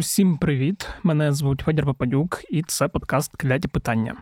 Усім 0.00 0.36
привіт! 0.36 0.88
Мене 1.02 1.32
звуть 1.32 1.60
Федір 1.60 1.84
Попадюк, 1.84 2.42
і 2.50 2.62
це 2.62 2.88
подкаст 2.88 3.36
Кляті 3.36 3.68
питання. 3.68 4.16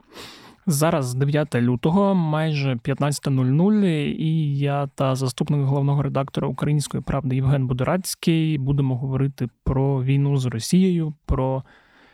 Зараз 0.66 1.14
9 1.14 1.54
лютого, 1.54 2.14
майже 2.14 2.74
15.00, 2.74 3.84
і 4.18 4.58
я 4.58 4.86
та 4.86 5.14
заступник 5.14 5.60
головного 5.60 6.02
редактора 6.02 6.48
Української 6.48 7.02
правди 7.02 7.36
Євген 7.36 7.66
Будорацький 7.66 8.58
будемо 8.58 8.96
говорити 8.96 9.48
про 9.64 10.02
війну 10.02 10.36
з 10.36 10.46
Росією, 10.46 11.14
про 11.26 11.62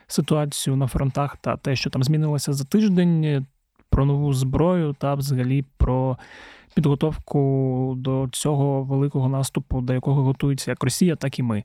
ситуацію 0.06 0.76
на 0.76 0.86
фронтах 0.86 1.36
та 1.36 1.56
те, 1.56 1.76
що 1.76 1.90
там 1.90 2.02
змінилося 2.02 2.52
за 2.52 2.64
тиждень, 2.64 3.46
про 3.90 4.04
нову 4.04 4.32
зброю 4.32 4.96
та 4.98 5.14
взагалі 5.14 5.64
про 5.76 6.18
підготовку 6.74 7.94
до 7.96 8.28
цього 8.32 8.82
великого 8.82 9.28
наступу, 9.28 9.80
до 9.80 9.94
якого 9.94 10.22
готується 10.22 10.70
як 10.70 10.84
Росія, 10.84 11.16
так 11.16 11.38
і 11.38 11.42
ми. 11.42 11.64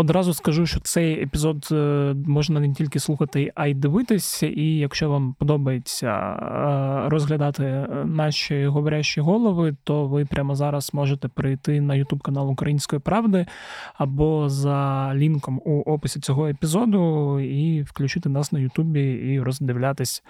Одразу 0.00 0.34
скажу, 0.34 0.66
що 0.66 0.80
цей 0.80 1.22
епізод 1.22 1.68
е, 1.72 2.14
можна 2.26 2.60
не 2.60 2.72
тільки 2.72 3.00
слухати, 3.00 3.52
а 3.54 3.66
й 3.66 3.74
дивитися. 3.74 4.46
І 4.46 4.64
якщо 4.64 5.10
вам 5.10 5.34
подобається 5.38 6.06
е, 6.06 7.08
розглядати 7.08 7.64
е, 7.64 7.88
наші 8.04 8.66
говорящі 8.66 9.20
голови, 9.20 9.76
то 9.84 10.06
ви 10.06 10.24
прямо 10.24 10.54
зараз 10.54 10.94
можете 10.94 11.28
прийти 11.28 11.80
на 11.80 11.94
YouTube 11.94 12.20
канал 12.20 12.50
Української 12.50 13.00
правди 13.00 13.46
або 13.94 14.48
за 14.48 15.10
лінком 15.14 15.60
у 15.64 15.80
описі 15.80 16.20
цього 16.20 16.48
епізоду 16.48 17.40
і 17.40 17.82
включити 17.82 18.28
нас 18.28 18.52
на 18.52 18.58
Ютубі 18.58 19.12
і 19.12 19.40
роздивлятись. 19.40 20.22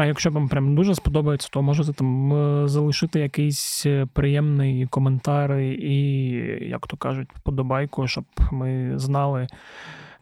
А 0.00 0.06
якщо 0.06 0.30
вам 0.30 0.48
прям 0.48 0.74
дуже 0.74 0.94
сподобається, 0.94 1.48
то 1.52 1.62
можете 1.62 1.92
там 1.92 2.68
залишити 2.68 3.20
якийсь 3.20 3.86
приємний 4.12 4.86
коментар 4.86 5.58
і, 5.58 5.98
як 6.68 6.86
то 6.86 6.96
кажуть, 6.96 7.28
вподобайку, 7.34 8.06
щоб 8.06 8.24
ми 8.52 8.98
знали, 8.98 9.46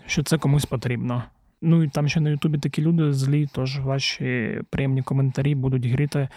що 0.06 0.22
це 0.22 0.38
комусь 0.38 0.64
потрібно. 0.64 1.22
Ну 1.62 1.82
і 1.82 1.88
там 1.88 2.08
ще 2.08 2.20
на 2.20 2.30
Ютубі 2.30 2.58
такі 2.58 2.82
люди 2.82 3.12
злі, 3.12 3.48
тож 3.52 3.80
ваші 3.80 4.60
приємні 4.70 5.02
коментарі 5.02 5.54
будуть 5.54 5.86
гріти 5.86 6.18
е, 6.18 6.28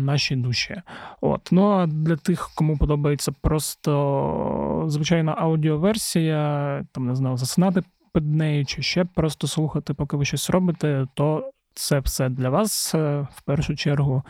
наші 0.00 0.36
душі. 0.36 0.82
От. 1.20 1.48
Ну 1.52 1.70
а 1.70 1.86
для 1.86 2.16
тих, 2.16 2.50
кому 2.54 2.76
подобається 2.76 3.32
просто 3.40 4.84
звичайна 4.86 5.34
аудіоверсія, 5.38 6.84
там 6.92 7.06
не 7.06 7.14
знаю, 7.14 7.36
засинати 7.36 7.82
під 8.14 8.34
нею, 8.34 8.66
чи 8.66 8.82
ще 8.82 9.04
просто 9.04 9.46
слухати, 9.46 9.94
поки 9.94 10.16
ви 10.16 10.24
щось 10.24 10.50
робите, 10.50 11.06
то 11.14 11.50
це 11.74 11.98
все 11.98 12.28
для 12.28 12.50
вас 12.50 12.94
е, 12.94 13.26
в 13.34 13.42
першу 13.42 13.76
чергу. 13.76 14.22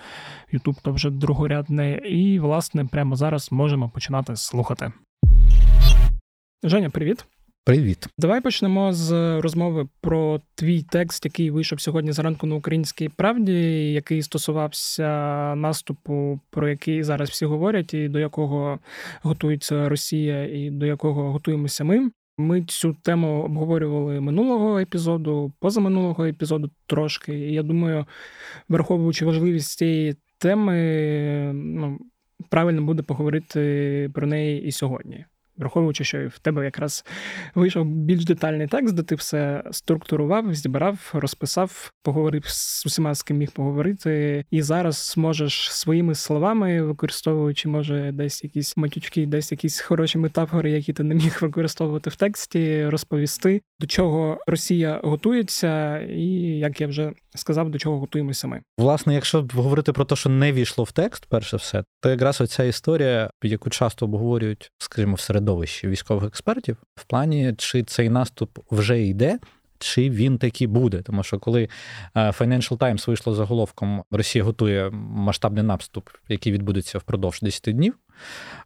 Ютуб 0.53 0.75
то 0.83 0.93
вже 0.93 1.11
другорядне, 1.11 1.93
і, 1.97 2.39
власне, 2.39 2.85
прямо 2.85 3.17
зараз 3.17 3.53
можемо 3.53 3.89
починати 3.89 4.37
слухати. 4.37 4.93
Женя, 6.63 6.91
привіт. 6.91 7.25
Привіт. 7.65 8.07
Давай 8.19 8.41
почнемо 8.41 8.93
з 8.93 9.41
розмови 9.41 9.89
про 10.01 10.41
твій 10.55 10.83
текст, 10.83 11.25
який 11.25 11.51
вийшов 11.51 11.81
сьогодні 11.81 12.13
зранку 12.13 12.47
на 12.47 12.55
українській 12.55 13.09
правді, 13.09 13.53
який 13.93 14.23
стосувався 14.23 15.09
наступу, 15.55 16.41
про 16.51 16.69
який 16.69 17.03
зараз 17.03 17.31
всі 17.31 17.45
говорять, 17.45 17.95
і 17.95 18.09
до 18.09 18.19
якого 18.19 18.79
готується 19.23 19.89
Росія, 19.89 20.45
і 20.45 20.71
до 20.71 20.87
якого 20.87 21.33
готуємося 21.33 21.85
ми. 21.85 22.11
Ми 22.43 22.63
цю 22.63 22.95
тему 23.03 23.43
обговорювали 23.43 24.21
минулого 24.21 24.79
епізоду, 24.79 25.53
позаминулого 25.59 26.27
епізоду 26.27 26.71
трошки. 26.87 27.35
І 27.35 27.53
я 27.53 27.63
думаю, 27.63 28.07
враховуючи 28.69 29.25
важливість 29.25 29.79
цієї 29.79 30.17
теми, 30.39 31.53
ну, 31.55 31.99
правильно 32.49 32.83
буде 32.83 33.03
поговорити 33.03 34.11
про 34.15 34.27
неї 34.27 34.65
і 34.65 34.73
сьогодні 34.73 35.25
враховуючи, 35.57 36.05
що 36.05 36.29
в 36.29 36.39
тебе 36.39 36.65
якраз 36.65 37.05
вийшов 37.55 37.87
більш 37.87 38.25
детальний 38.25 38.67
текст, 38.67 38.95
де 38.95 39.03
ти 39.03 39.15
все 39.15 39.63
структурував, 39.71 40.55
зібрав, 40.55 41.11
розписав, 41.13 41.93
поговорив 42.03 42.43
з 42.47 42.87
усіма, 42.87 43.15
з 43.15 43.23
ким 43.23 43.37
міг 43.37 43.51
поговорити, 43.51 44.45
і 44.51 44.63
зараз 44.63 45.13
зможеш 45.15 45.73
своїми 45.73 46.15
словами, 46.15 46.83
використовуючи, 46.83 47.69
може, 47.69 48.13
десь 48.13 48.45
якісь 48.45 48.77
матючки, 48.77 49.27
десь 49.27 49.53
якісь 49.53 49.81
хороші 49.81 50.19
метафори, 50.19 50.71
які 50.71 50.93
ти 50.93 51.03
не 51.03 51.15
міг 51.15 51.39
використовувати 51.41 52.11
в 52.11 52.17
тексті, 52.17 52.89
розповісти, 52.89 53.63
до 53.81 53.87
чого 53.87 54.39
Росія 54.47 55.01
готується, 55.05 55.99
і 55.99 56.29
як 56.59 56.81
я 56.81 56.87
вже 56.87 57.13
сказав, 57.35 57.71
до 57.71 57.79
чого 57.79 57.99
готуємося 57.99 58.49
ми. 58.49 58.61
Власне, 58.79 59.15
якщо 59.15 59.49
говорити 59.55 59.93
про 59.93 60.05
те, 60.05 60.17
що 60.17 60.29
не 60.29 60.53
війшло 60.53 60.85
в 60.85 60.93
текст, 60.93 61.27
перше 61.27 61.57
все, 61.57 61.85
то 62.01 62.11
якраз 62.11 62.41
оця 62.41 62.65
історія, 62.65 63.31
яку 63.43 63.71
часто 63.71 64.05
обговорюють, 64.05 64.71
скажімо, 64.79 65.15
в 65.15 65.21
середовищі 65.43 65.89
військових 65.89 66.25
експертів, 66.25 66.77
в 66.95 67.05
плані 67.05 67.55
чи 67.59 67.83
цей 67.83 68.09
наступ 68.09 68.59
вже 68.71 69.03
йде. 69.03 69.39
Чи 69.79 70.11
він 70.11 70.39
таки 70.39 70.67
буде, 70.67 71.03
тому 71.03 71.23
що 71.23 71.39
коли 71.39 71.69
е, 72.15 72.21
Financial 72.31 72.79
Times 72.79 73.07
вийшло 73.07 73.35
заголовком 73.35 74.05
Росія 74.11 74.45
готує 74.45 74.91
масштабний 74.91 75.63
наступ, 75.63 76.09
який 76.29 76.53
відбудеться 76.53 76.99
впродовж 76.99 77.41
10 77.41 77.75
днів, 77.75 77.95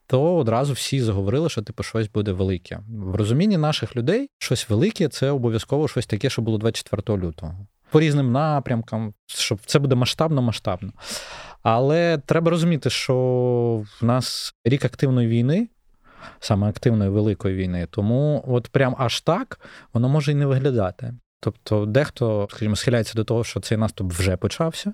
то 0.06 0.37
одразу 0.37 0.72
всі 0.72 1.00
заговорили, 1.00 1.48
що 1.48 1.62
типу 1.62 1.82
щось 1.82 2.09
буде 2.09 2.32
велике. 2.32 2.81
В 2.88 3.14
розумінні 3.14 3.56
наших 3.56 3.97
людей 3.97 4.28
щось 4.38 4.69
велике 4.70 5.08
це 5.08 5.31
обов'язково 5.31 5.88
щось 5.88 6.06
таке, 6.06 6.31
що 6.31 6.43
було 6.43 6.58
24 6.58 7.19
лютого 7.19 7.66
по 7.91 8.00
різним 8.00 8.32
напрямкам, 8.32 9.14
щоб 9.26 9.58
це 9.66 9.78
буде 9.78 9.94
масштабно, 9.94 10.43
масштабно. 10.43 10.93
Але 11.62 12.19
треба 12.26 12.50
розуміти, 12.50 12.91
що 12.91 13.14
в 14.00 14.04
нас 14.04 14.54
рік 14.64 14.84
активної 14.84 15.28
війни. 15.28 15.69
Саме 16.41 16.69
активної 16.69 17.10
великої 17.10 17.56
війни, 17.56 17.87
тому 17.91 18.44
от 18.47 18.69
прям 18.69 18.94
аж 18.99 19.21
так 19.21 19.60
воно 19.93 20.09
може 20.09 20.32
і 20.32 20.34
не 20.34 20.47
виглядати. 20.47 21.15
Тобто, 21.41 21.87
дехто, 21.87 22.49
скажімо, 22.50 22.77
схиляється 22.77 23.15
до 23.15 23.25
того, 23.25 23.44
що 23.44 23.60
цей 23.60 23.78
наступ 23.78 24.12
вже 24.12 24.37
почався, 24.37 24.93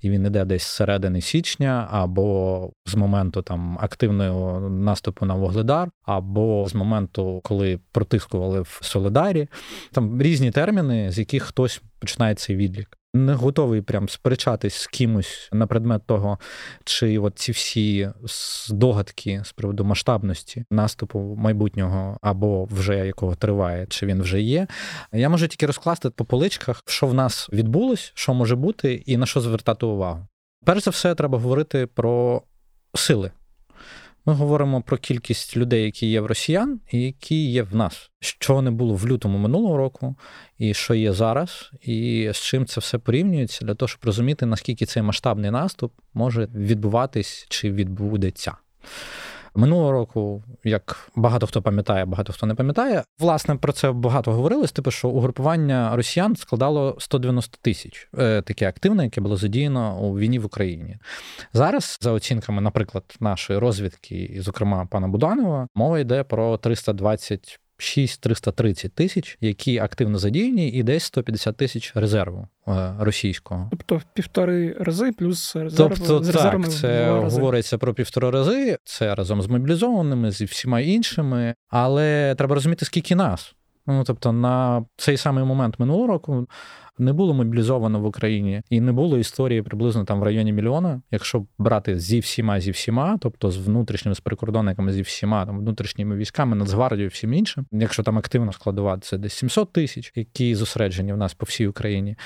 і 0.00 0.10
він 0.10 0.26
іде 0.26 0.44
десь 0.44 0.62
з 0.62 0.66
середини 0.66 1.20
січня, 1.20 1.88
або 1.90 2.70
з 2.86 2.94
моменту 2.94 3.42
там 3.42 3.78
активного 3.80 4.60
наступу 4.70 5.26
на 5.26 5.34
Вогледар, 5.34 5.90
або 6.02 6.66
з 6.68 6.74
моменту, 6.74 7.40
коли 7.44 7.80
протискували 7.92 8.60
в 8.60 8.78
Солидарі. 8.82 9.48
Там 9.92 10.22
різні 10.22 10.50
терміни, 10.50 11.12
з 11.12 11.18
яких 11.18 11.42
хтось 11.42 11.82
починає 11.98 12.34
цей 12.34 12.56
відлік 12.56 12.98
не 13.14 13.34
готовий 13.34 13.82
прям 13.82 14.08
сперечатись 14.08 14.74
з 14.74 14.86
кимось 14.86 15.48
на 15.52 15.66
предмет 15.66 16.02
того, 16.06 16.38
чи 16.84 17.18
от 17.18 17.38
ці 17.38 17.52
всі 17.52 18.10
здогадки 18.66 19.42
з 19.44 19.52
приводу 19.52 19.84
масштабності 19.84 20.64
наступу 20.70 21.36
майбутнього 21.38 22.18
або 22.22 22.64
вже 22.64 23.06
якого 23.06 23.34
триває, 23.34 23.86
чи 23.86 24.06
він 24.06 24.22
вже 24.22 24.40
є. 24.40 24.66
Я 25.12 25.28
можу 25.28 25.48
тільки 25.48 25.66
розкласти 25.66 26.10
по 26.10 26.24
поличках, 26.24 26.82
що 26.86 27.06
в 27.06 27.14
нас 27.14 27.48
відбулось, 27.52 28.12
що 28.14 28.34
може 28.34 28.56
бути, 28.56 28.94
і 29.06 29.16
на 29.16 29.26
що 29.26 29.40
звертати 29.40 29.86
увагу. 29.86 30.26
Перш 30.64 30.84
за 30.84 30.90
все, 30.90 31.14
треба 31.14 31.38
говорити 31.38 31.86
про 31.86 32.42
сили. 32.94 33.30
Ми 34.26 34.34
говоримо 34.34 34.82
про 34.82 34.98
кількість 34.98 35.56
людей, 35.56 35.84
які 35.84 36.06
є 36.06 36.20
в 36.20 36.26
росіян, 36.26 36.80
і 36.90 37.00
які 37.00 37.50
є 37.50 37.62
в 37.62 37.74
нас, 37.74 38.10
що 38.20 38.62
не 38.62 38.70
було 38.70 38.94
в 38.94 39.08
лютому 39.08 39.38
минулого 39.38 39.76
року, 39.76 40.16
і 40.58 40.74
що 40.74 40.94
є 40.94 41.12
зараз, 41.12 41.70
і 41.80 42.30
з 42.32 42.36
чим 42.36 42.66
це 42.66 42.80
все 42.80 42.98
порівнюється, 42.98 43.64
для 43.64 43.74
того, 43.74 43.88
щоб 43.88 44.00
розуміти, 44.04 44.46
наскільки 44.46 44.86
цей 44.86 45.02
масштабний 45.02 45.50
наступ 45.50 45.92
може 46.14 46.48
відбуватись 46.54 47.46
чи 47.48 47.72
відбудеться. 47.72 48.56
Минулого 49.56 49.92
року, 49.92 50.42
як 50.64 51.10
багато 51.16 51.46
хто 51.46 51.62
пам'ятає, 51.62 52.04
багато 52.04 52.32
хто 52.32 52.46
не 52.46 52.54
пам'ятає, 52.54 53.02
власне 53.18 53.56
про 53.56 53.72
це 53.72 53.92
багато 53.92 54.32
говорилось. 54.32 54.72
Типу, 54.72 54.90
що 54.90 55.08
угрупування 55.08 55.96
росіян 55.96 56.36
складало 56.36 56.96
190 56.98 57.58
тисяч 57.62 58.08
е, 58.18 58.42
таке 58.42 58.68
активне, 58.68 59.04
яке 59.04 59.20
було 59.20 59.36
задіяно 59.36 59.98
у 60.00 60.18
війні 60.18 60.38
в 60.38 60.44
Україні. 60.44 60.96
Зараз, 61.52 61.98
за 62.00 62.12
оцінками, 62.12 62.62
наприклад, 62.62 63.04
нашої 63.20 63.58
розвідки, 63.58 64.14
і, 64.14 64.40
зокрема 64.40 64.86
пана 64.86 65.08
Буданова, 65.08 65.68
мова 65.74 65.98
йде 65.98 66.24
про 66.24 66.56
320 66.56 67.60
6-330 67.78 68.88
тисяч, 68.88 69.38
які 69.40 69.78
активно 69.78 70.18
задіяні, 70.18 70.68
і 70.68 70.82
десь 70.82 71.04
150 71.04 71.56
тисяч 71.56 71.92
резерву 71.94 72.48
е, 72.68 72.94
російського. 72.98 73.68
Тобто 73.70 74.02
півтори 74.14 74.76
рази 74.80 75.12
плюс 75.12 75.56
резерв, 75.56 75.98
тобто, 75.98 76.24
з 76.24 76.32
так, 76.32 76.70
це 76.70 77.10
говориться 77.10 77.78
про 77.78 77.94
півтора 77.94 78.30
рази. 78.30 78.78
Це 78.84 79.14
разом 79.14 79.42
з 79.42 79.46
мобілізованими, 79.46 80.30
зі 80.30 80.44
всіма 80.44 80.80
іншими, 80.80 81.54
але 81.68 82.34
треба 82.38 82.54
розуміти, 82.54 82.84
скільки 82.84 83.14
нас. 83.14 83.54
Ну 83.86 84.04
тобто, 84.04 84.32
на 84.32 84.84
цей 84.96 85.16
самий 85.16 85.44
момент 85.44 85.78
минулого 85.78 86.06
року 86.06 86.46
не 86.98 87.12
було 87.12 87.34
мобілізовано 87.34 88.00
в 88.00 88.04
Україні 88.04 88.62
і 88.70 88.80
не 88.80 88.92
було 88.92 89.18
історії 89.18 89.62
приблизно 89.62 90.04
там 90.04 90.20
в 90.20 90.22
районі 90.22 90.52
мільйона. 90.52 91.02
Якщо 91.10 91.46
брати 91.58 91.98
зі 91.98 92.18
всіма, 92.18 92.60
зі 92.60 92.70
всіма, 92.70 93.18
тобто 93.20 93.50
з 93.50 93.56
внутрішніми 93.56 94.14
з 94.14 94.20
прикордонниками, 94.20 94.92
зі 94.92 95.02
всіма 95.02 95.46
там 95.46 95.58
внутрішніми 95.58 96.16
військами, 96.16 96.56
Нацгвардією, 96.56 97.08
всім 97.08 97.34
іншим, 97.34 97.66
якщо 97.72 98.02
там 98.02 98.18
активно 98.18 98.52
складувати, 98.52 99.00
це 99.00 99.18
десь 99.18 99.32
700 99.32 99.72
тисяч, 99.72 100.12
які 100.14 100.54
зосереджені 100.54 101.12
в 101.12 101.16
нас 101.16 101.34
по 101.34 101.46
всій 101.46 101.66
Україні. 101.66 102.16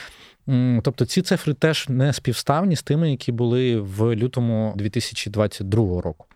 Тобто 0.82 1.04
ці 1.04 1.22
цифри 1.22 1.54
теж 1.54 1.88
не 1.88 2.12
співставні 2.12 2.76
з 2.76 2.82
тими, 2.82 3.10
які 3.10 3.32
були 3.32 3.80
в 3.80 4.16
лютому 4.16 4.72
2022 4.76 6.00
року. 6.00 6.26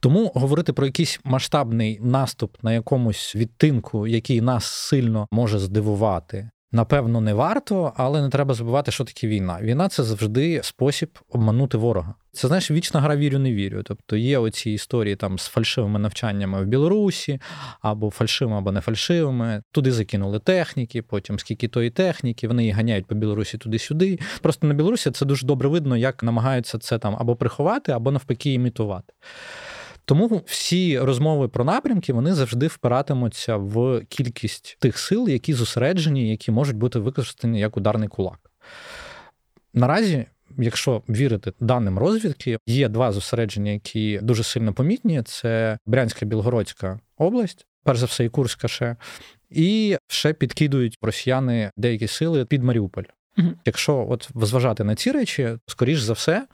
Тому 0.00 0.32
говорити 0.34 0.72
про 0.72 0.86
якийсь 0.86 1.20
масштабний 1.24 2.00
наступ 2.02 2.56
на 2.62 2.72
якомусь 2.72 3.36
відтинку, 3.36 4.06
який 4.06 4.40
нас 4.40 4.64
сильно 4.64 5.28
може 5.30 5.58
здивувати, 5.58 6.50
напевно, 6.74 7.20
не 7.20 7.34
варто, 7.34 7.92
але 7.96 8.22
не 8.22 8.28
треба 8.28 8.54
забувати, 8.54 8.92
що 8.92 9.04
таке 9.04 9.26
війна. 9.26 9.58
Війна 9.62 9.88
це 9.88 10.02
завжди 10.02 10.60
спосіб 10.62 11.18
обманути 11.28 11.78
ворога. 11.78 12.14
Це 12.32 12.48
знаєш, 12.48 12.70
вічна 12.70 13.00
гра 13.00 13.16
вірю, 13.16 13.38
не 13.38 13.52
вірю. 13.52 13.82
Тобто 13.82 14.16
є 14.16 14.38
оці 14.38 14.70
історії 14.70 15.16
там 15.16 15.38
з 15.38 15.46
фальшивими 15.46 15.98
навчаннями 15.98 16.62
в 16.62 16.66
Білорусі, 16.66 17.40
або 17.80 18.10
фальшивими, 18.10 18.58
або 18.58 18.72
не 18.72 18.80
фальшивими. 18.80 19.62
Туди 19.72 19.92
закинули 19.92 20.38
техніки, 20.38 21.02
потім 21.02 21.38
скільки 21.38 21.68
тої 21.68 21.90
техніки, 21.90 22.48
вони 22.48 22.62
її 22.62 22.72
ганяють 22.72 23.06
по 23.06 23.14
Білорусі 23.14 23.58
туди-сюди. 23.58 24.18
Просто 24.42 24.66
на 24.66 24.74
Білорусі 24.74 25.10
це 25.10 25.26
дуже 25.26 25.46
добре 25.46 25.68
видно, 25.68 25.96
як 25.96 26.22
намагаються 26.22 26.78
це 26.78 26.98
там 26.98 27.16
або 27.18 27.36
приховати, 27.36 27.92
або 27.92 28.10
навпаки 28.10 28.52
імітувати. 28.52 29.12
Тому 30.04 30.42
всі 30.46 30.98
розмови 30.98 31.48
про 31.48 31.64
напрямки 31.64 32.12
вони 32.12 32.34
завжди 32.34 32.66
впиратимуться 32.66 33.56
в 33.56 34.04
кількість 34.08 34.76
тих 34.80 34.98
сил, 34.98 35.28
які 35.28 35.54
зосереджені, 35.54 36.30
які 36.30 36.50
можуть 36.50 36.76
бути 36.76 36.98
використані 36.98 37.60
як 37.60 37.76
ударний 37.76 38.08
кулак. 38.08 38.50
Наразі. 39.74 40.26
Якщо 40.58 41.02
вірити 41.08 41.52
даним 41.60 41.98
розвідки, 41.98 42.58
є 42.66 42.88
два 42.88 43.12
зосередження, 43.12 43.72
які 43.72 44.20
дуже 44.22 44.42
сильно 44.42 44.72
помітні: 44.74 45.22
це 45.22 45.78
Брянська 45.86 46.26
Білгородська 46.26 47.00
область, 47.16 47.66
перш 47.84 47.98
за 47.98 48.06
все, 48.06 48.24
і 48.24 48.28
Курська 48.28 48.68
ще, 48.68 48.96
і 49.50 49.96
ще 50.08 50.32
підкидують 50.32 50.98
росіяни 51.02 51.70
деякі 51.76 52.06
сили 52.06 52.44
під 52.44 52.62
Маріуполь. 52.62 53.04
Угу. 53.38 53.48
Якщо 53.64 54.06
от 54.10 54.28
зважати 54.34 54.84
на 54.84 54.94
ці 54.94 55.12
речі, 55.12 55.48
скоріш 55.66 56.00
за 56.00 56.12
все, 56.12 56.46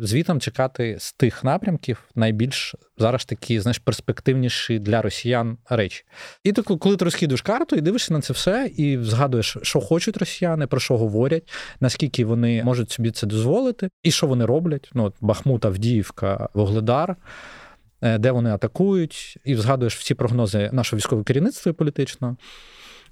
звітом 0.00 0.40
чекати 0.40 0.96
з 1.00 1.12
тих 1.12 1.44
напрямків 1.44 2.04
найбільш 2.14 2.74
зараз 2.98 3.24
такі 3.24 3.60
знаєш, 3.60 3.78
перспективніші 3.78 4.78
для 4.78 5.02
росіян 5.02 5.58
речі. 5.70 6.04
І 6.44 6.52
то, 6.52 6.62
коли 6.62 6.96
ти 6.96 7.04
розкидуєш 7.04 7.42
карту 7.42 7.76
і 7.76 7.80
дивишся 7.80 8.14
на 8.14 8.20
це 8.20 8.32
все, 8.32 8.70
і 8.76 8.98
згадуєш, 9.02 9.56
що 9.62 9.80
хочуть 9.80 10.16
росіяни, 10.16 10.66
про 10.66 10.80
що 10.80 10.98
говорять, 10.98 11.52
наскільки 11.80 12.24
вони 12.24 12.64
можуть 12.64 12.90
собі 12.90 13.10
це 13.10 13.26
дозволити, 13.26 13.88
і 14.02 14.10
що 14.10 14.26
вони 14.26 14.44
роблять. 14.44 14.90
Ну, 14.94 15.04
от 15.04 15.14
Бахмут, 15.20 15.64
Авдіївка, 15.64 16.48
Вогледар. 16.54 17.16
Е, 18.02 18.18
де 18.18 18.30
вони 18.30 18.50
атакують, 18.50 19.38
і 19.44 19.54
згадуєш 19.54 19.96
всі 19.96 20.14
прогнози 20.14 20.70
нашого 20.72 20.98
військового 20.98 21.24
керівництва 21.24 21.72
політичного 21.72 22.36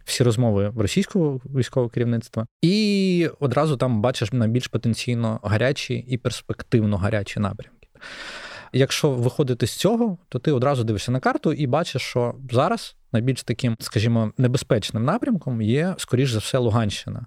всі 0.06 0.24
розмови 0.24 0.72
російського 0.76 1.40
військового 1.44 1.90
керівництва, 1.90 2.46
і 2.62 3.30
одразу 3.40 3.76
там 3.76 4.00
бачиш 4.00 4.32
найбільш 4.32 4.66
потенційно 4.66 5.40
гарячі 5.42 5.94
і 5.94 6.18
перспективно 6.18 6.96
гарячі 6.96 7.40
напрямки. 7.40 7.88
Якщо 8.72 9.10
виходити 9.10 9.66
з 9.66 9.76
цього, 9.76 10.18
то 10.28 10.38
ти 10.38 10.52
одразу 10.52 10.84
дивишся 10.84 11.12
на 11.12 11.20
карту 11.20 11.52
і 11.52 11.66
бачиш, 11.66 12.02
що 12.02 12.34
зараз 12.50 12.96
найбільш 13.12 13.42
таким, 13.42 13.76
скажімо, 13.80 14.32
небезпечним 14.38 15.04
напрямком 15.04 15.62
є, 15.62 15.94
скоріш 15.98 16.30
за 16.30 16.38
все, 16.38 16.58
Луганщина. 16.58 17.26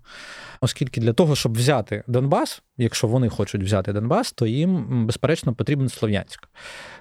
Оскільки 0.62 1.02
для 1.02 1.14
того, 1.14 1.36
щоб 1.36 1.58
взяти 1.58 2.04
Донбас, 2.08 2.62
якщо 2.78 3.08
вони 3.08 3.30
хочуть 3.30 3.64
взяти 3.64 3.94
Донбас, 3.94 4.32
то 4.32 4.46
їм, 4.46 5.06
безперечно, 5.06 5.54
потрібен 5.54 5.90
Слов'янськ. 5.90 6.50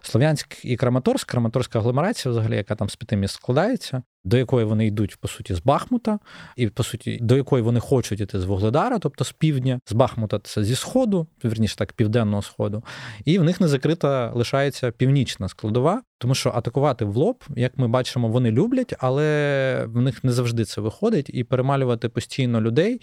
Слов'янськ 0.03 0.65
і 0.65 0.77
Краматорськ, 0.77 1.31
Краматорська 1.31 1.79
агломерація, 1.79 2.33
взагалі, 2.33 2.57
яка 2.57 2.75
там 2.75 2.89
з 2.89 2.97
п'яти 2.97 3.17
міст 3.17 3.35
складається, 3.35 4.03
до 4.25 4.37
якої 4.37 4.67
вони 4.67 4.87
йдуть, 4.87 5.17
по 5.21 5.29
суті, 5.29 5.55
з 5.55 5.63
Бахмута, 5.63 6.19
і 6.57 6.69
по 6.69 6.83
суті, 6.83 7.19
до 7.23 7.37
якої 7.37 7.63
вони 7.63 7.81
хочуть 7.81 8.21
іти 8.21 8.41
з 8.41 8.45
Вугледара, 8.45 8.99
тобто 8.99 9.25
з 9.25 9.33
півдня, 9.33 9.81
з 9.87 9.93
Бахмута 9.93 10.39
це 10.43 10.65
зі 10.65 10.75
сходу, 10.75 11.27
верніше 11.43 11.77
так, 11.77 11.93
південного 11.93 12.43
сходу, 12.43 12.83
і 13.25 13.39
в 13.39 13.45
них 13.45 13.61
не 13.61 13.69
закрита 13.69 14.33
лишається 14.35 14.91
північна 14.91 15.49
складова, 15.49 16.03
тому 16.19 16.35
що 16.35 16.53
атакувати 16.55 17.05
в 17.05 17.17
лоб, 17.17 17.45
як 17.57 17.79
ми 17.79 17.89
бачимо, 17.89 18.29
вони 18.29 18.51
люблять, 18.51 18.95
але 18.99 19.85
в 19.89 20.01
них 20.01 20.25
не 20.25 20.33
завжди 20.33 20.65
це 20.65 20.81
виходить. 20.81 21.31
І 21.35 21.45
перемалювати 21.45 22.09
постійно 22.09 22.61
людей 22.61 23.01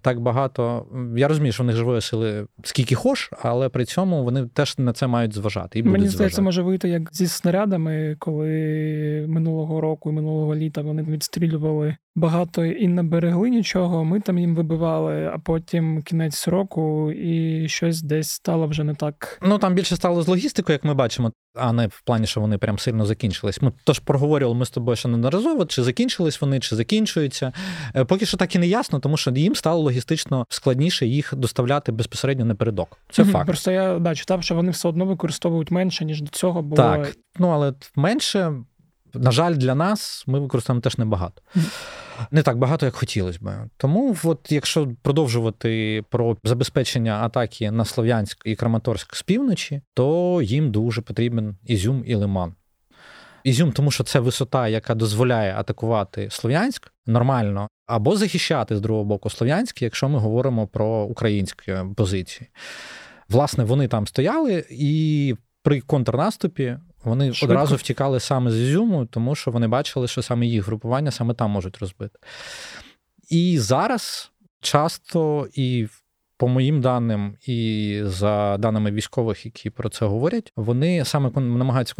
так 0.00 0.20
багато. 0.20 0.86
Я 1.16 1.28
розумію, 1.28 1.52
що 1.52 1.62
в 1.62 1.66
них 1.66 1.76
живої 1.76 2.00
сили 2.00 2.46
скільки 2.64 2.94
хош, 2.94 3.30
але 3.42 3.68
при 3.68 3.84
цьому 3.84 4.24
вони 4.24 4.46
теж 4.46 4.78
на 4.78 4.92
це 4.92 5.06
мають 5.06 5.34
зважати. 5.34 5.78
І 5.78 5.82
Мені 5.82 6.08
здається, 6.08 6.42
може 6.42 6.62
вийти 6.62 6.88
як 6.88 7.08
зі 7.12 7.26
снарядами, 7.26 8.16
коли 8.18 9.26
минулого 9.28 9.80
року 9.80 10.10
і 10.10 10.12
минулого 10.12 10.54
літа 10.54 10.65
вони 10.74 11.02
відстрілювали 11.02 11.96
багато 12.16 12.64
і 12.64 12.88
не 12.88 13.02
берегли 13.02 13.50
нічого. 13.50 14.04
Ми 14.04 14.20
там 14.20 14.38
їм 14.38 14.54
вибивали, 14.54 15.30
а 15.34 15.38
потім 15.38 16.02
кінець 16.02 16.48
року, 16.48 17.12
і 17.12 17.68
щось 17.68 18.02
десь 18.02 18.30
стало 18.30 18.66
вже 18.66 18.84
не 18.84 18.94
так. 18.94 19.38
Ну 19.42 19.58
там 19.58 19.74
більше 19.74 19.96
стало 19.96 20.22
з 20.22 20.28
логістикою, 20.28 20.74
як 20.74 20.84
ми 20.84 20.94
бачимо, 20.94 21.32
а 21.54 21.72
не 21.72 21.86
в 21.86 22.02
плані, 22.04 22.26
що 22.26 22.40
вони 22.40 22.58
прям 22.58 22.78
сильно 22.78 23.06
закінчились. 23.06 23.62
Ми 23.62 23.72
тож 23.84 23.98
проговорювали 23.98 24.58
ми 24.58 24.66
з 24.66 24.70
тобою 24.70 24.96
ще 24.96 25.08
неодноразово, 25.08 25.66
чи 25.66 25.82
закінчились 25.82 26.40
вони, 26.40 26.60
чи 26.60 26.76
закінчуються. 26.76 27.52
Е, 27.96 28.04
поки 28.04 28.26
що 28.26 28.36
так 28.36 28.54
і 28.54 28.58
не 28.58 28.66
ясно, 28.66 29.00
тому 29.00 29.16
що 29.16 29.30
їм 29.30 29.54
стало 29.54 29.82
логістично 29.82 30.46
складніше 30.48 31.06
їх 31.06 31.34
доставляти 31.34 31.92
безпосередньо 31.92 32.44
напередок. 32.44 32.98
Це 33.10 33.22
mm 33.22 33.30
факт. 33.32 33.46
Просто 33.46 33.70
я 33.70 33.98
да, 33.98 34.14
читав, 34.14 34.42
що 34.42 34.54
вони 34.54 34.70
все 34.70 34.88
одно 34.88 35.04
використовують 35.04 35.70
менше 35.70 36.04
ніж 36.04 36.22
до 36.22 36.28
цього. 36.28 36.62
Бо 36.62 36.76
так, 36.76 37.16
ну 37.38 37.48
але 37.48 37.74
менше. 37.96 38.52
На 39.18 39.30
жаль, 39.30 39.54
для 39.54 39.74
нас 39.74 40.24
ми 40.26 40.40
використовуємо 40.40 40.80
теж 40.80 40.98
небагато. 40.98 41.42
Не 42.30 42.42
так 42.42 42.58
багато, 42.58 42.86
як 42.86 42.94
хотілося 42.94 43.38
б. 43.42 43.50
Тому, 43.76 44.16
от 44.24 44.52
якщо 44.52 44.88
продовжувати 45.02 46.04
про 46.10 46.36
забезпечення 46.44 47.20
атаки 47.22 47.70
на 47.70 47.84
Слов'янськ 47.84 48.42
і 48.44 48.54
Краматорськ 48.54 49.16
з 49.16 49.22
півночі, 49.22 49.82
то 49.94 50.40
їм 50.42 50.70
дуже 50.70 51.02
потрібен 51.02 51.56
Ізюм 51.64 52.02
і 52.06 52.14
Лиман. 52.14 52.54
Ізюм, 53.44 53.72
тому 53.72 53.90
що 53.90 54.04
це 54.04 54.20
висота, 54.20 54.68
яка 54.68 54.94
дозволяє 54.94 55.54
атакувати 55.54 56.28
Слов'янськ 56.30 56.92
нормально, 57.06 57.68
або 57.86 58.16
захищати 58.16 58.76
з 58.76 58.80
другого 58.80 59.04
боку 59.04 59.30
Слов'янськ, 59.30 59.82
якщо 59.82 60.08
ми 60.08 60.18
говоримо 60.18 60.66
про 60.66 61.02
українські 61.02 61.74
позиції. 61.96 62.50
Власне, 63.28 63.64
вони 63.64 63.88
там 63.88 64.06
стояли, 64.06 64.64
і 64.70 65.34
при 65.62 65.80
контрнаступі 65.80 66.78
вони 67.06 67.32
Швидко. 67.32 67.54
одразу 67.54 67.76
втікали 67.76 68.20
саме 68.20 68.50
з 68.50 68.60
Ізюму, 68.60 69.06
тому 69.06 69.34
що 69.34 69.50
вони 69.50 69.68
бачили, 69.68 70.08
що 70.08 70.22
саме 70.22 70.46
їх 70.46 70.66
групування 70.66 71.10
саме 71.10 71.34
там 71.34 71.50
можуть 71.50 71.78
розбити. 71.78 72.18
І 73.30 73.58
зараз 73.58 74.32
часто 74.60 75.48
і. 75.52 75.88
По 76.38 76.48
моїм 76.48 76.80
даним, 76.80 77.36
і 77.46 78.00
за 78.04 78.56
даними 78.58 78.90
військових, 78.90 79.46
які 79.46 79.70
про 79.70 79.88
це 79.88 80.06
говорять, 80.06 80.52
вони 80.56 81.04
саме 81.04 81.30
намагаються 81.34 81.94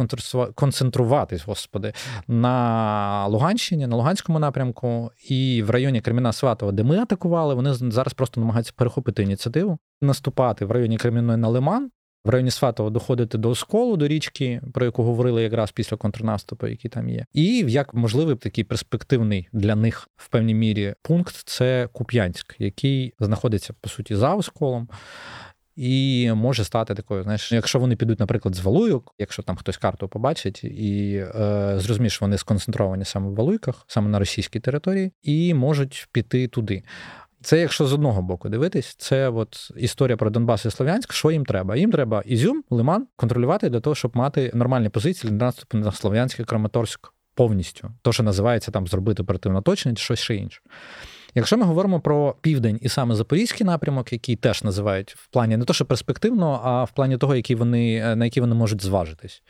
концентруватись, 0.55 1.45
господи, 1.45 1.93
на 2.27 3.27
Луганщині, 3.27 3.87
на 3.87 3.95
Луганському 3.95 4.39
напрямку 4.39 5.11
і 5.29 5.63
в 5.63 5.69
районі 5.69 6.01
Креміна 6.01 6.33
Сватова, 6.33 6.71
де 6.71 6.83
ми 6.83 6.97
атакували, 6.97 7.53
вони 7.53 7.73
зараз 7.73 8.13
просто 8.13 8.41
намагаються 8.41 8.73
перехопити 8.75 9.23
ініціативу, 9.23 9.77
наступати 10.01 10.65
в 10.65 10.71
районі 10.71 10.97
Кремінної 10.97 11.37
на 11.37 11.47
Лиман 11.47 11.91
в 12.27 12.29
районі 12.29 12.51
Сватова 12.51 12.89
доходити 12.89 13.37
до 13.37 13.49
Осколу, 13.49 13.97
до 13.97 14.07
річки, 14.07 14.61
про 14.73 14.85
яку 14.85 15.03
говорили 15.03 15.43
якраз 15.43 15.71
після 15.71 15.97
контрнаступу, 15.97 16.67
який 16.67 16.91
там 16.91 17.09
є. 17.09 17.25
І 17.33 17.65
як 17.67 17.93
можливий 17.93 18.35
такий 18.35 18.63
перспективний 18.63 19.49
для 19.53 19.75
них 19.75 20.09
в 20.15 20.29
певній 20.29 20.53
мірі 20.53 20.95
пункт 21.01 21.35
це 21.45 21.89
Куп'янськ, 21.91 22.55
який 22.59 23.13
знаходиться 23.19 23.73
по 23.81 23.89
суті 23.89 24.15
за 24.15 24.35
Осколом. 24.35 24.89
І 25.75 26.31
може 26.35 26.63
стати 26.63 26.95
такою, 26.95 27.23
знаєш, 27.23 27.51
якщо 27.51 27.79
вони 27.79 27.95
підуть, 27.95 28.19
наприклад, 28.19 28.55
з 28.55 28.59
Валуйок, 28.59 29.15
якщо 29.19 29.43
там 29.43 29.55
хтось 29.55 29.77
карту 29.77 30.07
побачить, 30.07 30.63
і 30.63 31.23
е, 31.35 31.73
зрозуміє, 31.77 32.09
що 32.09 32.25
вони 32.25 32.37
сконцентровані 32.37 33.05
саме 33.05 33.29
в 33.29 33.35
Валуйках, 33.35 33.85
саме 33.87 34.09
на 34.09 34.19
російській 34.19 34.59
території, 34.59 35.11
і 35.23 35.53
можуть 35.53 36.07
піти 36.11 36.47
туди. 36.47 36.83
Це 37.41 37.59
якщо 37.59 37.87
з 37.87 37.93
одного 37.93 38.21
боку 38.21 38.49
дивитись, 38.49 38.95
це 38.97 39.29
от 39.29 39.71
історія 39.77 40.17
про 40.17 40.29
Донбас 40.29 40.65
і 40.65 40.71
Слов'янськ. 40.71 41.13
Що 41.13 41.31
їм 41.31 41.45
треба? 41.45 41.75
Їм 41.75 41.91
треба 41.91 42.23
Ізюм, 42.25 42.63
Лиман 42.69 43.07
контролювати 43.15 43.69
для 43.69 43.79
того, 43.79 43.95
щоб 43.95 44.17
мати 44.17 44.51
нормальні 44.53 44.89
позиції 44.89 45.31
для 45.31 45.37
наступу 45.45 45.77
на 45.77 45.91
Слов'янськ 45.91 46.39
і 46.39 46.43
Краматорськ 46.43 47.13
повністю. 47.35 47.91
То, 48.01 48.13
що 48.13 48.23
називається 48.23 48.71
там 48.71 48.87
зробити 48.87 49.23
оперативно 49.23 49.63
чи 49.75 49.95
щось 49.95 50.19
ще 50.19 50.35
інше. 50.35 50.61
Якщо 51.37 51.57
ми 51.57 51.65
говоримо 51.65 51.99
про 51.99 52.35
південь 52.41 52.79
і 52.81 52.89
саме 52.89 53.15
запорізький 53.15 53.67
напрямок, 53.67 54.13
який 54.13 54.35
теж 54.35 54.63
називають 54.63 55.15
в 55.17 55.27
плані 55.27 55.57
не 55.57 55.65
то, 55.65 55.73
що 55.73 55.85
перспективно, 55.85 56.61
а 56.63 56.83
в 56.83 56.91
плані 56.91 57.17
того, 57.17 57.35
які 57.35 57.55
вони 57.55 58.15
на 58.15 58.25
які 58.25 58.41
вони 58.41 58.55
можуть 58.55 58.83
зважитись, 58.83 59.41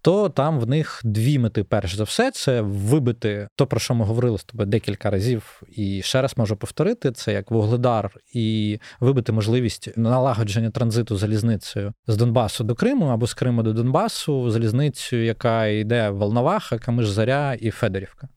то 0.00 0.28
там 0.28 0.60
в 0.60 0.68
них 0.68 1.00
дві 1.04 1.38
мети, 1.38 1.64
перш 1.64 1.94
за 1.94 2.04
все, 2.04 2.30
це 2.30 2.60
вибити 2.60 3.48
то, 3.56 3.66
про 3.66 3.80
що 3.80 3.94
ми 3.94 4.04
говорили 4.04 4.38
з 4.38 4.44
тобою 4.44 4.68
декілька 4.68 5.10
разів, 5.10 5.62
і 5.76 6.02
ще 6.02 6.22
раз 6.22 6.32
можу 6.36 6.56
повторити: 6.56 7.12
це 7.12 7.32
як 7.32 7.50
вугледар, 7.50 8.10
і 8.34 8.78
вибити 9.00 9.32
можливість 9.32 9.96
налагодження 9.96 10.70
транзиту 10.70 11.16
залізницею 11.16 11.92
з 12.06 12.16
Донбасу 12.16 12.64
до 12.64 12.74
Криму 12.74 13.06
або 13.06 13.26
з 13.26 13.34
Криму 13.34 13.62
до 13.62 13.72
Донбасу, 13.72 14.50
залізницею, 14.50 15.24
яка 15.24 15.66
йде 15.66 16.10
Волноваха, 16.10 16.78
Камиш 16.78 17.08
Заря 17.08 17.54
і 17.54 17.70
Федорівка. 17.70 18.28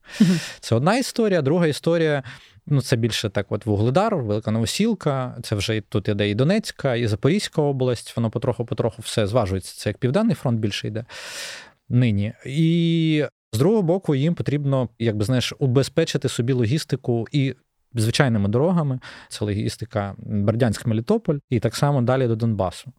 Це 0.59 0.75
одна 0.75 0.97
історія. 0.97 1.41
Друга 1.41 1.67
історія 1.67 2.23
Ну, 2.67 2.81
це 2.81 2.95
більше 2.95 3.29
так, 3.29 3.51
от 3.51 3.65
Вугледар, 3.65 4.15
Велика 4.15 4.51
Новосілка, 4.51 5.37
це 5.43 5.55
вже 5.55 5.81
тут 5.81 6.07
іде 6.07 6.29
і 6.29 6.35
Донецька, 6.35 6.95
і 6.95 7.07
Запорізька 7.07 7.61
область. 7.61 8.17
Воно 8.17 8.29
потроху-потроху 8.29 9.01
все 9.01 9.27
зважується. 9.27 9.75
Це 9.75 9.89
як 9.89 9.97
Південний 9.97 10.35
фронт 10.35 10.59
більше 10.59 10.87
йде 10.87 11.05
нині. 11.89 12.33
І 12.45 13.25
з 13.51 13.57
другого 13.57 13.81
боку, 13.81 14.15
їм 14.15 14.35
потрібно, 14.35 14.89
якби 14.99 15.25
знаєш, 15.25 15.53
убезпечити 15.59 16.29
собі 16.29 16.53
логістику 16.53 17.27
і. 17.31 17.55
Звичайними 17.97 18.49
дорогами, 18.49 18.99
це 19.29 19.45
логістика 19.45 20.15
Бердянськ-Мелітополь, 20.19 21.39
і 21.49 21.59
так 21.59 21.75
само 21.75 22.01
далі 22.01 22.27
до 22.27 22.35
Донбасу. 22.35 22.91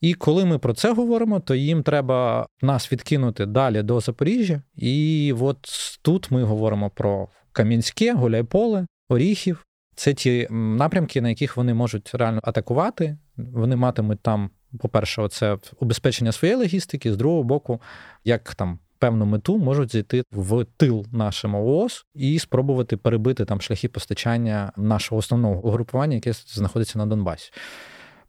І 0.00 0.14
коли 0.14 0.44
ми 0.44 0.58
про 0.58 0.74
це 0.74 0.92
говоримо, 0.92 1.40
то 1.40 1.54
їм 1.54 1.82
треба 1.82 2.46
нас 2.62 2.92
відкинути 2.92 3.46
далі 3.46 3.82
до 3.82 4.00
Запоріжжя. 4.00 4.62
І 4.76 5.34
от 5.40 5.58
тут 6.02 6.30
ми 6.30 6.42
говоримо 6.42 6.90
про 6.90 7.28
Кам'янське, 7.54 8.14
Гуляйполе, 8.14 8.86
Оріхів. 9.08 9.66
Це 9.96 10.14
ті 10.14 10.48
напрямки, 10.50 11.20
на 11.20 11.28
яких 11.28 11.56
вони 11.56 11.74
можуть 11.74 12.14
реально 12.14 12.40
атакувати. 12.42 13.16
Вони 13.36 13.76
матимуть 13.76 14.20
там, 14.20 14.50
по-перше, 14.78 15.22
оце 15.22 15.58
убезпечення 15.80 16.32
своєї 16.32 16.58
логістики, 16.58 17.12
з 17.12 17.16
другого 17.16 17.42
боку, 17.42 17.80
як 18.24 18.54
там. 18.54 18.78
Певну 18.98 19.26
мету 19.26 19.58
можуть 19.58 19.92
зайти 19.92 20.22
в 20.32 20.64
тил 20.76 21.06
нашому 21.12 21.66
ООС 21.66 22.06
і 22.14 22.38
спробувати 22.38 22.96
перебити 22.96 23.44
там 23.44 23.60
шляхи 23.60 23.88
постачання 23.88 24.72
нашого 24.76 25.18
основного 25.18 25.66
угрупування, 25.66 26.14
яке 26.14 26.32
знаходиться 26.32 26.98
на 26.98 27.06
Донбасі. 27.06 27.52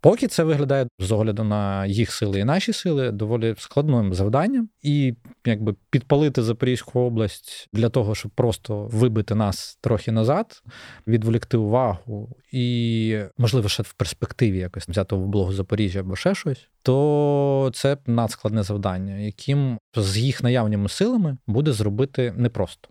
Поки 0.05 0.27
це 0.27 0.43
виглядає 0.43 0.87
з 0.99 1.11
огляду 1.11 1.43
на 1.43 1.85
їх 1.85 2.11
сили 2.11 2.39
і 2.39 2.43
наші 2.43 2.73
сили 2.73 3.11
доволі 3.11 3.55
складним 3.57 4.13
завданням, 4.13 4.69
і 4.81 5.13
якби 5.45 5.75
підпалити 5.89 6.43
Запорізьку 6.43 6.99
область 6.99 7.69
для 7.73 7.89
того, 7.89 8.15
щоб 8.15 8.31
просто 8.31 8.83
вибити 8.83 9.35
нас 9.35 9.77
трохи 9.81 10.11
назад, 10.11 10.63
відволікти 11.07 11.57
увагу, 11.57 12.35
і, 12.51 13.17
можливо, 13.37 13.69
ще 13.69 13.83
в 13.83 13.93
перспективі 13.93 14.57
якось 14.57 14.87
взяти 14.87 15.15
в 15.15 15.23
облогу 15.23 15.53
Запоріжжя 15.53 15.99
або 15.99 16.15
ще 16.15 16.35
щось, 16.35 16.67
то 16.81 17.71
це 17.73 17.97
надскладне 18.05 18.63
завдання, 18.63 19.17
яким 19.17 19.77
з 19.95 20.17
їх 20.17 20.43
наявними 20.43 20.89
силами 20.89 21.37
буде 21.47 21.71
зробити 21.71 22.33
непросто. 22.37 22.89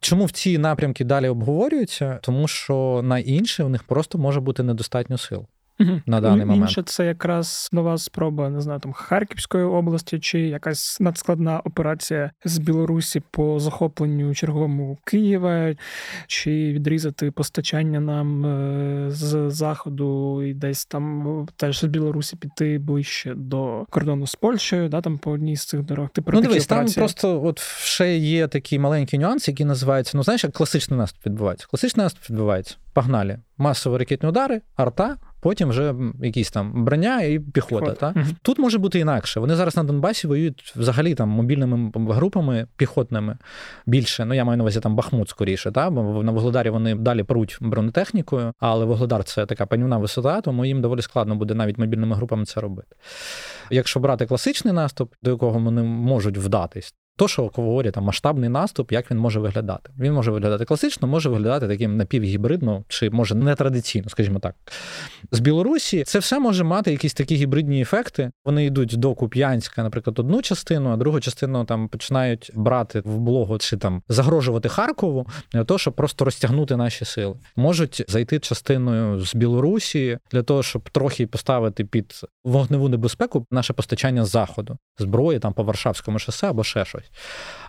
Чому 0.00 0.24
в 0.24 0.30
ці 0.30 0.58
напрямки 0.58 1.04
далі 1.04 1.28
обговорюються? 1.28 2.18
Тому 2.22 2.48
що 2.48 3.00
на 3.04 3.18
інші 3.18 3.62
у 3.62 3.68
них 3.68 3.84
просто 3.84 4.18
може 4.18 4.40
бути 4.40 4.62
недостатньо 4.62 5.18
сил 5.18 5.46
угу. 5.80 6.00
на 6.06 6.20
даний 6.20 6.36
Інше 6.36 6.46
момент. 6.46 6.70
Інше 6.70 6.82
це 6.82 7.06
якраз 7.06 7.68
нова 7.72 7.98
спроба, 7.98 8.50
не 8.50 8.60
знаю, 8.60 8.80
там 8.80 8.92
Харківської 8.92 9.64
області, 9.64 10.18
чи 10.18 10.40
якась 10.40 11.00
надскладна 11.00 11.60
операція 11.60 12.30
з 12.44 12.58
Білорусі 12.58 13.22
по 13.30 13.60
захопленню 13.60 14.34
черговому 14.34 14.98
Києва, 15.04 15.74
чи 16.26 16.50
відрізати 16.50 17.30
постачання 17.30 18.00
нам 18.00 18.46
е, 18.46 19.10
з 19.10 19.50
заходу 19.50 20.42
і 20.42 20.54
десь 20.54 20.86
там 20.86 21.46
теж 21.56 21.80
з 21.80 21.84
Білорусі 21.84 22.36
піти 22.36 22.78
ближче 22.78 23.34
до 23.34 23.86
кордону 23.90 24.26
з 24.26 24.34
Польщею, 24.34 24.88
да, 24.88 25.00
там 25.00 25.18
по 25.18 25.30
одній 25.30 25.56
з 25.56 25.64
цих 25.64 25.82
дорог. 25.82 26.08
Ти 26.08 26.22
про 26.22 26.34
ну, 26.34 26.42
дивись, 26.42 26.66
операції? 26.66 26.94
там 26.94 27.02
просто 27.02 27.44
от 27.44 27.60
ще 27.60 28.16
є 28.16 28.48
такий 28.48 28.78
маленький 28.78 29.18
нюанс, 29.18 29.48
який 29.48 29.66
називається: 29.66 30.12
ну 30.14 30.22
знаєш, 30.22 30.44
як 30.44 30.52
класичний 30.52 30.98
наступ 30.98 31.26
відбувається. 31.26 31.66
Класичний 31.70 32.04
наступ 32.04 32.30
відбувається. 32.30 32.76
Погнали. 32.96 33.38
Масові 33.58 33.96
ракетні 33.96 34.28
удари, 34.28 34.60
арта, 34.76 35.16
потім 35.40 35.68
вже 35.68 35.94
якісь 36.22 36.50
там 36.50 36.84
броня 36.84 37.22
і 37.22 37.38
піхота. 37.38 37.92
Та? 37.92 38.12
Угу. 38.16 38.24
Тут 38.42 38.58
може 38.58 38.78
бути 38.78 38.98
інакше. 38.98 39.40
Вони 39.40 39.54
зараз 39.54 39.76
на 39.76 39.84
Донбасі 39.84 40.26
воюють 40.26 40.72
взагалі 40.76 41.14
там 41.14 41.28
мобільними 41.28 41.90
групами 41.94 42.66
піхотними 42.76 43.38
більше. 43.86 44.24
Ну 44.24 44.34
я 44.34 44.44
маю 44.44 44.56
на 44.56 44.64
увазі 44.64 44.80
там 44.80 44.96
Бахмут 44.96 45.28
скоріше. 45.28 45.72
Та? 45.72 45.90
Бо 45.90 46.22
на 46.22 46.32
Вугледарі 46.32 46.70
вони 46.70 46.94
далі 46.94 47.22
пруть 47.22 47.58
бронетехнікою, 47.60 48.52
але 48.58 48.84
Вугледар 48.84 49.24
це 49.24 49.46
така 49.46 49.66
панівна 49.66 49.98
висота, 49.98 50.40
тому 50.40 50.64
їм 50.64 50.80
доволі 50.80 51.02
складно 51.02 51.36
буде 51.36 51.54
навіть 51.54 51.78
мобільними 51.78 52.16
групами 52.16 52.44
це 52.44 52.60
робити. 52.60 52.96
Якщо 53.70 54.00
брати 54.00 54.26
класичний 54.26 54.74
наступ, 54.74 55.14
до 55.22 55.30
якого 55.30 55.58
вони 55.58 55.82
можуть 55.82 56.38
вдатись, 56.38 56.94
то, 57.16 57.28
що 57.28 57.50
говорять, 57.54 57.94
там 57.94 58.04
масштабний 58.04 58.48
наступ, 58.48 58.92
як 58.92 59.10
він 59.10 59.18
може 59.18 59.40
виглядати. 59.40 59.90
Він 59.98 60.12
може 60.12 60.30
виглядати 60.30 60.64
класично, 60.64 61.08
може 61.08 61.28
виглядати 61.28 61.68
таким 61.68 61.96
напівгібридно, 61.96 62.84
чи 62.88 63.10
може 63.10 63.34
нетрадиційно, 63.34 64.08
скажімо 64.08 64.38
так. 64.38 64.54
З 65.32 65.40
Білорусі 65.40 66.04
це 66.04 66.18
все 66.18 66.38
може 66.38 66.64
мати 66.64 66.90
якісь 66.90 67.14
такі 67.14 67.34
гібридні 67.34 67.80
ефекти. 67.80 68.30
Вони 68.44 68.64
йдуть 68.64 68.96
до 68.96 69.14
Куп'янська, 69.14 69.82
наприклад, 69.82 70.18
одну 70.18 70.42
частину, 70.42 70.90
а 70.90 70.96
другу 70.96 71.20
частину 71.20 71.64
там 71.64 71.88
починають 71.88 72.50
брати 72.54 73.02
в 73.04 73.18
блогу 73.18 73.58
чи 73.58 73.76
там 73.76 74.02
загрожувати 74.08 74.68
Харкову 74.68 75.26
для 75.52 75.64
того, 75.64 75.78
щоб 75.78 75.94
просто 75.94 76.24
розтягнути 76.24 76.76
наші 76.76 77.04
сили. 77.04 77.34
Можуть 77.56 78.04
зайти 78.08 78.38
частиною 78.38 79.20
з 79.20 79.34
Білорусі 79.34 80.18
для 80.30 80.42
того, 80.42 80.62
щоб 80.62 80.90
трохи 80.90 81.26
поставити 81.26 81.84
під 81.84 82.20
вогневу 82.44 82.88
небезпеку 82.88 83.46
наше 83.50 83.72
постачання 83.72 84.24
з 84.24 84.30
заходу, 84.30 84.78
зброї 84.98 85.38
там 85.38 85.52
по 85.52 85.62
Варшавському 85.62 86.18
шосе 86.18 86.50
або 86.50 86.64
ще 86.64 86.84
щось. 86.84 87.05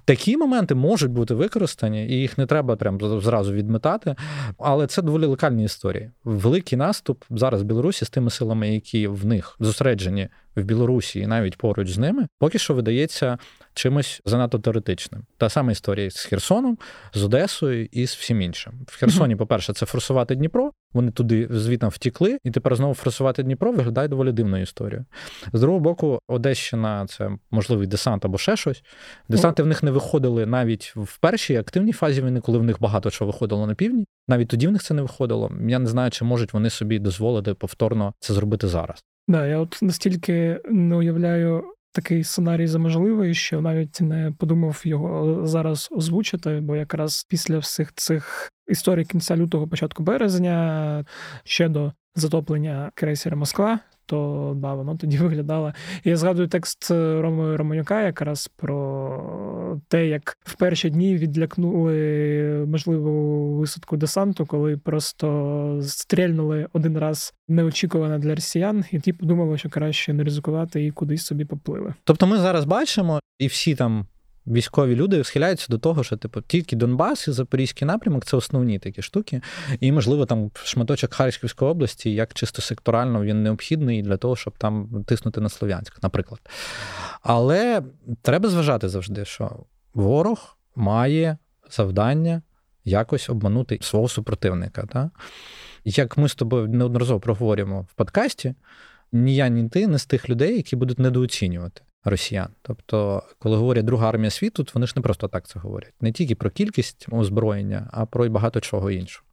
Такі 0.06 0.38
моменти 0.38 0.76
можуть 0.76 1.12
бути 1.12 1.34
використані, 1.34 2.08
і 2.08 2.14
їх 2.14 2.38
не 2.38 2.46
треба 2.46 2.76
прям 2.76 3.22
зразу 3.22 3.54
відметати. 3.54 4.16
Але 4.58 4.88
це 4.88 5.02
доволі 5.02 5.26
локальні 5.26 5.64
історії. 5.64 6.12
Великий 6.24 6.78
наступ 6.78 7.24
зараз 7.30 7.62
в 7.62 7.66
Білорусі 7.66 8.06
з 8.06 8.10
тими 8.10 8.30
силами, 8.30 8.74
які 8.74 9.08
в 9.08 9.26
них 9.26 9.56
зосереджені 9.60 10.30
в 10.62 10.64
Білорусі 10.64 11.20
і 11.20 11.28
навіть 11.28 11.58
поруч 11.58 11.90
з 11.90 11.98
ними, 11.98 12.28
поки 12.40 12.60
що 12.60 12.74
видається 12.74 13.38
чимось 13.74 14.22
занадто 14.26 14.60
теоретичним. 14.60 15.24
Та 15.38 15.50
сама 15.50 15.72
історія 15.72 16.10
з 16.10 16.26
Херсоном, 16.26 16.78
з 17.14 17.24
Одесою 17.24 17.86
і 17.92 18.08
з 18.08 18.16
всім 18.16 18.42
іншим. 18.42 18.74
В 18.88 19.00
Херсоні, 19.00 19.36
по-перше, 19.36 19.74
це 19.74 19.86
форсувати 19.86 20.36
Дніпро. 20.36 20.72
Вони 20.94 21.12
туди 21.12 21.48
звітом 21.52 21.90
втікли, 21.90 22.38
і 22.44 22.52
тепер 22.52 22.76
знову 22.76 22.94
форсувати 22.94 23.44
Дніпро 23.44 23.72
виглядає 23.72 24.08
доволі 24.08 24.32
дивною 24.32 24.64
історією. 24.64 25.06
З 25.54 25.62
другого 25.62 25.80
боку, 25.80 26.20
Одещина 26.28 27.06
це 27.08 27.32
можливий 27.52 27.88
десант 27.88 28.26
або 28.26 28.38
ще 28.38 28.56
щось. 28.56 28.84
Десанти 29.30 29.64
в 29.64 29.68
них 29.68 29.84
не 29.84 29.92
виходили 29.92 30.46
навіть 30.46 30.94
в 30.96 31.18
першій 31.18 31.56
активній 31.56 31.92
фазі 31.92 32.22
війни, 32.22 32.42
коли 32.42 32.58
в 32.58 32.64
них 32.64 32.80
багато 32.80 33.12
чого 33.12 33.32
виходило 33.32 33.68
на 33.68 33.76
півдні. 33.76 34.06
Навіть 34.28 34.48
тоді 34.48 34.68
в 34.68 34.72
них 34.72 34.84
це 34.84 34.94
не 34.94 35.02
виходило. 35.02 35.52
Я 35.68 35.80
не 35.80 35.88
знаю, 35.88 36.12
чи 36.12 36.26
можуть 36.26 36.54
вони 36.54 36.70
собі 36.70 37.00
дозволити 37.00 37.54
повторно 37.54 38.14
це 38.20 38.34
зробити 38.34 38.68
зараз. 38.68 39.04
Да, 39.28 39.48
я 39.48 39.58
от 39.58 39.80
настільки 39.82 40.62
не 40.70 40.96
уявляю 40.96 41.64
такий 41.92 42.24
сценарій 42.24 42.68
за 42.68 42.80
можливий, 42.80 43.34
що 43.34 43.62
навіть 43.62 44.02
не 44.02 44.34
подумав 44.38 44.82
його 44.86 45.48
зараз 45.48 45.90
озвучити, 45.92 46.60
бо 46.64 46.76
якраз 46.76 47.26
після 47.30 47.58
всіх 47.58 47.94
цих 47.94 48.52
історій 48.68 49.06
кінця 49.06 49.38
лютого, 49.38 49.68
початку 49.68 50.04
березня, 50.04 51.06
ще 51.44 51.70
до 51.70 51.94
затоплення 52.16 52.92
крейсера 52.96 53.38
Москва, 53.38 53.80
то 54.08 54.54
да, 54.58 54.74
воно 54.74 54.96
тоді 54.96 55.18
виглядало. 55.22 55.74
Я 56.04 56.18
згадую 56.18 56.48
текст 56.48 56.92
Роми 56.92 57.56
Романюка 57.56 58.02
якраз 58.02 58.48
про 58.48 59.80
те, 59.88 60.08
як 60.08 60.38
в 60.44 60.56
перші 60.56 60.90
дні 60.90 61.16
відлякнули 61.16 61.96
можливу 62.68 63.54
висадку 63.58 63.98
десанту, 63.98 64.46
коли 64.46 64.78
просто 64.78 65.80
стрільнули 65.84 66.68
один 66.74 66.98
раз 66.98 67.34
неочікувано 67.48 68.20
для 68.20 68.36
росіян, 68.36 68.86
і 68.92 69.00
ті 69.00 69.14
подумали, 69.14 69.58
що 69.58 69.70
краще 69.70 70.14
не 70.14 70.24
ризикувати 70.24 70.86
і 70.86 70.92
кудись 70.92 71.26
собі 71.26 71.46
поплили. 71.46 71.94
Тобто, 72.04 72.28
ми 72.28 72.38
зараз 72.38 72.66
бачимо, 72.66 73.20
і 73.40 73.48
всі 73.48 73.76
там 73.76 74.06
військові 74.48 74.96
люди 74.96 75.24
схиляються 75.24 75.68
до 75.70 75.78
того, 75.78 76.04
що 76.04 76.18
типу 76.18 76.42
тільки 76.42 76.76
Донбас 76.76 77.28
і 77.28 77.32
Запорізький 77.32 77.88
напрямок 77.88 78.26
це 78.26 78.38
основні 78.38 78.80
такі 78.80 79.02
штуки. 79.02 79.42
І, 79.80 79.92
можливо, 79.92 80.26
там 80.26 80.52
шматочок 80.64 81.14
Харківської 81.14 81.72
області, 81.72 82.14
як 82.14 82.34
чисто 82.34 82.62
секторально 82.62 83.24
він 83.24 83.44
необхідний 83.44 84.02
для 84.02 84.18
того, 84.18 84.36
щоб 84.36 84.58
там 84.58 85.04
тиснути 85.08 85.42
на 85.42 85.50
Слов'янськ, 85.50 86.04
наприклад. 86.04 86.42
Але 87.22 87.82
треба 88.22 88.50
зважати 88.50 88.90
завжди, 88.90 89.26
що 89.26 89.66
ворог 89.94 90.58
має 90.76 91.38
завдання 91.72 92.42
якось 92.86 93.30
обманути 93.30 93.80
свого 93.82 94.08
супротивника. 94.08 94.86
Та? 94.86 95.12
Як 95.86 96.18
ми 96.18 96.30
з 96.30 96.36
тобою 96.36 96.68
неодноразово 96.68 97.20
проговорюємо 97.20 97.82
в 97.82 97.94
подкасті, 97.94 98.56
ні 99.12 99.36
я, 99.36 99.48
ні 99.48 99.70
ти 99.70 99.88
не 99.88 100.00
з 100.00 100.06
тих 100.06 100.30
людей, 100.30 100.56
які 100.56 100.76
будуть 100.76 101.00
недооцінювати 101.00 101.82
росіян. 102.10 102.50
Тобто, 102.62 103.24
коли 103.40 103.58
говорять 103.58 103.86
друга 103.86 104.10
армія 104.10 104.32
світу, 104.32 104.64
то 104.64 104.72
вони 104.74 104.88
ж 104.88 104.94
не 104.96 105.02
просто 105.02 105.28
так 105.28 105.48
це 105.48 105.60
говорять. 105.60 105.94
Не 106.02 106.12
тільки 106.12 106.36
про 106.36 106.50
кількість 106.50 107.06
озброєння, 107.12 107.90
а 107.92 108.06
про 108.06 108.26
й 108.26 108.30
багато 108.30 108.60
чого 108.60 108.92
іншого. 108.92 109.26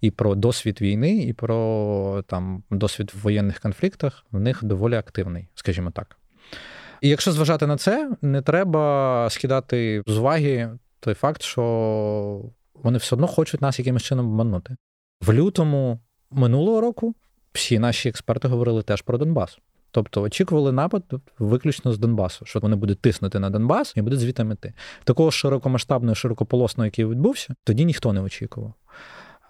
І 0.00 0.10
про 0.10 0.34
досвід 0.34 0.80
війни, 0.80 1.16
і 1.16 1.32
про 1.32 2.24
там 2.26 2.62
досвід 2.70 3.12
в 3.14 3.22
воєнних 3.22 3.60
конфліктах 3.60 4.26
в 4.32 4.40
них 4.40 4.64
доволі 4.64 4.94
активний, 4.94 5.48
скажімо 5.54 5.90
так. 5.90 6.16
І 7.00 7.08
якщо 7.08 7.32
зважати 7.32 7.66
на 7.66 7.76
це, 7.76 8.10
не 8.22 8.42
треба 8.42 9.28
скидати 9.30 10.02
з 10.06 10.18
уваги 10.18 10.78
той 11.00 11.14
факт, 11.14 11.42
що 11.42 12.42
вони 12.74 12.98
все 12.98 13.14
одно 13.14 13.26
хочуть 13.26 13.62
нас 13.62 13.78
якимось 13.78 14.02
чином 14.02 14.26
обманути. 14.26 14.76
В 15.20 15.32
лютому 15.32 16.00
минулого 16.30 16.80
року 16.80 17.14
всі 17.52 17.78
наші 17.78 18.08
експерти 18.08 18.48
говорили 18.48 18.82
теж 18.82 19.02
про 19.02 19.18
Донбас. 19.18 19.58
Тобто 19.96 20.22
очікували 20.22 20.72
напад 20.72 21.02
виключно 21.38 21.92
з 21.92 21.98
Донбасу, 21.98 22.44
що 22.46 22.60
вони 22.60 22.76
будуть 22.76 23.00
тиснути 23.00 23.38
на 23.38 23.50
Донбас 23.50 23.92
і 23.96 24.02
будуть 24.02 24.20
звідти 24.20 24.44
мети. 24.44 24.72
Такого 25.04 25.30
широкомасштабного, 25.30 26.14
широкополосного, 26.14 26.84
який 26.84 27.04
відбувся, 27.04 27.54
тоді 27.64 27.84
ніхто 27.84 28.12
не 28.12 28.20
очікував. 28.20 28.74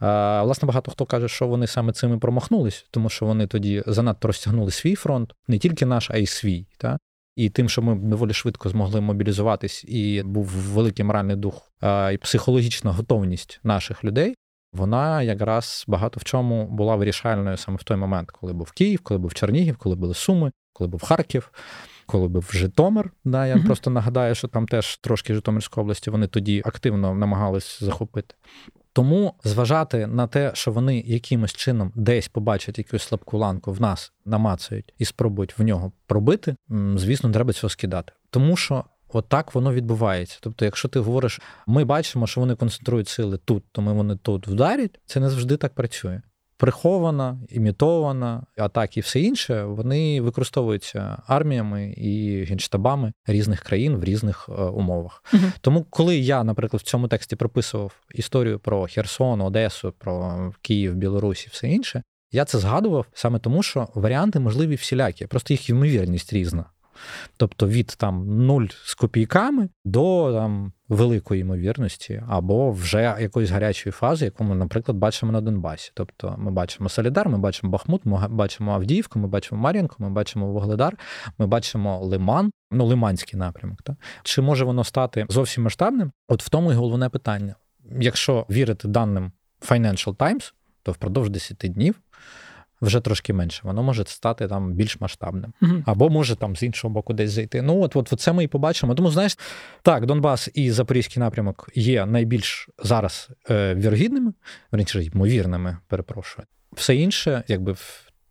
А, 0.00 0.42
Власне, 0.42 0.66
багато 0.66 0.90
хто 0.90 1.06
каже, 1.06 1.28
що 1.28 1.46
вони 1.46 1.66
саме 1.66 1.92
цим 1.92 2.14
і 2.14 2.18
промахнулись, 2.18 2.86
тому 2.90 3.08
що 3.08 3.26
вони 3.26 3.46
тоді 3.46 3.82
занадто 3.86 4.28
розтягнули 4.28 4.70
свій 4.70 4.94
фронт, 4.94 5.34
не 5.48 5.58
тільки 5.58 5.86
наш, 5.86 6.10
а 6.10 6.16
й 6.16 6.26
свій. 6.26 6.66
Та? 6.78 6.98
І 7.36 7.50
тим, 7.50 7.68
що 7.68 7.82
ми 7.82 7.94
доволі 7.94 8.32
швидко 8.32 8.68
змогли 8.68 9.00
мобілізуватись, 9.00 9.84
і 9.84 10.22
був 10.22 10.46
великий 10.46 11.04
моральний 11.04 11.36
дух 11.36 11.72
і 12.12 12.16
психологічна 12.16 12.92
готовність 12.92 13.60
наших 13.64 14.04
людей, 14.04 14.34
вона 14.76 15.22
якраз 15.22 15.84
багато 15.88 16.20
в 16.20 16.24
чому 16.24 16.66
була 16.66 16.96
вирішальною 16.96 17.56
саме 17.56 17.78
в 17.78 17.82
той 17.82 17.96
момент, 17.96 18.30
коли 18.30 18.52
був 18.52 18.72
Київ, 18.72 19.00
коли 19.02 19.18
був 19.18 19.34
Чернігів, 19.34 19.76
коли 19.76 19.96
були 19.96 20.14
Суми, 20.14 20.52
коли 20.72 20.88
був 20.88 21.02
Харків, 21.02 21.52
коли 22.06 22.28
був 22.28 22.50
Житомир. 22.52 23.10
Да, 23.24 23.46
Я 23.46 23.54
mm-hmm. 23.54 23.66
просто 23.66 23.90
нагадаю, 23.90 24.34
що 24.34 24.48
там 24.48 24.68
теж 24.68 24.96
трошки 24.96 25.34
Житомирської 25.34 25.82
області 25.82 26.10
вони 26.10 26.26
тоді 26.26 26.62
активно 26.64 27.14
намагались 27.14 27.82
захопити. 27.82 28.34
Тому 28.92 29.34
зважати 29.44 30.06
на 30.06 30.26
те, 30.26 30.50
що 30.54 30.72
вони 30.72 31.00
якимось 31.00 31.52
чином 31.52 31.92
десь 31.94 32.28
побачать 32.28 32.78
якусь 32.78 33.02
слабку 33.02 33.38
ланку 33.38 33.72
в 33.72 33.80
нас, 33.80 34.12
намацають 34.24 34.94
і 34.98 35.04
спробують 35.04 35.58
в 35.58 35.62
нього 35.62 35.92
пробити, 36.06 36.56
звісно, 36.96 37.30
треба 37.30 37.52
цього 37.52 37.70
скидати. 37.70 38.12
Тому 38.30 38.56
що 38.56 38.84
отак 39.08 39.54
воно 39.54 39.72
відбувається. 39.72 40.38
Тобто, 40.40 40.64
якщо 40.64 40.88
ти 40.88 40.98
говориш, 40.98 41.40
ми 41.66 41.84
бачимо, 41.84 42.26
що 42.26 42.40
вони 42.40 42.54
концентрують 42.54 43.08
сили 43.08 43.38
тут, 43.44 43.64
то 43.72 43.82
ми 43.82 43.92
вони 43.92 44.16
тут 44.16 44.48
вдарять, 44.48 45.00
це 45.06 45.20
не 45.20 45.30
завжди 45.30 45.56
так 45.56 45.74
працює 45.74 46.20
прихована, 46.56 47.38
імітована 47.48 48.46
атаки 48.56 49.00
і 49.00 49.02
все 49.02 49.20
інше, 49.20 49.64
вони 49.64 50.20
використовуються 50.20 51.22
арміями 51.26 51.94
і 51.96 52.44
генштабами 52.44 53.12
різних 53.26 53.60
країн 53.60 53.96
в 53.96 54.04
різних 54.04 54.48
е, 54.48 54.52
умовах. 54.52 55.24
Угу. 55.34 55.42
Тому, 55.60 55.86
коли 55.90 56.16
я, 56.16 56.44
наприклад, 56.44 56.82
в 56.82 56.84
цьому 56.84 57.08
тексті 57.08 57.36
прописував 57.36 57.92
історію 58.14 58.58
про 58.58 58.86
Херсон, 58.86 59.40
Одесу, 59.40 59.94
про 59.98 60.52
Київ, 60.62 60.94
Білорусь 60.94 61.46
і 61.46 61.50
все 61.52 61.68
інше, 61.68 62.02
я 62.32 62.44
це 62.44 62.58
згадував 62.58 63.06
саме 63.12 63.38
тому, 63.38 63.62
що 63.62 63.88
варіанти 63.94 64.40
можливі 64.40 64.74
всілякі, 64.74 65.26
просто 65.26 65.54
їх 65.54 65.70
ймовірність 65.70 66.32
різна. 66.32 66.64
Тобто 67.36 67.68
від 67.68 67.86
там 67.86 68.46
нуль 68.46 68.66
з 68.84 68.94
копійками 68.94 69.68
до 69.84 70.32
там 70.32 70.72
великої 70.88 71.40
ймовірності, 71.40 72.22
або 72.28 72.70
вже 72.70 73.16
якоїсь 73.20 73.50
гарячої 73.50 73.92
фази, 73.92 74.24
яку 74.24 74.44
ми, 74.44 74.54
наприклад, 74.54 74.98
бачимо 74.98 75.32
на 75.32 75.40
Донбасі. 75.40 75.90
Тобто 75.94 76.34
ми 76.38 76.50
бачимо 76.50 76.88
Солідар, 76.88 77.28
ми 77.28 77.38
бачимо 77.38 77.72
Бахмут, 77.72 78.06
ми 78.06 78.28
бачимо 78.28 78.72
Авдіївку, 78.72 79.18
ми 79.18 79.28
бачимо 79.28 79.60
Мар'їнку, 79.60 79.96
ми 79.98 80.10
бачимо 80.10 80.52
Вогледар, 80.52 80.98
ми 81.38 81.46
бачимо 81.46 82.00
Лиман, 82.00 82.50
ну 82.70 82.86
Лиманський 82.86 83.38
напрямок. 83.38 83.82
Так? 83.82 83.96
Чи 84.22 84.42
може 84.42 84.64
воно 84.64 84.84
стати 84.84 85.26
зовсім 85.28 85.64
масштабним? 85.64 86.12
От 86.28 86.42
в 86.42 86.48
тому 86.48 86.72
і 86.72 86.74
головне 86.74 87.08
питання. 87.08 87.54
Якщо 88.00 88.46
вірити 88.50 88.88
даним 88.88 89.32
Financial 89.60 90.16
Times, 90.16 90.52
то 90.82 90.92
впродовж 90.92 91.30
10 91.30 91.56
днів 91.56 91.94
вже 92.82 93.00
трошки 93.00 93.32
менше, 93.32 93.60
воно 93.64 93.82
може 93.82 94.04
стати 94.06 94.48
там 94.48 94.72
більш 94.72 95.00
масштабним. 95.00 95.52
uh 95.62 95.82
Або 95.86 96.10
може 96.10 96.36
там 96.36 96.56
з 96.56 96.62
іншого 96.62 96.94
боку 96.94 97.12
десь 97.12 97.30
зайти. 97.30 97.62
Ну, 97.62 97.82
от, 97.82 97.96
от, 97.96 98.12
от 98.12 98.20
це 98.20 98.32
ми 98.32 98.44
і 98.44 98.48
побачимо. 98.48 98.94
Тому, 98.94 99.10
знаєш, 99.10 99.38
так, 99.82 100.06
Донбас 100.06 100.50
і 100.54 100.70
Запорізький 100.70 101.20
напрямок 101.20 101.70
є 101.74 102.06
найбільш 102.06 102.68
зараз 102.82 103.28
е, 103.50 103.74
вірогідними, 103.74 104.32
верніше, 104.72 105.04
ймовірними, 105.04 105.78
перепрошую. 105.88 106.46
Все 106.72 106.96
інше, 106.96 107.42
якби 107.48 107.74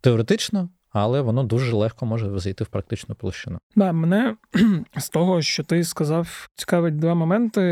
теоретично. 0.00 0.68
Але 0.98 1.20
воно 1.20 1.42
дуже 1.42 1.72
легко 1.72 2.06
може 2.06 2.38
зайти 2.38 2.64
в 2.64 2.66
практичну 2.66 3.14
площину. 3.14 3.58
Да, 3.76 3.92
мене 3.92 4.36
з 4.96 5.08
того, 5.08 5.42
що 5.42 5.64
ти 5.64 5.84
сказав, 5.84 6.48
цікавить 6.54 6.96
два 6.96 7.14
моменти. 7.14 7.62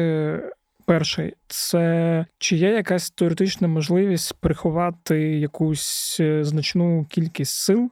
Перший 0.87 1.35
це 1.49 2.27
чи 2.39 2.57
є 2.57 2.71
якась 2.71 3.11
теоретична 3.11 3.69
можливість 3.69 4.41
приховати 4.41 5.19
якусь 5.21 6.17
е, 6.21 6.45
значну 6.45 7.07
кількість 7.11 7.57
сил 7.57 7.91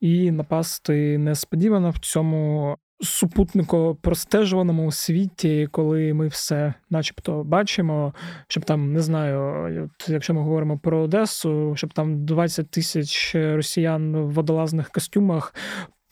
і 0.00 0.30
напасти 0.30 1.18
несподівано 1.18 1.90
в 1.90 1.98
цьому 1.98 2.76
супутнико 3.00 3.94
простежуваному 3.94 4.92
світі, 4.92 5.68
коли 5.70 6.14
ми 6.14 6.28
все, 6.28 6.74
начебто, 6.90 7.44
бачимо, 7.44 8.14
щоб 8.48 8.64
там 8.64 8.92
не 8.92 9.00
знаю, 9.00 9.40
от 9.84 10.08
якщо 10.08 10.34
ми 10.34 10.40
говоримо 10.40 10.78
про 10.78 10.98
Одесу, 10.98 11.72
щоб 11.76 11.92
там 11.92 12.24
20 12.24 12.70
тисяч 12.70 13.34
росіян 13.34 14.16
в 14.16 14.32
водолазних 14.32 14.90
костюмах 14.90 15.54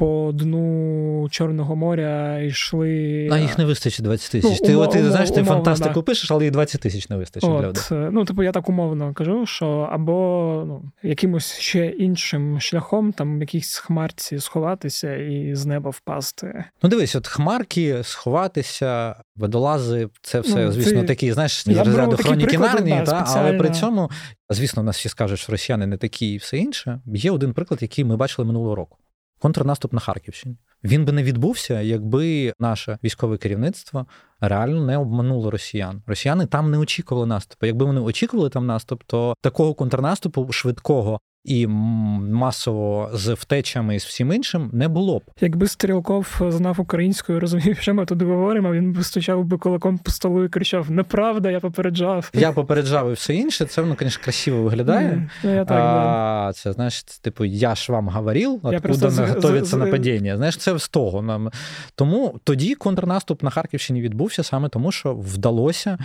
по 0.01 0.33
дну 0.35 1.29
Чорного 1.31 1.77
моря 1.77 2.39
йшли. 2.39 3.29
А 3.33 3.39
їх 3.39 3.59
не 3.59 3.65
вистачить 3.65 4.05
20 4.05 4.33
тисяч. 4.33 4.61
Ну, 4.61 4.67
ти 4.67 4.77
умов, 4.77 4.91
ти 4.91 5.11
знаєш, 5.11 5.31
ти 5.31 5.41
умовно, 5.41 5.55
фантастику 5.55 5.95
да. 5.95 6.03
пишеш, 6.03 6.31
але 6.31 6.47
і 6.47 6.51
20 6.51 6.81
тисяч 6.81 7.09
не 7.09 7.17
вистачить. 7.17 7.51
От, 7.51 7.87
для 7.91 8.11
Ну, 8.11 8.25
типу, 8.25 8.43
я 8.43 8.53
так 8.53 8.69
умовно 8.69 9.15
кажу, 9.15 9.47
що 9.47 9.89
або 9.93 10.65
ну, 10.67 10.83
якимось 11.03 11.59
ще 11.59 11.87
іншим 11.87 12.61
шляхом, 12.61 13.13
там 13.13 13.39
в 13.39 13.41
якійсь 13.41 13.77
хмарці 13.77 14.39
сховатися 14.39 15.17
і 15.17 15.55
з 15.55 15.67
неба 15.67 15.91
впасти. 15.91 16.65
Ну, 16.83 16.89
дивись, 16.89 17.17
от 17.17 17.27
хмарки, 17.27 17.99
сховатися, 18.03 19.15
водолази, 19.37 20.09
це 20.23 20.41
все, 20.41 20.65
ну, 20.65 20.73
звісно, 20.73 21.01
ти... 21.01 21.07
такі, 21.07 21.33
знаєш, 21.33 21.67
розряду 21.67 22.17
хроніки 22.17 22.59
Нарнії, 22.59 23.03
та, 23.07 23.25
але 23.37 23.53
при 23.53 23.71
цьому, 23.71 24.11
звісно, 24.51 24.83
нас 24.83 24.99
всі 24.99 25.09
скажуть, 25.09 25.39
що 25.39 25.53
росіяни 25.53 25.87
не 25.87 25.97
такі 25.97 26.33
і 26.33 26.37
все 26.37 26.59
інше. 26.59 27.01
Є 27.07 27.31
один 27.31 27.53
приклад, 27.53 27.83
який 27.83 28.05
ми 28.05 28.17
бачили 28.17 28.47
минулого 28.47 28.75
року 28.75 28.97
контрнаступ 29.41 29.93
на 29.93 30.01
Харківщині. 30.01 30.57
Він 30.85 31.05
би 31.05 31.13
не 31.13 31.23
відбувся, 31.23 31.81
якби 31.81 32.53
наше 32.59 32.99
військове 33.05 33.37
керівництво 33.37 34.07
реально 34.41 34.85
не 34.85 34.99
обмануло 34.99 35.51
росіян. 35.51 36.03
Росіяни 36.07 36.47
там 36.47 36.71
не 36.71 36.79
очікували 36.79 37.27
наступу. 37.27 37.67
Якби 37.67 37.87
вони 37.87 38.01
очікували 38.01 38.51
там 38.51 38.67
наступ, 38.67 39.03
то 39.07 39.35
такого 39.41 39.75
контрнаступу 39.75 40.53
швидкого 40.53 41.21
і 41.45 41.67
масово 41.67 43.11
з 43.13 43.33
втечами 43.33 43.97
і 43.97 44.01
з 44.01 44.05
всім 44.05 44.33
іншим 44.33 44.71
не 44.73 44.89
було 44.89 45.19
б. 45.19 45.23
Якби 45.41 45.67
Стрілков 45.67 46.41
знав 46.49 46.81
українською, 46.81 47.41
розумів, 47.41 47.79
що 47.79 47.95
ми 47.95 48.07
туди 48.07 48.25
говоримо, 48.25 48.73
він 48.73 48.93
би 48.93 49.05
стучав 49.05 49.45
би 49.45 49.59
кулаком 49.59 49.99
по 49.99 50.11
столу 50.11 50.45
і 50.45 50.49
кричав: 50.49 50.91
Неправда, 50.91 51.51
я 51.51 51.61
попереджав. 51.61 52.31
Я 52.35 52.53
попереджав 52.53 53.11
і 53.11 53.13
все 53.13 53.35
інше. 53.35 53.65
Це 53.65 53.83
воно, 53.83 53.97
звісно, 54.01 54.23
красиво 54.25 54.63
виглядає. 54.63 55.31
Ну, 55.45 55.55
я 55.55 55.65
так, 55.65 55.79
а, 55.79 56.47
да. 56.47 56.53
Це 56.53 56.73
знаєш, 56.73 57.03
типу, 57.03 57.45
я 57.45 57.75
ж 57.75 57.93
вам 57.93 58.09
говорив, 58.09 58.61
откуда 58.63 59.11
не 59.11 59.27
готується 59.27 59.77
нападіння. 59.77 60.37
Знаєш, 60.37 60.57
це 60.57 60.79
з 60.79 60.89
того 60.89 61.23
нам. 61.23 61.51
Тому 61.95 62.41
тоді 62.45 62.75
контрнаступ 62.75 63.43
на 63.43 63.51
Харківщині 63.51 64.01
відбувся 64.01 64.43
саме 64.43 64.69
тому, 64.69 64.93
що 64.93 65.15
вдалося 65.15 65.99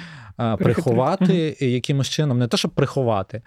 приховати 0.60 1.58
якимось 1.60 2.10
чином, 2.10 2.40
не 2.40 2.48
те, 2.48 2.58
щоб 2.58 2.72
приховати. 2.72 3.42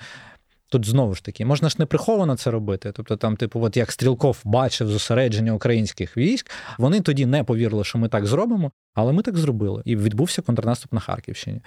Тут 0.71 0.87
знову 0.87 1.15
ж 1.15 1.25
таки, 1.25 1.45
можна 1.45 1.69
ж 1.69 1.77
не 1.79 1.87
приховано 1.87 2.37
це 2.37 2.51
робити. 2.51 2.93
Тобто, 2.93 3.17
там, 3.17 3.37
типу, 3.37 3.61
от 3.61 3.77
як 3.77 3.93
Стрілков 3.93 4.41
бачив 4.45 4.89
зосередження 4.89 5.53
українських 5.53 6.17
військ, 6.17 6.51
вони 6.79 7.01
тоді 7.01 7.27
не 7.27 7.45
повірили, 7.45 7.85
що 7.85 7.99
ми 7.99 8.09
так 8.09 8.27
зробимо, 8.27 8.73
але 8.95 9.13
ми 9.13 9.23
так 9.23 9.37
зробили. 9.37 9.83
І 9.85 9.97
відбувся 9.97 10.43
контрнаступ 10.43 10.93
на 10.93 11.01
Харківщині. 11.01 11.61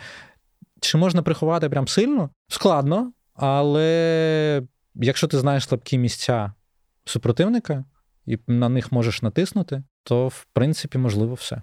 Чи 0.82 0.98
можна 0.98 1.22
приховати 1.22 1.70
прям 1.70 1.88
сильно? 1.88 2.30
Складно, 2.48 3.12
але 3.34 4.64
якщо 4.96 5.28
ти 5.28 5.40
знаєш 5.40 5.64
слабкі 5.64 5.98
місця 5.98 6.54
супротивника 7.06 7.86
і 8.26 8.38
на 8.48 8.70
них 8.70 8.92
можеш 8.92 9.22
натиснути, 9.22 9.84
то 10.04 10.28
в 10.28 10.46
принципі 10.54 10.98
можливо 10.98 11.34
все. 11.34 11.62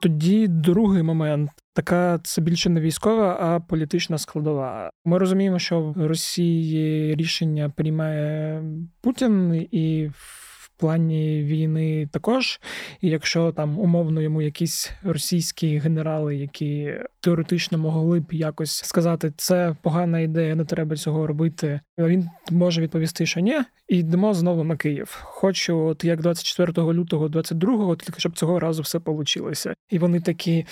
Тоді 0.00 0.48
другий 0.48 1.02
момент 1.02 1.50
така 1.74 2.20
це 2.22 2.40
більше 2.40 2.70
не 2.70 2.80
військова, 2.80 3.36
а 3.40 3.60
політична 3.60 4.18
складова. 4.18 4.90
Ми 5.04 5.18
розуміємо, 5.18 5.58
що 5.58 5.80
в 5.80 6.06
Росії 6.06 7.14
рішення 7.14 7.72
приймає 7.76 8.62
Путін 9.00 9.68
і 9.70 10.10
в 10.12 10.44
плані 10.76 11.42
війни 11.42 12.08
також. 12.12 12.60
І 13.00 13.08
якщо 13.08 13.52
там 13.52 13.78
умовно 13.78 14.22
йому 14.22 14.42
якісь 14.42 14.92
російські 15.02 15.78
генерали, 15.78 16.36
які 16.36 16.94
теоретично 17.20 17.78
могли 17.78 18.20
б 18.20 18.32
якось 18.32 18.72
сказати, 18.72 19.32
це 19.36 19.76
погана 19.82 20.20
ідея, 20.20 20.54
не 20.54 20.64
треба 20.64 20.96
цього 20.96 21.26
робити. 21.26 21.80
Він 21.98 22.28
може 22.50 22.82
відповісти, 22.82 23.26
що 23.26 23.40
ні, 23.40 23.60
і 23.88 23.98
йдемо 23.98 24.34
знову 24.34 24.64
на 24.64 24.76
Київ. 24.76 25.18
Хочу, 25.22 25.78
от 25.78 26.04
як 26.04 26.20
24 26.20 26.92
лютого, 26.92 27.28
22-го, 27.28 27.96
тільки 27.96 28.20
щоб 28.20 28.38
цього 28.38 28.60
разу 28.60 28.82
все 28.82 28.98
получилося. 29.00 29.74
І 29.90 29.98
вони 29.98 30.20
такі. 30.20 30.66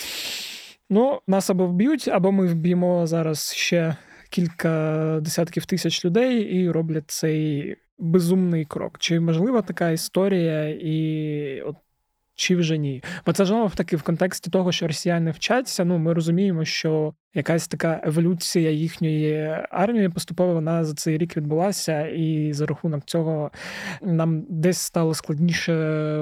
Ну, 0.94 1.20
нас 1.26 1.50
або 1.50 1.66
вб'ють, 1.66 2.08
або 2.08 2.32
ми 2.32 2.46
вб'ємо 2.46 3.06
зараз 3.06 3.52
ще 3.54 3.96
кілька 4.30 5.18
десятків 5.22 5.66
тисяч 5.66 6.04
людей 6.04 6.42
і 6.42 6.70
роблять 6.70 7.10
цей 7.10 7.76
безумний 7.98 8.64
крок. 8.64 8.98
Чи 8.98 9.20
можлива 9.20 9.62
така 9.62 9.90
історія, 9.90 10.68
і 10.68 11.60
от 11.60 11.76
чи 12.42 12.56
вже 12.56 12.78
ні? 12.78 13.02
Бо 13.26 13.32
це 13.32 13.44
знову 13.44 13.70
таки 13.74 13.96
в 13.96 14.02
контексті 14.02 14.50
того, 14.50 14.72
що 14.72 14.86
росіяни 14.86 15.30
вчаться. 15.30 15.84
Ну 15.84 15.98
ми 15.98 16.12
розуміємо, 16.12 16.64
що 16.64 17.14
якась 17.34 17.68
така 17.68 18.00
еволюція 18.04 18.70
їхньої 18.70 19.58
армії 19.70 20.08
поступово 20.08 20.54
вона 20.54 20.84
за 20.84 20.94
цей 20.94 21.18
рік 21.18 21.36
відбулася, 21.36 22.06
і 22.06 22.52
за 22.52 22.66
рахунок 22.66 23.04
цього 23.04 23.50
нам 24.02 24.44
десь 24.48 24.78
стало 24.78 25.14
складніше 25.14 25.74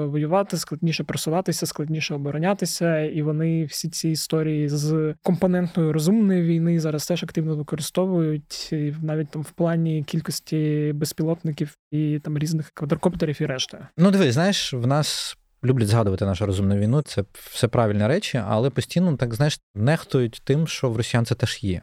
воювати, 0.05 0.57
складніше 0.57 1.03
просуватися, 1.03 1.65
складніше 1.65 2.15
оборонятися. 2.15 2.99
І 2.99 3.21
вони 3.21 3.65
всі 3.65 3.89
ці 3.89 4.09
історії 4.09 4.69
з 4.69 5.15
компонентною 5.21 5.93
розумної 5.93 6.41
війни 6.41 6.79
зараз 6.79 7.07
теж 7.07 7.23
активно 7.23 7.55
використовують 7.55 8.69
навіть 9.01 9.29
там 9.29 9.41
в 9.41 9.51
плані 9.51 10.03
кількості 10.03 10.91
безпілотників 10.95 11.77
і 11.91 12.19
там 12.19 12.37
різних 12.37 12.71
квадрокоптерів 12.73 13.41
і 13.41 13.45
решта. 13.45 13.87
Ну 13.97 14.11
дивись, 14.11 14.33
знаєш, 14.33 14.73
в 14.73 14.87
нас 14.87 15.37
люблять 15.63 15.87
згадувати 15.87 16.25
нашу 16.25 16.45
розумну 16.45 16.75
війну, 16.75 17.01
це 17.01 17.23
все 17.33 17.67
правильні 17.67 18.07
речі, 18.07 18.41
але 18.47 18.69
постійно 18.69 19.17
так 19.17 19.33
знаєш, 19.33 19.59
нехтують 19.75 20.41
тим, 20.43 20.67
що 20.67 20.89
в 20.89 20.97
росіян 20.97 21.25
це 21.25 21.35
теж 21.35 21.63
є. 21.63 21.81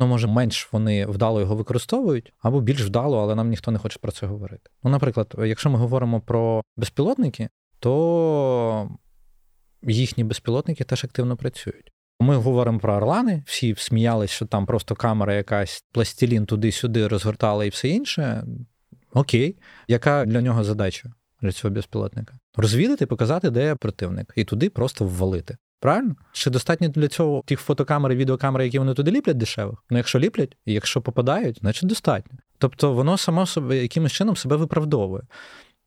Ну, 0.00 0.06
може, 0.06 0.26
менш 0.26 0.68
вони 0.72 1.06
вдало 1.06 1.40
його 1.40 1.56
використовують, 1.56 2.32
або 2.38 2.60
більш 2.60 2.82
вдало, 2.82 3.22
але 3.22 3.34
нам 3.34 3.48
ніхто 3.48 3.70
не 3.70 3.78
хоче 3.78 3.98
про 3.98 4.12
це 4.12 4.26
говорити. 4.26 4.70
Ну, 4.82 4.90
наприклад, 4.90 5.34
якщо 5.38 5.70
ми 5.70 5.78
говоримо 5.78 6.20
про 6.20 6.62
безпілотники, 6.76 7.48
то 7.78 8.90
їхні 9.82 10.24
безпілотники 10.24 10.84
теж 10.84 11.04
активно 11.04 11.36
працюють. 11.36 11.92
Ми 12.20 12.36
говоримо 12.36 12.78
про 12.78 12.94
Орлани, 12.94 13.42
всі 13.46 13.74
сміялись, 13.78 14.30
що 14.30 14.46
там 14.46 14.66
просто 14.66 14.94
камера 14.94 15.34
якась 15.34 15.84
пластилін 15.92 16.46
туди-сюди 16.46 17.08
розгортала 17.08 17.64
і 17.64 17.68
все 17.68 17.88
інше. 17.88 18.44
Окей, 19.12 19.56
яка 19.88 20.24
для 20.24 20.40
нього 20.40 20.64
задача 20.64 21.12
для 21.44 21.52
цього 21.52 21.74
безпілотника? 21.74 22.34
Розвідати, 22.56 23.06
показати, 23.06 23.50
де 23.50 23.74
противник, 23.74 24.32
і 24.36 24.44
туди 24.44 24.70
просто 24.70 25.04
ввалити. 25.04 25.56
Правильно? 25.80 26.14
Чи 26.32 26.50
достатньо 26.50 26.88
для 26.88 27.08
цього 27.08 27.42
тих 27.46 27.60
фотокамер 27.60 28.12
і 28.12 28.16
відеокамер, 28.16 28.62
які 28.62 28.78
вони 28.78 28.94
туди 28.94 29.10
ліплять 29.10 29.36
дешевих? 29.36 29.84
Ну, 29.90 29.96
якщо 29.96 30.18
ліплять, 30.18 30.56
і 30.66 30.72
якщо 30.72 31.00
попадають, 31.00 31.58
значить 31.58 31.88
достатньо. 31.88 32.38
Тобто 32.58 32.92
воно 32.92 33.18
само 33.18 33.46
собі 33.46 33.76
якимось 33.76 34.12
чином 34.12 34.36
себе 34.36 34.56
виправдовує. 34.56 35.22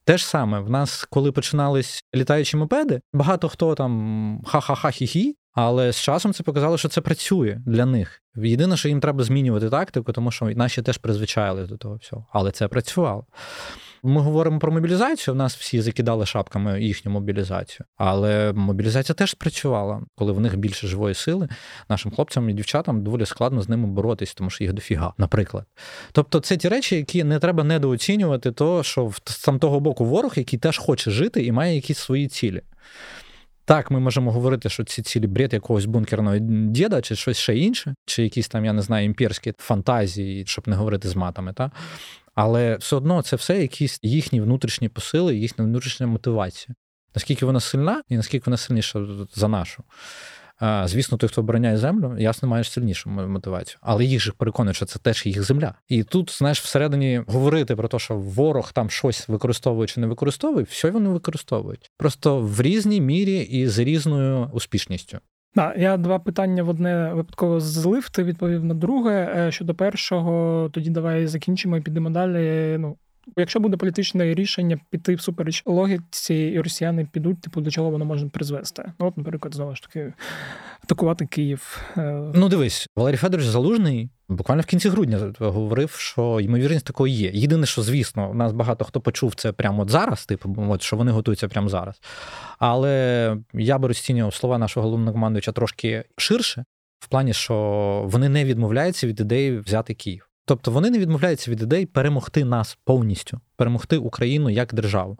Те 0.04 0.18
ж 0.18 0.28
саме, 0.28 0.60
в 0.60 0.70
нас, 0.70 1.06
коли 1.10 1.32
починались 1.32 2.04
літаючі 2.16 2.58
мопеди, 2.58 3.02
багато 3.14 3.50
хто 3.50 3.76
там 3.76 4.42
ха-ха-ха 4.46 4.88
хі-хі, 4.88 5.34
але 5.54 5.92
з 5.94 6.02
часом 6.02 6.34
це 6.34 6.44
показало, 6.44 6.78
що 6.78 6.90
це 6.90 7.02
працює 7.02 7.62
для 7.66 7.86
них. 7.86 8.22
Єдине, 8.36 8.78
що 8.78 8.90
їм 8.90 9.00
треба 9.00 9.24
змінювати 9.24 9.70
тактику, 9.70 10.12
тому 10.12 10.32
що 10.32 10.46
наші 10.46 10.82
теж 10.82 10.98
призвичайлись 10.98 11.70
до 11.70 11.78
того 11.78 11.96
всього. 11.96 12.26
Але 12.32 12.52
це 12.52 12.68
працювало. 12.68 13.26
Ми 14.08 14.22
говоримо 14.22 14.60
про 14.60 14.72
мобілізацію. 14.72 15.34
У 15.34 15.38
нас 15.38 15.56
всі 15.56 15.82
закидали 15.82 16.26
шапками 16.26 16.84
їхню 16.84 17.12
мобілізацію, 17.12 17.86
але 17.98 18.54
мобілізація 18.54 19.16
теж 19.16 19.32
спрацювала, 19.32 20.02
коли 20.16 20.32
в 20.32 20.40
них 20.40 20.58
більше 20.58 20.88
живої 20.88 21.16
сили. 21.16 21.50
Нашим 21.90 22.12
хлопцям 22.12 22.50
і 22.50 22.54
дівчатам 22.54 23.04
доволі 23.04 23.26
складно 23.26 23.62
з 23.62 23.70
ними 23.70 23.88
боротись, 23.88 24.34
тому 24.34 24.50
що 24.50 24.64
їх 24.64 24.74
дофіга, 24.74 25.14
наприклад. 25.18 25.66
Тобто, 26.12 26.40
це 26.40 26.58
ті 26.58 26.70
речі, 26.70 26.96
які 26.96 27.24
не 27.24 27.40
треба 27.40 27.64
недооцінювати, 27.64 28.52
то 28.52 28.84
що 28.84 29.12
з 29.26 29.50
того 29.60 29.80
боку 29.80 30.06
ворог, 30.06 30.34
який 30.36 30.60
теж 30.60 30.78
хоче 30.78 31.12
жити 31.12 31.46
і 31.46 31.52
має 31.52 31.76
якісь 31.76 31.98
свої 31.98 32.28
цілі. 32.28 32.62
Так, 33.66 33.92
ми 33.92 34.00
можемо 34.00 34.32
говорити, 34.32 34.70
що 34.70 34.84
ці 34.84 35.02
цілі 35.02 35.28
бред 35.28 35.54
якогось 35.54 35.86
бункерного 35.86 36.38
діда, 36.40 37.02
чи 37.02 37.16
щось 37.16 37.38
ще 37.38 37.58
інше, 37.58 37.96
чи 38.06 38.24
якісь 38.24 38.48
там, 38.48 38.66
я 38.66 38.74
не 38.74 38.82
знаю, 38.82 39.06
імперські 39.06 39.54
фантазії, 39.58 40.46
щоб 40.46 40.68
не 40.68 40.76
говорити 40.76 41.08
з 41.10 41.16
матами. 41.16 41.54
Та? 41.54 41.72
Але 42.38 42.78
все 42.78 42.96
одно 42.96 43.22
це 43.22 43.36
все 43.36 43.62
якісь 43.62 44.00
їхні 44.02 44.42
внутрішні 44.42 44.90
посили, 44.90 45.36
їхня 45.36 45.66
внутрішня 45.66 46.08
мотивація. 46.08 46.76
Наскільки 47.16 47.46
вона 47.46 47.60
сильна, 47.60 48.02
і 48.10 48.18
наскільки 48.18 48.44
вона 48.46 48.58
сильніша 48.58 49.06
за 49.34 49.48
нашу. 49.48 49.84
Звісно, 50.86 51.18
той, 51.18 51.30
хто 51.30 51.42
обороняє 51.42 51.78
землю, 51.78 52.16
ясно, 52.20 52.50
маєш 52.50 52.72
сильнішу 52.72 53.10
мотивацію. 53.10 53.78
Але 53.82 54.06
їх 54.06 54.22
же 54.22 54.32
переконують, 54.32 54.76
що 54.76 54.86
це 54.86 55.00
теж 55.00 55.26
їх 55.26 55.44
земля. 55.44 55.74
І 55.88 56.04
тут, 56.04 56.38
знаєш, 56.38 56.62
всередині 56.62 57.22
говорити 57.28 57.76
про 57.76 57.88
те, 57.88 58.00
що 58.00 58.16
ворог 58.16 58.72
там 58.72 58.90
щось 58.90 59.30
використовує 59.30 59.88
чи 59.88 60.00
не 60.00 60.08
використовує, 60.08 60.66
все 60.70 60.92
вони 60.92 61.10
використовують. 61.10 61.92
Просто 61.98 62.40
в 62.40 62.62
різній 62.62 63.02
мірі 63.02 63.40
і 63.40 63.68
з 63.68 63.80
різною 63.80 64.50
успішністю. 64.54 65.20
Да, 65.56 65.74
я 65.78 65.98
два 65.98 66.20
питання 66.20 66.64
в 66.64 66.70
одне 66.70 67.14
випадково 67.14 67.60
злив. 67.60 68.10
Ти 68.10 68.24
відповів 68.24 68.66
на 68.66 68.74
друге. 68.74 69.34
Е, 69.38 69.52
щодо 69.52 69.76
першого, 69.76 70.70
тоді 70.74 70.90
давай 70.90 71.28
закінчимо 71.28 71.78
і 71.78 71.82
підемо 71.82 72.10
далі. 72.10 72.78
Ну 72.80 72.98
Якщо 73.38 73.60
буде 73.60 73.78
політичне 73.78 74.34
рішення 74.34 74.80
піти 74.90 75.16
всупереч 75.16 75.64
логіці, 75.66 76.36
і 76.36 76.62
росіяни 76.62 77.08
підуть, 77.12 77.42
типу 77.42 77.62
до 77.62 77.72
чого 77.72 77.90
воно 77.90 78.06
може 78.06 78.28
призвести? 78.28 78.92
Ну, 79.00 79.08
от, 79.08 79.18
наприклад, 79.18 79.56
знову 79.56 79.76
ж 79.76 79.82
таки, 79.82 80.14
атакувати 80.84 81.26
Київ. 81.26 81.82
Е, 81.98 82.32
ну, 82.36 82.50
дивись, 82.50 82.88
Валерій 82.96 83.18
Федорович 83.18 83.50
Залужний 83.50 84.10
буквально 84.30 84.62
в 84.62 84.66
кінці 84.66 84.90
грудня 84.90 85.34
говорив, 85.40 85.92
що 85.92 86.40
ймовірність 86.40 86.86
такої 86.86 87.16
є. 87.16 87.32
Єдине, 87.34 87.66
що 87.66 87.82
звісно, 87.82 88.32
у 88.32 88.34
нас 88.34 88.54
багато 88.54 88.86
хто 88.86 89.02
почув 89.02 89.36
це 89.36 89.52
прямо 89.52 89.82
от 89.82 89.90
зараз, 89.90 90.26
типу, 90.26 90.56
от 90.70 90.82
що 90.82 90.96
вони 90.96 91.12
готуються 91.12 91.48
прямо 91.48 91.70
зараз. 91.70 92.02
Але 92.60 93.36
я 93.54 93.78
би 93.78 93.88
розцінював 93.88 94.34
слова 94.34 94.58
нашого 94.58 94.84
головного 94.84 95.14
командувача 95.14 95.52
трошки 95.52 96.04
ширше, 96.18 96.66
в 97.00 97.08
плані, 97.08 97.34
що 97.34 97.56
вони 98.08 98.30
не 98.30 98.46
відмовляються 98.46 99.08
від 99.08 99.20
ідеї 99.20 99.60
взяти 99.60 99.94
Київ. 99.94 100.30
Тобто 100.48 100.72
вони 100.72 100.90
не 100.90 101.00
відмовляються 101.00 101.52
від 101.52 101.62
ідей 101.62 101.86
перемогти 101.86 102.46
нас 102.46 102.78
повністю, 102.84 103.40
перемогти 103.56 103.98
Україну 103.98 104.50
як 104.50 104.74
державу. 104.74 105.18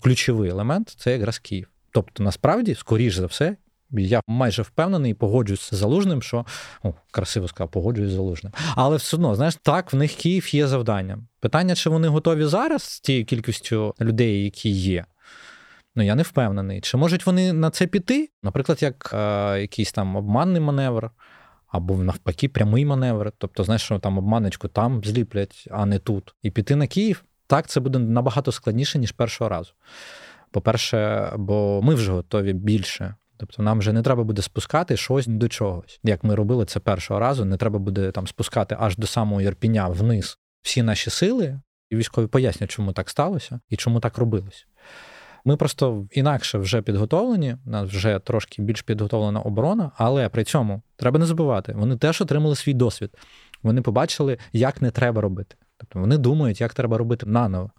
Ключовий 0.00 0.50
елемент 0.50 0.94
це 0.98 1.12
якраз 1.12 1.38
Київ. 1.38 1.68
Тобто, 1.90 2.22
насправді, 2.22 2.74
скоріш 2.74 3.14
за 3.14 3.26
все, 3.26 3.56
я 3.90 4.20
майже 4.26 4.62
впевнений 4.62 5.10
і 5.10 5.14
погоджуюсь 5.14 5.70
з 5.70 5.74
залужним, 5.74 6.22
що 6.22 6.46
о, 6.82 6.94
красиво 7.10 7.48
сказав, 7.48 7.70
погоджуюсь 7.70 8.10
з 8.10 8.14
залужним. 8.14 8.52
Але 8.74 8.96
все 8.96 9.16
одно, 9.16 9.34
знаєш, 9.34 9.56
так 9.62 9.92
в 9.92 9.96
них 9.96 10.14
Київ 10.14 10.54
є 10.54 10.66
завданням. 10.66 11.28
Питання, 11.40 11.74
чи 11.74 11.90
вони 11.90 12.08
готові 12.08 12.44
зараз 12.44 12.82
з 12.82 13.00
тією 13.00 13.24
кількістю 13.24 13.94
людей, 14.00 14.44
які 14.44 14.70
є. 14.70 15.04
Ну, 15.96 16.02
я 16.04 16.14
не 16.14 16.22
впевнений. 16.22 16.80
Чи 16.80 16.96
можуть 16.96 17.26
вони 17.26 17.52
на 17.52 17.70
це 17.70 17.86
піти? 17.86 18.30
Наприклад, 18.42 18.82
як 18.82 19.10
е, 19.14 19.60
якийсь 19.60 19.92
там 19.92 20.16
обманний 20.16 20.60
маневр, 20.60 21.10
або 21.68 21.96
навпаки 21.96 22.48
прямий 22.48 22.84
маневр. 22.84 23.32
Тобто, 23.38 23.64
знаєш, 23.64 23.82
що 23.82 23.98
там 23.98 24.18
обманечку 24.18 24.68
там 24.68 25.04
зліплять, 25.04 25.68
а 25.70 25.86
не 25.86 25.98
тут. 25.98 26.34
І 26.42 26.50
піти 26.50 26.76
на 26.76 26.86
Київ 26.86 27.24
так 27.46 27.66
це 27.66 27.80
буде 27.80 27.98
набагато 27.98 28.52
складніше, 28.52 28.98
ніж 28.98 29.12
першого 29.12 29.50
разу. 29.50 29.72
По-перше, 30.50 31.30
бо 31.36 31.80
ми 31.82 31.94
вже 31.94 32.12
готові 32.12 32.52
більше. 32.52 33.14
Тобто 33.36 33.62
нам 33.62 33.78
вже 33.78 33.92
не 33.92 34.02
треба 34.02 34.24
буде 34.24 34.42
спускати 34.42 34.96
щось 34.96 35.26
до 35.26 35.48
чогось. 35.48 36.00
Як 36.04 36.24
ми 36.24 36.34
робили 36.34 36.64
це 36.64 36.80
першого 36.80 37.20
разу, 37.20 37.44
не 37.44 37.56
треба 37.56 37.78
буде 37.78 38.10
там 38.10 38.26
спускати 38.26 38.76
аж 38.80 38.96
до 38.96 39.06
самого 39.06 39.40
Єрпіня 39.40 39.88
вниз 39.88 40.38
всі 40.62 40.82
наші 40.82 41.10
сили, 41.10 41.60
і 41.90 41.96
військові 41.96 42.26
пояснять, 42.26 42.70
чому 42.70 42.92
так 42.92 43.10
сталося 43.10 43.60
і 43.68 43.76
чому 43.76 44.00
так 44.00 44.18
робилось. 44.18 44.66
Ми 45.44 45.56
просто 45.56 46.06
інакше 46.12 46.58
вже 46.58 46.82
підготовлені, 46.82 47.56
у 47.66 47.70
нас 47.70 47.90
вже 47.90 48.18
трошки 48.18 48.62
більш 48.62 48.82
підготовлена 48.82 49.40
оборона, 49.40 49.90
але 49.96 50.28
при 50.28 50.44
цьому 50.44 50.82
треба 50.96 51.18
не 51.18 51.26
забувати, 51.26 51.72
вони 51.76 51.96
теж 51.96 52.20
отримали 52.20 52.56
свій 52.56 52.74
досвід. 52.74 53.10
Вони 53.62 53.82
побачили, 53.82 54.38
як 54.52 54.82
не 54.82 54.90
треба 54.90 55.20
робити. 55.20 55.56
Тобто 55.76 55.98
вони 55.98 56.18
думають, 56.18 56.60
як 56.60 56.74
треба 56.74 56.98
робити 56.98 57.26
наново. 57.26 57.70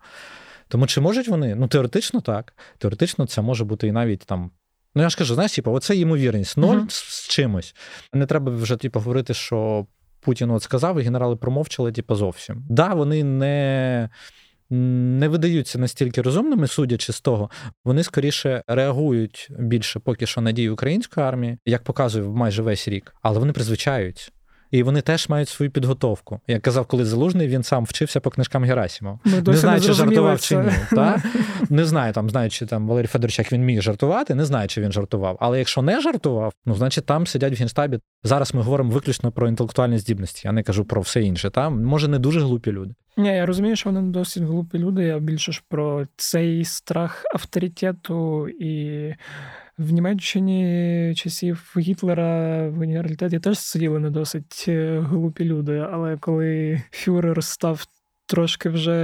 Тому 0.67 0.87
чи 0.87 1.01
можуть 1.01 1.27
вони? 1.27 1.55
Ну, 1.55 1.67
теоретично 1.67 2.21
так. 2.21 2.53
Теоретично 2.77 3.25
це 3.25 3.41
може 3.41 3.65
бути 3.65 3.87
і 3.87 3.91
навіть 3.91 4.19
там. 4.19 4.51
Ну, 4.95 5.01
я 5.01 5.09
ж 5.09 5.17
кажу, 5.17 5.33
знаєш, 5.33 5.55
типу, 5.55 5.71
оце 5.71 5.95
ймовірність, 5.95 6.57
ноль 6.57 6.75
uh-huh. 6.75 6.89
з 6.89 7.27
чимось. 7.27 7.75
Не 8.13 8.25
треба 8.25 8.51
вже 8.51 8.77
типу, 8.77 8.99
говорити, 8.99 9.33
що 9.33 9.87
Путін 10.19 10.51
от 10.51 10.63
сказав, 10.63 10.99
і 10.99 11.03
генерали 11.03 11.35
промовчали, 11.35 11.91
типу, 11.91 12.15
зовсім. 12.15 12.65
Да, 12.69 12.93
вони 12.93 13.23
не 13.23 14.09
не 14.69 15.27
видаються 15.27 15.79
настільки 15.79 16.21
розумними, 16.21 16.67
судячи 16.67 17.13
з 17.13 17.21
того, 17.21 17.49
вони 17.85 18.03
скоріше 18.03 18.63
реагують 18.67 19.47
більше 19.59 19.99
поки 19.99 20.25
що 20.25 20.41
на 20.41 20.51
дії 20.51 20.69
української 20.69 21.25
армії, 21.25 21.57
як 21.65 21.83
показує 21.83 22.25
майже 22.25 22.61
весь 22.61 22.87
рік, 22.87 23.15
але 23.21 23.39
вони 23.39 23.53
призвичаються 23.53 24.31
і 24.71 24.83
вони 24.83 25.01
теж 25.01 25.29
мають 25.29 25.49
свою 25.49 25.71
підготовку. 25.71 26.39
Як 26.47 26.61
казав, 26.61 26.85
коли 26.85 27.05
залужний, 27.05 27.47
він 27.47 27.63
сам 27.63 27.83
вчився 27.83 28.19
по 28.19 28.29
книжкам 28.29 28.63
Герасимова. 28.63 29.19
Ми 29.25 29.41
не 29.41 29.57
знаю, 29.57 29.81
чи 29.81 29.93
жартував 29.93 30.41
чи 30.41 30.57
ні. 30.57 30.71
Та? 30.91 31.23
Не 31.69 31.85
знаю, 31.85 32.13
там, 32.13 32.29
знаючи 32.29 32.65
там 32.65 32.87
Валерій 32.87 33.07
Федорович, 33.07 33.39
як 33.39 33.51
він 33.51 33.65
міг 33.65 33.81
жартувати, 33.81 34.35
не 34.35 34.45
знаю, 34.45 34.67
чи 34.67 34.81
він 34.81 34.91
жартував. 34.91 35.37
Але 35.39 35.59
якщо 35.59 35.81
не 35.81 36.01
жартував, 36.01 36.53
ну 36.65 36.75
значить 36.75 37.05
там 37.05 37.27
сидять 37.27 37.53
в 37.53 37.59
генштабі. 37.59 37.99
Зараз 38.23 38.53
ми 38.53 38.61
говоримо 38.61 38.91
виключно 38.91 39.31
про 39.31 39.47
інтелектуальні 39.47 39.97
здібності, 39.97 40.41
я 40.45 40.51
не 40.51 40.63
кажу 40.63 40.85
про 40.85 41.01
все 41.01 41.21
інше. 41.21 41.49
Там 41.49 41.83
може 41.83 42.07
не 42.07 42.19
дуже 42.19 42.39
глупі 42.39 42.71
люди. 42.71 42.93
Ні, 43.17 43.27
я 43.29 43.45
розумію, 43.45 43.75
що 43.75 43.89
вони 43.89 44.11
досить 44.11 44.43
глупі 44.43 44.77
люди. 44.77 45.03
Я 45.03 45.19
більше 45.19 45.51
ж 45.51 45.63
про 45.69 46.07
цей 46.17 46.65
страх 46.65 47.25
авторитету 47.33 48.49
і 48.49 49.13
в 49.79 49.91
Німеччині 49.91 51.13
часів 51.15 51.73
Гітлера 51.77 52.69
в 52.69 52.79
генералітеті 52.79 53.39
теж 53.39 53.59
сиділи 53.59 53.99
не 53.99 54.09
досить 54.09 54.65
е, 54.67 54.99
глупі 54.99 55.45
люди, 55.45 55.87
але 55.91 56.17
коли 56.17 56.81
фюрер 56.91 57.43
став 57.43 57.85
трошки 58.25 58.69
вже 58.69 58.95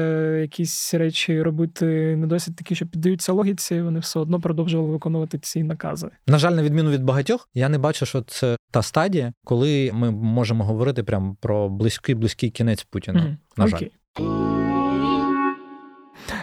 якісь 0.42 0.94
речі 0.94 1.42
робити 1.42 2.16
не 2.16 2.28
досить 2.28 2.56
такі, 2.56 2.76
що 2.76 2.86
піддаються 2.86 3.34
логіці, 3.34 3.82
вони 3.82 4.00
все 4.00 4.20
одно 4.20 4.42
продовжували 4.42 4.92
виконувати 4.92 5.40
ці 5.40 5.64
накази. 5.64 6.10
На 6.28 6.38
жаль, 6.38 6.52
на 6.52 6.64
відміну 6.64 6.92
від 6.92 7.04
багатьох, 7.04 7.50
я 7.54 7.70
не 7.70 7.78
бачу, 7.78 8.06
що 8.06 8.22
це 8.22 8.58
та 8.72 8.82
стадія, 8.82 9.34
коли 9.44 9.92
ми 9.94 10.12
можемо 10.12 10.64
говорити 10.64 11.04
прямо 11.04 11.38
про 11.42 11.70
близький 11.70 12.16
близький 12.16 12.50
кінець 12.50 12.84
Путіна. 12.84 13.20
Mm-hmm. 13.20 13.38
На 13.58 13.68
жаль. 13.68 13.88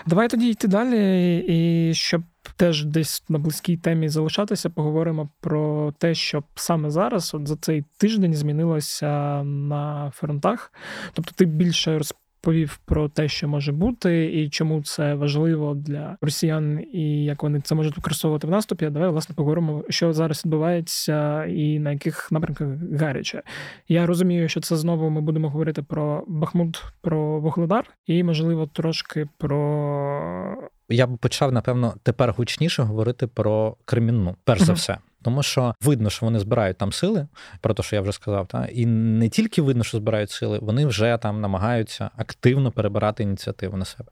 Давай 0.07 0.29
тоді 0.29 0.49
йти 0.51 0.69
далі, 0.69 1.39
і 1.49 1.95
щоб 1.95 2.23
теж 2.57 2.85
десь 2.85 3.25
на 3.29 3.39
близькій 3.39 3.77
темі 3.77 4.09
залишатися, 4.09 4.71
поговоримо 4.71 5.29
про 5.41 5.93
те, 5.99 6.15
що 6.15 6.45
саме 6.55 6.91
зараз, 6.91 7.35
от 7.35 7.49
за 7.49 7.57
цей 7.57 7.85
тиждень, 7.97 8.35
змінилося 8.35 9.43
на 9.45 10.11
фронтах. 10.15 10.73
Тобто, 11.13 11.33
ти 11.37 11.45
більше 11.45 11.99
розповів 11.99 12.81
про 12.85 13.09
те, 13.09 13.29
що 13.29 13.49
може 13.49 13.73
бути, 13.73 14.25
і 14.25 14.51
чому 14.51 14.83
це 14.83 15.15
важливо 15.15 15.75
для 15.75 16.17
росіян, 16.21 16.81
і 16.93 17.25
як 17.25 17.43
вони 17.43 17.61
це 17.61 17.75
можуть 17.75 17.97
використовувати 17.97 18.47
в 18.47 18.51
наступі. 18.51 18.91
Давай 18.91 19.09
власне 19.09 19.35
поговоримо, 19.35 19.85
що 19.89 20.13
зараз 20.13 20.45
відбувається, 20.45 21.45
і 21.45 21.79
на 21.79 21.93
яких 21.93 22.33
напрямках 22.33 22.69
гаряче. 23.01 23.43
Я 23.89 24.07
розумію, 24.07 24.49
що 24.49 24.61
це 24.61 24.77
знову 24.77 25.11
ми 25.11 25.21
будемо 25.21 25.51
говорити 25.51 25.83
про 25.83 26.25
Бахмут, 26.29 26.85
про 27.01 27.41
Вугледар, 27.41 27.91
і 28.07 28.25
можливо 28.25 28.67
трошки 28.67 29.29
про. 29.39 30.71
Я 30.93 31.07
б 31.07 31.19
почав, 31.19 31.53
напевно, 31.53 31.95
тепер 32.03 32.33
гучніше 32.33 32.83
говорити 32.83 33.27
про 33.27 33.77
Кремінну, 33.85 34.37
перш 34.45 34.63
за 34.63 34.73
все. 34.73 34.99
Тому 35.23 35.43
що 35.43 35.75
видно, 35.81 36.11
що 36.11 36.27
вони 36.27 36.39
збирають 36.39 36.79
там 36.79 36.93
сили, 36.93 37.29
про 37.61 37.75
те, 37.75 37.83
що 37.83 37.97
я 37.97 38.03
вже 38.03 38.13
сказав, 38.13 38.47
та 38.47 38.67
і 38.67 38.87
не 38.87 39.29
тільки 39.29 39.63
видно, 39.63 39.85
що 39.85 39.99
збирають 39.99 40.31
сили, 40.31 40.59
вони 40.63 40.87
вже 40.87 41.19
там 41.23 41.41
намагаються 41.41 42.11
активно 42.17 42.73
перебирати 42.73 43.23
ініціативу 43.23 43.77
на 43.77 43.85
себе. 43.85 44.11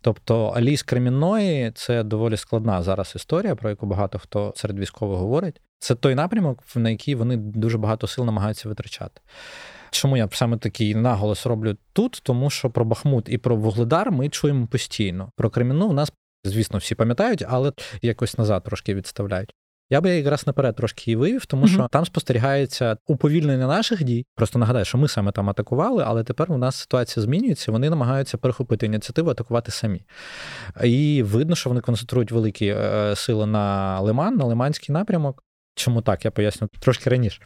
Тобто 0.00 0.46
Аліс 0.46 0.82
Кремінної 0.82 1.72
це 1.74 2.02
доволі 2.02 2.36
складна 2.36 2.82
зараз 2.82 3.12
історія, 3.16 3.54
про 3.54 3.70
яку 3.70 3.86
багато 3.86 4.18
хто 4.18 4.52
серед 4.56 4.78
військових 4.78 5.18
говорить. 5.18 5.60
Це 5.78 5.94
той 5.94 6.14
напрямок, 6.14 6.62
на 6.74 6.90
який 6.90 7.14
вони 7.14 7.36
дуже 7.36 7.78
багато 7.78 8.06
сил 8.06 8.24
намагаються 8.24 8.68
витрачати. 8.68 9.20
Чому 9.94 10.16
я 10.16 10.28
саме 10.32 10.56
такий 10.56 10.94
наголос 10.94 11.46
роблю 11.46 11.76
тут? 11.92 12.20
Тому 12.22 12.50
що 12.50 12.70
про 12.70 12.84
Бахмут 12.84 13.28
і 13.28 13.38
про 13.38 13.56
Вугледар 13.56 14.12
ми 14.12 14.28
чуємо 14.28 14.66
постійно. 14.66 15.30
Про 15.36 15.50
Кремінну 15.50 15.86
у 15.86 15.92
нас, 15.92 16.12
звісно, 16.44 16.78
всі 16.78 16.94
пам'ятають, 16.94 17.44
але 17.48 17.72
якось 18.02 18.38
назад 18.38 18.64
трошки 18.64 18.94
відставляють. 18.94 19.54
Я 19.90 20.00
би 20.00 20.10
якраз 20.10 20.46
наперед 20.46 20.76
трошки 20.76 21.02
її 21.06 21.16
вивів, 21.16 21.46
тому 21.46 21.68
що 21.68 21.80
uh-huh. 21.80 21.88
там 21.88 22.04
спостерігається 22.04 22.96
уповільнення 23.06 23.66
наших 23.66 24.04
дій. 24.04 24.26
Просто 24.34 24.58
нагадаю, 24.58 24.84
що 24.84 24.98
ми 24.98 25.08
саме 25.08 25.32
там 25.32 25.50
атакували, 25.50 26.04
але 26.06 26.24
тепер 26.24 26.52
у 26.52 26.56
нас 26.58 26.76
ситуація 26.76 27.24
змінюється. 27.24 27.72
Вони 27.72 27.90
намагаються 27.90 28.38
перехопити 28.38 28.86
ініціативу, 28.86 29.30
атакувати 29.30 29.70
самі. 29.70 30.02
І 30.84 31.22
видно, 31.22 31.56
що 31.56 31.70
вони 31.70 31.80
концентрують 31.80 32.32
великі 32.32 32.66
е, 32.66 33.12
сили 33.16 33.46
на 33.46 34.00
Лиман, 34.00 34.36
на 34.36 34.44
Лиманський 34.44 34.92
напрямок. 34.92 35.42
Чому 35.74 36.02
так? 36.02 36.24
Я 36.24 36.30
поясню 36.30 36.68
трошки 36.80 37.10
раніше. 37.10 37.42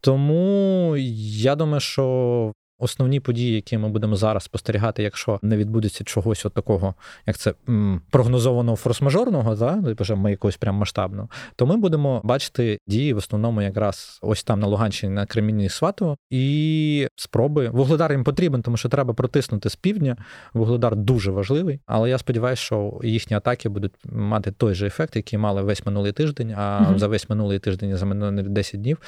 Тому 0.00 0.94
я 0.96 1.54
думаю, 1.54 1.80
що 1.80 2.52
Основні 2.78 3.20
події, 3.20 3.54
які 3.54 3.78
ми 3.78 3.88
будемо 3.88 4.16
зараз 4.16 4.44
спостерігати, 4.44 5.02
якщо 5.02 5.38
не 5.42 5.56
відбудеться 5.56 6.04
чогось 6.04 6.46
от 6.46 6.54
такого, 6.54 6.94
як 7.26 7.38
це 7.38 7.54
м, 7.68 8.00
прогнозованого 8.10 8.76
форс-мажорного, 8.76 9.58
да, 9.58 9.94
типу, 9.94 10.16
ми 10.16 10.30
якогось 10.30 10.56
прям 10.56 10.74
масштабного, 10.74 11.28
то 11.56 11.66
ми 11.66 11.76
будемо 11.76 12.20
бачити 12.24 12.78
дії 12.86 13.12
в 13.12 13.16
основному 13.16 13.62
якраз 13.62 14.18
ось 14.22 14.44
там 14.44 14.60
на 14.60 14.66
Луганщині, 14.66 15.12
на 15.12 15.26
Кремінні 15.26 15.68
Сватово, 15.68 16.16
і 16.30 17.08
спроби. 17.16 17.68
Вугледар 17.68 18.12
їм 18.12 18.24
потрібен, 18.24 18.62
тому 18.62 18.76
що 18.76 18.88
треба 18.88 19.14
протиснути 19.14 19.70
з 19.70 19.76
півдня. 19.76 20.16
Вугледар 20.54 20.96
дуже 20.96 21.30
важливий, 21.30 21.80
але 21.86 22.10
я 22.10 22.18
сподіваюся, 22.18 22.62
що 22.62 23.00
їхні 23.04 23.36
атаки 23.36 23.68
будуть 23.68 23.94
мати 24.04 24.52
той 24.52 24.74
же 24.74 24.86
ефект, 24.86 25.16
який 25.16 25.38
мали 25.38 25.62
весь 25.62 25.86
минулий 25.86 26.12
тиждень. 26.12 26.54
А 26.56 26.60
mm-hmm. 26.60 26.98
за 26.98 27.08
весь 27.08 27.28
минулий 27.28 27.58
тиждень, 27.58 27.96
за 27.96 28.06
минулі 28.06 28.42
10 28.42 28.80
днів 28.80 28.98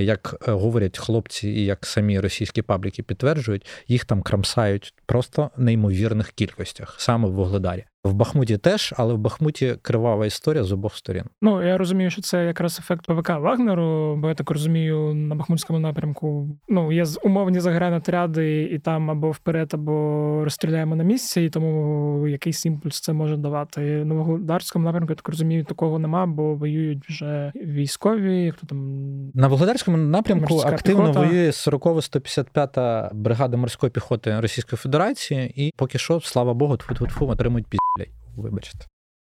як 0.00 0.44
е, 0.48 0.52
говорять 0.52 0.98
хлопці, 0.98 1.48
і 1.48 1.64
як 1.64 1.86
самі 1.86 2.20
російські 2.20 2.62
пабліки 2.62 3.02
підтверджують, 3.02 3.66
їх 3.88 4.04
там 4.04 4.22
крамсають 4.22 4.94
просто 5.06 5.50
неймовірних 5.56 6.32
кількостях 6.32 6.94
саме 6.98 7.28
в 7.28 7.32
Вугледарі. 7.32 7.84
В 8.04 8.12
Бахмуті 8.14 8.58
теж, 8.58 8.94
але 8.96 9.14
в 9.14 9.18
Бахмуті 9.18 9.76
кривава 9.82 10.26
історія 10.26 10.64
з 10.64 10.72
обох 10.72 10.96
сторін. 10.96 11.24
Ну 11.42 11.66
я 11.66 11.78
розумію, 11.78 12.10
що 12.10 12.22
це 12.22 12.44
якраз 12.44 12.78
ефект 12.78 13.06
ПВК 13.06 13.28
Вагнеру, 13.28 14.16
бо 14.16 14.28
я 14.28 14.34
так 14.34 14.50
розумію, 14.50 15.14
на 15.14 15.34
Бахмутському 15.34 15.78
напрямку 15.78 16.48
ну 16.68 16.92
є 16.92 17.04
умовні 17.24 17.60
загранотряди, 17.60 18.62
і 18.62 18.78
там 18.78 19.10
або 19.10 19.30
вперед, 19.30 19.70
або 19.74 19.92
розстріляємо 20.44 20.96
на 20.96 21.04
місці, 21.04 21.40
і 21.42 21.50
тому 21.50 22.28
якийсь 22.28 22.66
імпульс 22.66 23.00
це 23.00 23.12
може 23.12 23.36
давати. 23.36 23.80
На 23.80 24.14
Вугледарському 24.14 24.84
напрямку 24.84 25.12
я 25.12 25.16
так 25.16 25.28
розумію, 25.28 25.64
такого 25.64 25.98
нема, 25.98 26.26
бо 26.26 26.54
воюють 26.54 27.08
вже 27.08 27.52
військові. 27.54 28.52
Хто 28.56 28.66
там 28.66 28.78
на 29.34 29.48
Вугледарському 29.48 29.96
напрямку 29.96 30.58
активно 30.58 31.06
піхота. 31.06 31.26
воює 31.26 31.50
40-155 31.50 33.14
бригада 33.14 33.56
морської 33.56 33.90
піхоти 33.90 34.40
Російської 34.40 34.78
Федерації, 34.78 35.52
і 35.56 35.72
поки 35.76 35.98
що, 35.98 36.20
слава 36.20 36.54
Богу, 36.54 36.74
тфу-тфу-тфу, 36.74 37.30
отримують 37.30 37.66
пі 37.66 37.78
вибачте. 38.36 38.86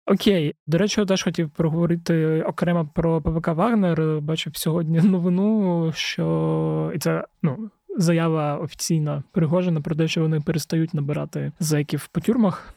Окей, 0.07 0.55
до 0.67 0.79
речі, 0.79 1.01
я 1.01 1.07
теж 1.07 1.23
хотів 1.23 1.51
проговорити 1.51 2.43
окремо 2.43 2.89
про 2.95 3.23
ПВК 3.23 3.49
Вагнер. 3.49 4.21
Бачив 4.21 4.57
сьогодні 4.57 5.01
новину, 5.01 5.93
що 5.95 6.93
і 6.95 6.99
це 6.99 7.25
ну 7.43 7.71
заява 7.97 8.57
офіційна 8.57 9.23
Пригожина 9.33 9.81
про 9.81 9.97
те, 9.97 10.09
що 10.09 10.21
вони 10.21 10.41
перестають 10.41 10.95
набирати 10.95 11.53
зеків 11.61 12.09
по 12.13 12.21
тюрмах 12.21 12.75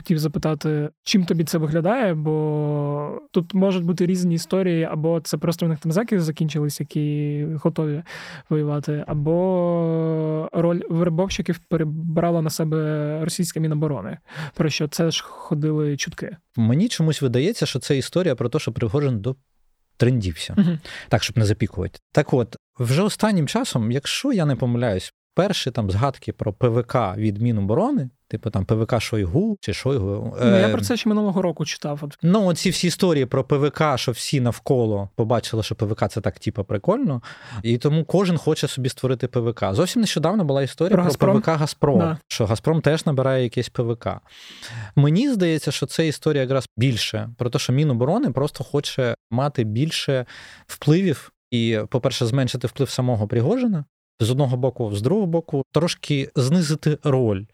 хотів 0.00 0.18
запитати, 0.18 0.88
чим 1.02 1.24
тобі 1.24 1.44
це 1.44 1.58
виглядає, 1.58 2.14
бо 2.14 3.20
тут 3.30 3.54
можуть 3.54 3.84
бути 3.84 4.06
різні 4.06 4.34
історії, 4.34 4.84
або 4.84 5.20
це 5.20 5.38
просто 5.38 5.66
в 5.66 5.68
них 5.68 5.78
там 5.78 5.92
заки 5.92 6.20
закінчились, 6.20 6.80
які 6.80 7.46
готові 7.62 8.02
воювати, 8.50 9.04
або 9.06 10.48
роль 10.52 10.80
вербовщиків 10.90 11.58
перебрала 11.58 12.42
на 12.42 12.50
себе 12.50 13.18
російська 13.24 13.60
міноборони, 13.60 14.18
про 14.54 14.70
що 14.70 14.88
це 14.88 15.10
ж 15.10 15.24
ходили 15.24 15.96
чутки. 15.96 16.36
Мені 16.56 16.88
чомусь 16.88 17.22
видається, 17.22 17.66
що 17.66 17.78
це 17.78 17.98
історія 17.98 18.34
про 18.34 18.48
те, 18.48 18.58
що 18.58 18.72
Пригожин 18.72 19.20
до. 19.20 19.36
Трендівся, 19.96 20.54
uh-huh. 20.54 20.78
так, 21.08 21.22
щоб 21.22 21.38
не 21.38 21.44
запікувати. 21.44 21.98
Так 22.12 22.34
от, 22.34 22.56
вже 22.78 23.02
останнім 23.02 23.46
часом, 23.46 23.92
якщо 23.92 24.32
я 24.32 24.44
не 24.44 24.56
помиляюсь, 24.56 25.12
перші 25.34 25.70
там 25.70 25.90
згадки 25.90 26.32
про 26.32 26.52
ПВК 26.52 26.96
від 27.16 27.42
Міноборони 27.42 28.10
Типу 28.30 28.50
там 28.50 28.64
ПВК 28.64 29.00
Шойгу 29.00 29.58
чи 29.60 29.74
Шойгу. 29.74 30.36
Ну, 30.42 30.58
Я 30.58 30.68
про 30.68 30.80
це 30.80 30.96
ще 30.96 31.08
минулого 31.08 31.42
року 31.42 31.64
читав. 31.64 32.02
Ну, 32.22 32.54
ці 32.54 32.70
всі 32.70 32.86
історії 32.86 33.26
про 33.26 33.44
ПВК, 33.44 33.82
що 33.96 34.12
всі 34.12 34.40
навколо 34.40 35.10
побачили, 35.14 35.62
що 35.62 35.74
ПВК 35.74 36.08
це 36.08 36.20
так, 36.20 36.38
типу, 36.38 36.64
прикольно. 36.64 37.22
І 37.62 37.78
тому 37.78 38.04
кожен 38.04 38.38
хоче 38.38 38.68
собі 38.68 38.88
створити 38.88 39.28
ПВК. 39.28 39.64
Зовсім 39.72 40.00
нещодавно 40.00 40.44
була 40.44 40.62
історія 40.62 40.96
про, 40.96 41.14
про 41.14 41.34
ПВК 41.34 41.48
Газпром, 41.48 41.98
да. 41.98 42.18
що 42.28 42.46
Газпром 42.46 42.80
теж 42.80 43.06
набирає 43.06 43.42
якесь 43.42 43.68
ПВК. 43.68 44.08
Мені 44.96 45.32
здається, 45.32 45.70
що 45.72 45.86
це 45.86 46.06
історія 46.06 46.42
якраз 46.42 46.68
більше 46.76 47.30
про 47.38 47.50
те, 47.50 47.58
що 47.58 47.72
Міноборони 47.72 48.30
просто 48.30 48.64
хоче 48.64 49.14
мати 49.30 49.64
більше 49.64 50.26
впливів. 50.66 51.32
І, 51.50 51.78
по-перше, 51.88 52.26
зменшити 52.26 52.66
вплив 52.66 52.90
самого 52.90 53.28
Пригожина 53.28 53.84
з 54.20 54.30
одного 54.30 54.56
боку, 54.56 54.94
з 54.94 55.02
другого 55.02 55.26
боку, 55.26 55.62
трошки 55.72 56.30
знизити 56.36 56.98
роль 57.04 57.44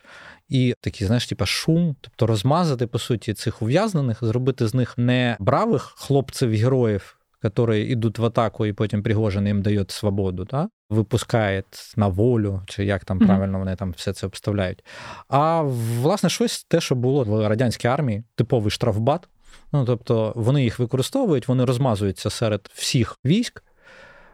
і 0.49 0.75
такий, 0.81 1.07
знаєш, 1.07 1.27
типа 1.27 1.47
шум, 1.47 1.97
тобто 2.01 2.27
розмазати 2.27 2.87
по 2.87 2.99
суті 2.99 3.35
цих 3.35 3.63
ув'язнених, 3.63 4.19
зробити 4.21 4.67
з 4.67 4.75
них 4.75 4.99
не 4.99 5.37
бравих 5.41 5.95
хлопців-героїв. 5.97 7.17
які 7.43 7.81
йдуть 7.81 8.19
в 8.19 8.25
атаку, 8.25 8.67
і 8.67 8.73
потім 8.73 9.03
Пригожин 9.03 9.47
їм 9.47 9.63
дає 9.63 9.85
свободу, 9.89 10.45
да? 10.45 10.69
випускає 10.91 11.63
на 11.97 12.09
волю, 12.09 12.63
чи 12.67 12.85
як 12.85 13.05
там 13.05 13.19
правильно 13.19 13.59
вони 13.59 13.77
там 13.77 13.95
все 13.97 14.13
це 14.13 14.27
обставляють. 14.27 14.85
А 15.29 15.63
власне 16.03 16.31
щось 16.31 16.65
те, 16.65 16.81
що 16.81 16.95
було 16.95 17.25
в 17.25 17.49
радянській 17.49 17.89
армії, 17.89 18.25
типовий 18.35 18.71
штрафбат. 18.71 19.29
Ну 19.73 19.85
тобто 19.85 20.33
вони 20.37 20.63
їх 20.63 20.79
використовують, 20.79 21.49
вони 21.49 21.65
розмазуються 21.65 22.31
серед 22.31 22.71
всіх 22.75 23.17
військ, 23.25 23.63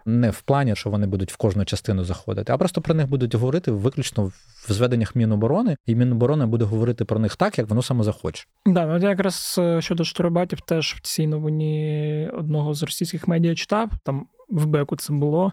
не 0.07 0.31
в 0.31 0.43
плані, 0.43 0.77
що 0.77 0.91
вони 0.91 1.07
будуть 1.07 1.33
в 1.33 1.37
кожну 1.37 1.65
частину 1.65 2.05
заходити, 2.05 2.53
а 2.53 2.59
просто 2.59 2.81
про 2.81 2.95
них 2.95 3.09
будуть 3.09 3.35
говорити 3.35 3.71
виключно 3.71 4.25
в 4.69 4.73
зведеннях 4.73 5.17
Міноборони, 5.17 5.77
і 5.87 5.95
Міноборони 5.95 6.47
буде 6.47 6.65
говорити 6.65 7.05
про 7.05 7.19
них 7.19 7.37
так, 7.37 7.59
як 7.59 7.69
воно 7.69 7.83
саме 7.83 8.05
захоче. 8.05 8.45
Да, 8.67 8.87
ну 8.87 9.09
якраз 9.09 9.57
е, 9.59 9.81
щодо 9.81 10.05
штурбатів 10.05 10.61
теж 10.61 10.95
в 10.95 11.01
цій 11.01 11.27
новині 11.27 12.29
одного 12.33 12.75
з 12.75 12.83
російських 12.83 13.29
медіа 13.29 13.55
читав 13.55 13.91
там 14.05 14.27
в 14.51 14.67
Беку 14.67 14.97
це 14.97 15.13
було 15.13 15.53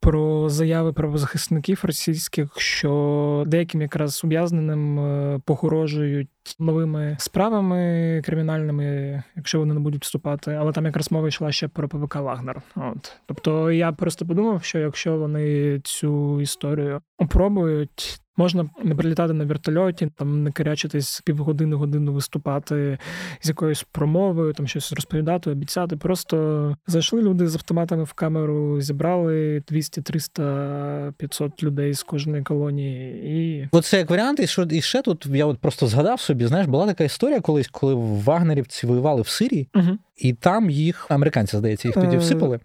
про 0.00 0.48
заяви 0.48 0.92
правозахисників 0.92 1.80
російських, 1.82 2.60
що 2.60 3.44
деяким 3.46 3.82
якраз 3.82 4.24
ув'язненим 4.24 4.98
е, 4.98 5.40
погрожують 5.44 6.28
новими 6.58 7.16
справами 7.20 8.22
кримінальними, 8.24 9.22
якщо 9.36 9.58
вони 9.58 9.74
не 9.74 9.80
будуть 9.80 10.02
вступати. 10.02 10.52
Але 10.52 10.72
там 10.72 10.84
якраз 10.84 11.12
мова 11.12 11.28
йшла 11.28 11.52
ще 11.52 11.68
про 11.68 11.88
ПВК 11.88 12.14
Вагнер. 12.14 12.62
От 12.76 13.16
тобто 13.26 13.72
я 13.72 13.92
просто 13.92 14.26
подумав, 14.26 14.64
що 14.64 14.78
якщо 14.78 15.16
вони 15.16 15.80
цю 15.84 16.40
історію 16.40 17.00
опробують, 17.18 18.20
Можна 18.38 18.70
не 18.84 18.94
прилітати 18.94 19.32
на 19.32 19.44
вертольоті, 19.44 20.08
там 20.16 20.42
не 20.42 20.52
керячитись 20.52 21.22
півгодини 21.24 21.76
годину 21.76 22.12
виступати 22.12 22.98
з 23.40 23.48
якоюсь 23.48 23.86
промовою, 23.92 24.52
там 24.52 24.66
щось 24.66 24.92
розповідати, 24.92 25.50
обіцяти. 25.50 25.96
Просто 25.96 26.76
зайшли 26.86 27.22
люди 27.22 27.48
з 27.48 27.54
автоматами 27.54 28.04
в 28.04 28.12
камеру, 28.12 28.80
зібрали 28.80 29.62
200, 29.68 30.02
300, 30.02 31.12
500 31.16 31.62
людей 31.62 31.94
з 31.94 32.02
кожної 32.02 32.42
колонії. 32.42 33.22
І 33.24 33.68
оце 33.72 33.98
як 33.98 34.10
варіант, 34.10 34.40
і 34.40 34.46
що 34.46 34.62
і 34.62 34.80
ще 34.80 35.02
тут 35.02 35.26
я 35.26 35.46
от 35.46 35.58
просто 35.58 35.86
згадав 35.86 36.20
собі. 36.20 36.37
Знаєш, 36.46 36.66
була 36.66 36.86
така 36.86 37.04
історія 37.04 37.40
колись, 37.40 37.68
коли 37.68 37.94
вагнерівці 38.24 38.86
воювали 38.86 39.22
в 39.22 39.28
Сирії. 39.28 39.68
Угу. 39.74 39.98
І 40.18 40.32
там 40.32 40.70
їх 40.70 41.06
американці, 41.10 41.56
здається, 41.56 41.88
їх 41.88 41.94
тоді 41.94 42.16
е, 42.16 42.18
всипали. 42.18 42.60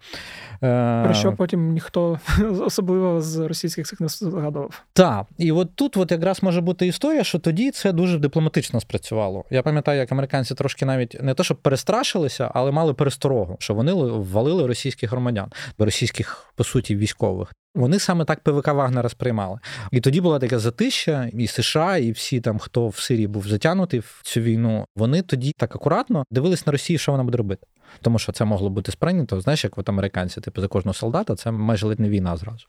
Про 1.04 1.14
що 1.14 1.32
потім 1.32 1.72
ніхто 1.72 2.18
особливо 2.60 3.20
з 3.20 3.36
російських 3.36 3.86
цих 3.86 4.00
не 4.00 4.08
згадував. 4.08 4.82
Так, 4.92 5.26
і 5.38 5.52
от 5.52 5.74
тут 5.74 5.96
от 5.96 6.10
якраз 6.12 6.42
може 6.42 6.60
бути 6.60 6.86
історія, 6.86 7.24
що 7.24 7.38
тоді 7.38 7.70
це 7.70 7.92
дуже 7.92 8.18
дипломатично 8.18 8.80
спрацювало. 8.80 9.44
Я 9.50 9.62
пам'ятаю, 9.62 10.00
як 10.00 10.12
американці 10.12 10.54
трошки 10.54 10.84
навіть 10.84 11.22
не 11.22 11.34
то, 11.34 11.44
щоб 11.44 11.56
перестрашилися, 11.56 12.50
але 12.54 12.70
мали 12.70 12.94
пересторогу, 12.94 13.56
що 13.58 13.74
вони 13.74 13.92
ввалили 13.92 14.66
російських 14.66 15.10
громадян, 15.10 15.52
російських, 15.78 16.52
по 16.56 16.64
суті, 16.64 16.96
військових. 16.96 17.52
Вони 17.74 17.98
саме 17.98 18.24
так 18.24 18.40
ПВК 18.40 18.68
Вагнера 18.68 19.08
сприймали. 19.08 19.58
І 19.92 20.00
тоді 20.00 20.20
була 20.20 20.38
така 20.38 20.58
затища, 20.58 21.30
і 21.32 21.46
США, 21.46 21.96
і 21.96 22.12
всі 22.12 22.40
там, 22.40 22.58
хто 22.58 22.88
в 22.88 22.96
Сирії 22.96 23.26
був 23.26 23.48
затягнутий 23.48 24.00
в 24.00 24.20
цю 24.22 24.40
війну, 24.40 24.84
вони 24.96 25.22
тоді 25.22 25.52
так 25.58 25.76
акуратно 25.76 26.24
дивились 26.30 26.66
на 26.66 26.72
Росію, 26.72 26.98
що 26.98 27.12
вона 27.12 27.24
буде 27.24 27.38
робити. 27.44 27.66
Тому 28.00 28.18
що 28.18 28.32
це 28.32 28.44
могло 28.44 28.70
бути 28.70 28.92
сприйнято, 28.92 29.40
знаєш, 29.40 29.64
як 29.64 29.78
от 29.78 29.88
американці, 29.88 30.40
типу 30.40 30.60
за 30.60 30.68
кожного 30.68 30.94
солдата, 30.94 31.36
це 31.36 31.50
майже 31.50 31.86
ледь 31.86 32.00
не 32.00 32.08
війна 32.08 32.36
зразу 32.36 32.66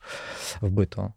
вбитого 0.60 1.12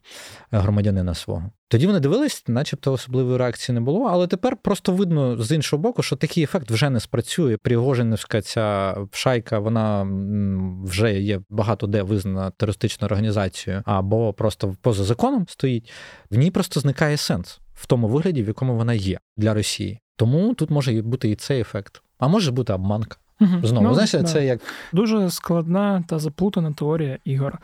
громадянина 0.52 1.14
свого. 1.14 1.52
Тоді 1.68 1.88
вони 1.88 2.00
дивились, 2.00 2.44
начебто 2.48 2.94
особливої 2.94 3.38
реакції 3.38 3.74
не 3.74 3.82
було, 3.82 4.06
але 4.06 4.28
тепер 4.28 4.58
просто 4.58 4.94
видно 4.94 5.44
з 5.44 5.52
іншого 5.52 5.82
боку, 5.82 6.04
що 6.04 6.16
такий 6.16 6.44
ефект 6.44 6.72
вже 6.72 6.90
не 6.90 7.00
спрацює. 7.00 7.58
Пригожинівська 7.58 8.42
ця 8.42 8.98
шайка, 9.12 9.60
вона 9.60 10.08
вже 10.84 11.20
є 11.20 11.42
багато 11.50 11.88
де 11.88 12.04
визнана 12.04 12.50
терористичною 12.52 13.08
організацією, 13.08 13.84
або 13.86 14.34
просто 14.34 14.76
поза 14.82 15.04
законом 15.04 15.46
стоїть. 15.50 15.92
В 16.32 16.38
ній 16.38 16.52
просто 16.52 16.80
зникає 16.80 17.18
сенс 17.18 17.60
в 17.74 17.86
тому 17.86 18.08
вигляді, 18.08 18.44
в 18.44 18.48
якому 18.48 18.76
вона 18.76 18.94
є 18.94 19.20
для 19.38 19.54
Росії. 19.54 20.00
Тому 20.16 20.54
тут 20.54 20.70
може 20.70 21.02
бути 21.02 21.30
і 21.30 21.36
цей 21.36 21.62
ефект, 21.62 22.02
а 22.18 22.28
може 22.28 22.52
бути 22.52 22.74
обманка. 22.74 23.18
Угу. 23.42 23.50
Знову 23.64 23.88
ну, 23.88 23.94
знаєш, 23.94 24.12
да. 24.12 24.24
це 24.24 24.46
як 24.46 24.60
дуже 24.94 25.30
складна 25.30 26.04
та 26.08 26.20
заплутана 26.20 26.74
теорія 26.74 27.18
ігор. 27.24 27.58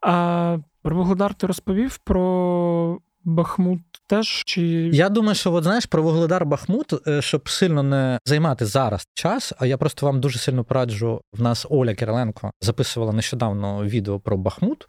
А 0.00 0.56
про 0.82 0.96
Вугледар 0.96 1.34
ти 1.34 1.46
розповів 1.46 1.98
про 1.98 2.98
Бахмут 3.24 3.80
теж 4.06 4.42
чи 4.46 4.62
я 4.92 5.08
думаю, 5.08 5.34
що 5.34 5.52
от 5.52 5.64
знаєш 5.64 5.86
про 5.86 6.02
Вугледар 6.02 6.46
Бахмут, 6.46 7.08
е, 7.08 7.22
щоб 7.22 7.48
сильно 7.48 7.82
не 7.82 8.18
займати 8.24 8.66
зараз 8.66 9.06
час. 9.14 9.52
А 9.58 9.66
я 9.66 9.76
просто 9.76 10.06
вам 10.06 10.20
дуже 10.20 10.38
сильно 10.38 10.64
пораджу. 10.64 11.20
В 11.32 11.42
нас 11.42 11.66
Оля 11.70 11.94
Кириленко 11.94 12.50
записувала 12.60 13.12
нещодавно 13.12 13.84
відео 13.84 14.20
про 14.20 14.36
Бахмут 14.36 14.88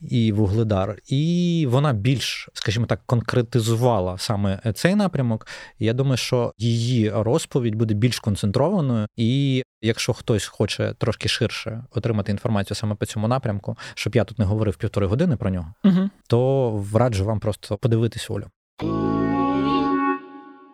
і 0.00 0.32
Вугледар, 0.32 0.98
і 1.06 1.66
вона 1.68 1.92
більш, 1.92 2.48
скажімо 2.52 2.86
так, 2.86 3.00
конкретизувала 3.06 4.18
саме 4.18 4.60
цей 4.74 4.94
напрямок. 4.94 5.46
Я 5.78 5.92
думаю, 5.92 6.16
що 6.16 6.52
її 6.58 7.10
розповідь 7.10 7.74
буде 7.74 7.94
більш 7.94 8.20
концентрованою, 8.20 9.06
і 9.16 9.62
якщо 9.82 10.12
хтось 10.12 10.46
хоче 10.46 10.94
трошки 10.98 11.28
ширше 11.28 11.84
отримати 11.90 12.32
інформацію 12.32 12.76
саме 12.76 12.94
по 12.94 13.06
цьому 13.06 13.28
напрямку, 13.28 13.78
щоб 13.94 14.16
я 14.16 14.24
тут 14.24 14.38
не 14.38 14.44
говорив 14.44 14.76
півтори 14.76 15.06
години 15.06 15.36
про 15.36 15.50
нього, 15.50 15.74
угу. 15.84 16.10
то 16.28 16.70
враджу 16.70 17.24
вам 17.24 17.40
просто 17.40 17.76
подивитись 17.76 18.30
Олю. 18.30 18.46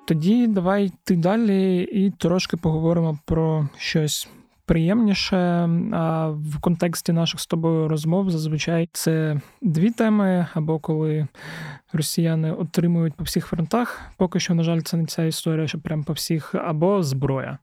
Тоді 0.07 0.47
давай 0.47 0.87
йти 0.87 1.17
далі 1.17 1.83
і 1.93 2.11
трошки 2.11 2.57
поговоримо 2.57 3.19
про 3.25 3.69
щось 3.79 4.29
приємніше. 4.67 5.37
А 5.93 6.29
в 6.29 6.61
контексті 6.61 7.13
наших 7.13 7.41
з 7.41 7.47
тобою 7.47 7.89
розмов 7.89 8.31
зазвичай 8.31 8.89
це 8.93 9.41
дві 9.63 9.91
теми, 9.91 10.47
або 10.55 10.79
коли 10.79 11.27
росіяни 11.93 12.53
отримують 12.53 13.15
по 13.15 13.25
всіх 13.25 13.47
фронтах. 13.47 14.01
Поки 14.17 14.41
що, 14.41 14.55
на 14.55 14.63
жаль, 14.63 14.81
це 14.81 14.97
не 14.97 15.07
ця 15.07 15.25
історія, 15.25 15.67
що 15.67 15.79
прям 15.79 16.05
по 16.05 16.13
всіх, 16.13 16.55
або 16.55 17.03
зброя. 17.03 17.59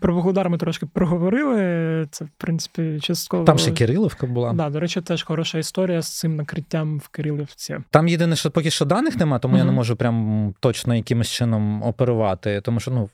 Про 0.00 0.14
Вугледар 0.14 0.50
ми 0.50 0.58
трошки 0.58 0.86
проговорили. 0.86 2.06
Це, 2.10 2.24
в 2.24 2.30
принципі, 2.36 2.98
частково. 3.02 3.44
Там 3.44 3.58
ще 3.58 3.70
Кирилівка 3.70 4.26
була. 4.26 4.52
Да, 4.52 4.70
До 4.70 4.80
речі, 4.80 5.00
теж 5.00 5.22
хороша 5.22 5.58
історія 5.58 6.02
з 6.02 6.18
цим 6.18 6.36
накриттям 6.36 6.98
в 6.98 7.08
Кирилівці. 7.08 7.78
Там 7.90 8.08
єдине, 8.08 8.36
що 8.36 8.50
поки 8.50 8.70
що 8.70 8.84
даних 8.84 9.16
нема, 9.16 9.38
тому 9.38 9.54
mm-hmm. 9.54 9.58
я 9.58 9.64
не 9.64 9.72
можу 9.72 9.96
прям 9.96 10.54
точно 10.60 10.94
якимось 10.94 11.30
чином 11.30 11.82
оперувати, 11.82 12.60
тому 12.60 12.80
що 12.80 12.90
ну. 12.90 13.08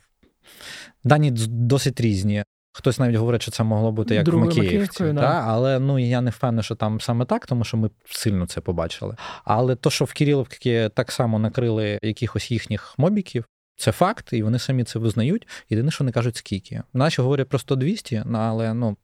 Дані 1.05 1.31
досить 1.48 2.01
різні. 2.01 2.44
Хтось 2.79 2.99
навіть 2.99 3.17
говорить, 3.17 3.43
що 3.43 3.51
це 3.51 3.64
могло 3.64 3.93
бути 3.93 4.14
як 4.14 4.25
Другою 4.25 4.51
в 4.51 4.57
Макіївці, 4.57 5.05
та? 5.05 5.12
Да. 5.12 5.45
але 5.47 5.79
ну 5.79 5.99
я 5.99 6.21
не 6.21 6.31
впевнений, 6.31 6.62
що 6.62 6.75
там 6.75 7.01
саме 7.01 7.25
так, 7.25 7.47
тому 7.47 7.64
що 7.64 7.77
ми 7.77 7.91
сильно 8.05 8.47
це 8.47 8.61
побачили. 8.61 9.17
Але 9.45 9.77
то, 9.77 9.91
що 9.91 10.05
в 10.05 10.12
Кириловці 10.12 10.91
так 10.95 11.12
само 11.12 11.38
накрили 11.38 11.99
якихось 12.03 12.51
їхніх 12.51 12.95
мобіків, 12.99 13.45
це 13.77 13.93
факт, 13.93 14.33
і 14.33 14.43
вони 14.43 14.59
самі 14.59 14.85
це 14.85 14.99
визнають. 14.99 15.49
Єдине, 15.71 15.91
що 15.91 16.05
вони 16.05 16.12
кажуть, 16.12 16.37
скільки. 16.37 16.83
Наші 16.93 17.23
говорять 17.23 17.49
про 17.49 17.59
100-200, 17.59 18.37
але 18.37 18.75
ну. 18.75 18.97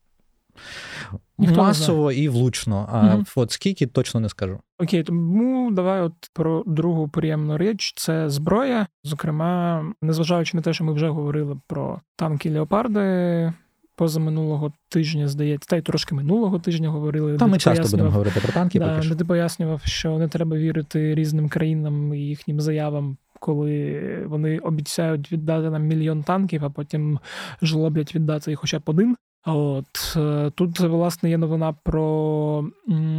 Ніхто 1.38 1.56
масово 1.56 2.12
і 2.12 2.28
влучно, 2.28 2.88
а 2.92 3.14
угу. 3.14 3.24
от 3.36 3.50
скільки 3.50 3.86
точно 3.86 4.20
не 4.20 4.28
скажу. 4.28 4.60
Окей, 4.78 5.02
тому 5.02 5.70
давай 5.70 6.00
от 6.00 6.12
про 6.32 6.64
другу 6.66 7.08
приємну 7.08 7.58
річ 7.58 7.92
це 7.96 8.30
зброя. 8.30 8.86
Зокрема, 9.04 9.84
незважаючи 10.02 10.56
на 10.56 10.62
те, 10.62 10.72
що 10.72 10.84
ми 10.84 10.92
вже 10.92 11.08
говорили 11.08 11.60
про 11.66 12.00
танки 12.16 12.50
Леопарди, 12.50 13.52
позаминулого 13.96 14.72
тижня, 14.88 15.28
здається, 15.28 15.70
та 15.70 15.76
й 15.76 15.82
трошки 15.82 16.14
минулого 16.14 16.58
тижня 16.58 16.88
говорили. 16.88 17.36
Та 17.36 17.46
ми 17.46 17.58
часто 17.58 17.90
будемо 17.90 18.10
говорити 18.10 18.40
про 18.40 18.52
танки. 18.52 18.78
Да, 18.78 18.88
поки 18.94 19.02
що. 19.02 19.14
ти 19.14 19.24
пояснював, 19.24 19.80
що 19.84 20.18
не 20.18 20.28
треба 20.28 20.56
вірити 20.56 21.14
різним 21.14 21.48
країнам 21.48 22.14
і 22.14 22.18
їхнім 22.18 22.60
заявам. 22.60 23.16
Коли 23.40 24.00
вони 24.26 24.58
обіцяють 24.58 25.32
віддати 25.32 25.70
нам 25.70 25.82
мільйон 25.82 26.22
танків, 26.22 26.64
а 26.64 26.70
потім 26.70 27.18
жлоблять 27.62 28.14
віддати 28.14 28.50
їх 28.50 28.60
хоча 28.60 28.78
б 28.78 28.82
один. 28.86 29.16
От 29.46 30.16
е, 30.16 30.50
тут 30.54 30.80
власне 30.80 31.30
є 31.30 31.38
новина 31.38 31.74
про 31.82 32.68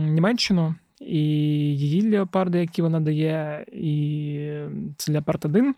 Німеччину 0.08 0.76
і 1.00 1.18
її 1.18 2.12
леопарди, 2.12 2.60
які 2.60 2.82
вона 2.82 3.00
дає, 3.00 3.66
і 3.74 4.50
це 4.98 5.12
Леопард 5.12 5.46
1. 5.46 5.76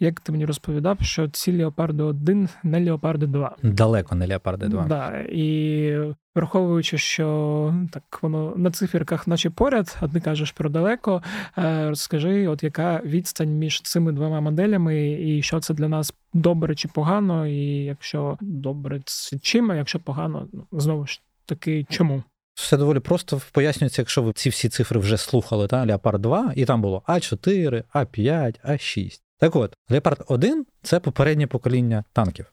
Як 0.00 0.20
ти 0.20 0.32
мені 0.32 0.44
розповідав, 0.44 0.98
що 1.00 1.28
ці 1.28 1.58
Леопарди 1.58 2.02
1 2.02 2.48
не 2.62 2.84
Леопарди 2.84 3.26
2. 3.26 3.56
Далеко 3.62 4.14
не 4.14 4.26
Леопарди 4.26 4.68
2. 4.68 4.84
Да, 4.84 5.24
І 5.28 5.98
враховуючи, 6.34 6.98
що 6.98 7.74
так 7.92 8.18
воно 8.22 8.52
на 8.56 8.70
циферках, 8.70 9.26
наче 9.26 9.50
поряд, 9.50 9.96
а 10.00 10.08
ти 10.08 10.20
кажеш 10.20 10.52
про 10.52 10.70
далеко. 10.70 11.22
Е, 11.58 11.88
розкажи, 11.88 12.48
от 12.48 12.62
яка 12.62 13.00
відстань 13.04 13.50
між 13.50 13.80
цими 13.82 14.12
двома 14.12 14.40
моделями, 14.40 15.12
і 15.12 15.42
що 15.42 15.60
це 15.60 15.74
для 15.74 15.88
нас 15.88 16.14
добре 16.32 16.74
чи 16.74 16.88
погано, 16.88 17.46
і 17.46 17.84
якщо 17.84 18.38
добре, 18.40 19.00
це 19.04 19.38
чим, 19.38 19.70
а 19.70 19.74
якщо 19.74 20.00
погано, 20.00 20.48
ну, 20.52 20.66
знову 20.72 21.06
ж 21.06 21.20
таки, 21.46 21.86
чому? 21.90 22.22
Все 22.54 22.76
доволі 22.76 23.00
просто 23.00 23.40
пояснюється, 23.52 24.02
якщо 24.02 24.22
ви 24.22 24.32
ці 24.32 24.50
всі 24.50 24.68
цифри 24.68 25.00
вже 25.00 25.16
слухали, 25.16 25.66
та 25.66 25.84
Леопард 25.86 26.22
2, 26.22 26.52
і 26.56 26.64
там 26.64 26.82
було 26.82 27.02
А4, 27.08 27.82
А5, 27.94 28.54
А6. 28.70 29.20
Так 29.38 29.56
от, 29.56 29.74
Леопард 29.90 30.24
1 30.28 30.66
це 30.82 31.00
попереднє 31.00 31.46
покоління 31.46 32.04
танків, 32.12 32.46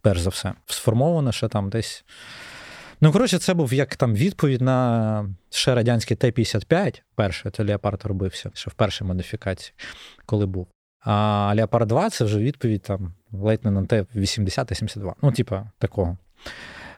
перш 0.00 0.20
за 0.20 0.30
все. 0.30 0.52
Сформовано 0.66 1.32
ще 1.32 1.48
там 1.48 1.70
десь. 1.70 2.04
Ну, 3.00 3.12
коротше, 3.12 3.38
це 3.38 3.54
був 3.54 3.74
як 3.74 3.96
там 3.96 4.14
відповідь 4.14 4.60
на 4.60 5.28
ще 5.50 5.74
радянський 5.74 6.16
Т-55. 6.16 7.02
Перше, 7.14 7.50
це 7.50 7.64
Леопард 7.64 8.04
робився, 8.04 8.50
ще 8.54 8.70
в 8.70 8.74
першій 8.74 9.04
модифікації, 9.04 9.74
коли 10.26 10.46
був. 10.46 10.68
А 11.00 11.52
Леопард 11.56 11.88
2 11.88 12.10
це 12.10 12.24
вже 12.24 12.38
відповідь 12.38 12.82
там 12.82 13.14
на 13.62 13.86
Т-80-72. 13.86 15.12
Ну, 15.22 15.32
типа, 15.32 15.70
такого. 15.78 16.18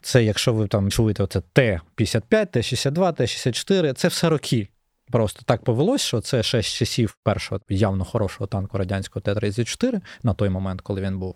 Це 0.03 0.25
якщо 0.25 0.53
ви 0.53 0.69
там 0.69 0.91
чуєте, 0.91 1.23
оце 1.23 1.41
Т-55, 1.53 2.47
Т-62, 2.47 3.13
Т-64, 3.13 3.93
це 3.93 4.09
все 4.09 4.29
роки. 4.29 4.69
Просто 5.11 5.43
так 5.45 5.65
повелось, 5.65 6.01
що 6.01 6.21
це 6.21 6.43
ще 6.43 6.63
з 6.63 6.67
часів 6.67 7.17
першого 7.25 7.61
явно 7.69 8.05
хорошого 8.05 8.47
танку 8.47 8.79
радянського 8.79 9.21
Т-34 9.21 10.01
на 10.23 10.35
той 10.35 10.49
момент, 10.49 10.81
коли 10.81 11.01
він 11.01 11.19
був. 11.19 11.35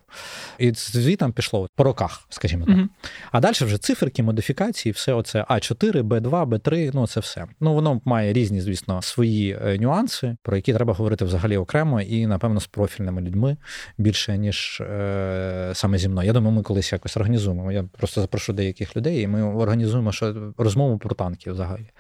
І 0.58 0.72
звітом 0.74 1.32
пішло 1.32 1.68
по 1.76 1.85
роках, 1.85 2.26
скажімо 2.28 2.66
так. 2.66 2.76
Uh-huh. 2.76 2.88
А 3.32 3.40
далі 3.40 3.54
вже 3.61 3.78
циферки, 3.78 4.22
модифікації, 4.22 4.92
все 4.92 5.12
оце 5.12 5.42
А4, 5.42 6.02
Б2, 6.02 6.46
Б3, 6.46 6.90
ну 6.94 7.06
це 7.06 7.20
все. 7.20 7.46
Ну 7.60 7.75
воно 7.75 8.00
має 8.04 8.33
різні, 8.33 8.60
звісно, 8.60 9.02
свої 9.02 9.58
е, 9.64 9.79
нюанси, 9.79 10.37
про 10.42 10.56
які 10.56 10.75
треба 10.75 10.92
говорити 10.92 11.25
взагалі 11.25 11.56
окремо 11.56 12.00
і, 12.00 12.27
напевно, 12.27 12.60
з 12.60 12.66
профільними 12.66 13.20
людьми 13.23 13.56
більше, 13.98 14.38
ніж 14.38 14.81
е, 14.81 15.70
саме 15.75 15.98
зі 15.98 16.08
мною. 16.08 16.27
Я 16.27 16.33
думаю, 16.33 16.56
ми 16.56 16.62
колись 16.62 16.92
якось 16.92 17.16
організуємо. 17.16 17.73
Я 17.73 17.85
просто 17.98 18.20
запрошу 18.20 18.52
деяких 18.52 18.96
людей, 18.96 19.23
і 19.23 19.27
ми 19.27 19.42
організуємо 19.42 20.12
що 20.12 20.52
розмову 20.58 20.98
про 20.98 21.14
танки 21.14 21.52
взагалі. 21.52 21.90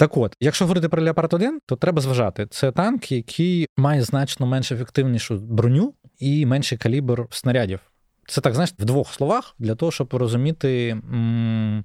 Так 0.00 0.16
от, 0.16 0.36
якщо 0.40 0.64
говорити 0.64 0.88
про 0.88 1.02
Леопард 1.02 1.34
1, 1.34 1.60
то 1.66 1.76
треба 1.76 2.00
зважати. 2.00 2.46
Це 2.46 2.72
танк, 2.72 3.12
який 3.12 3.66
має 3.76 4.02
значно 4.02 4.46
менш 4.46 4.72
ефективнішу 4.72 5.36
броню 5.36 5.94
і 6.18 6.46
менший 6.46 6.78
калібр 6.78 7.26
снарядів. 7.30 7.80
Це 8.26 8.40
так, 8.40 8.54
знаєш, 8.54 8.74
в 8.78 8.84
двох 8.84 9.12
словах 9.12 9.54
для 9.58 9.74
того, 9.74 9.92
щоб 9.92 10.14
розуміти, 10.14 10.88
м- 10.88 11.84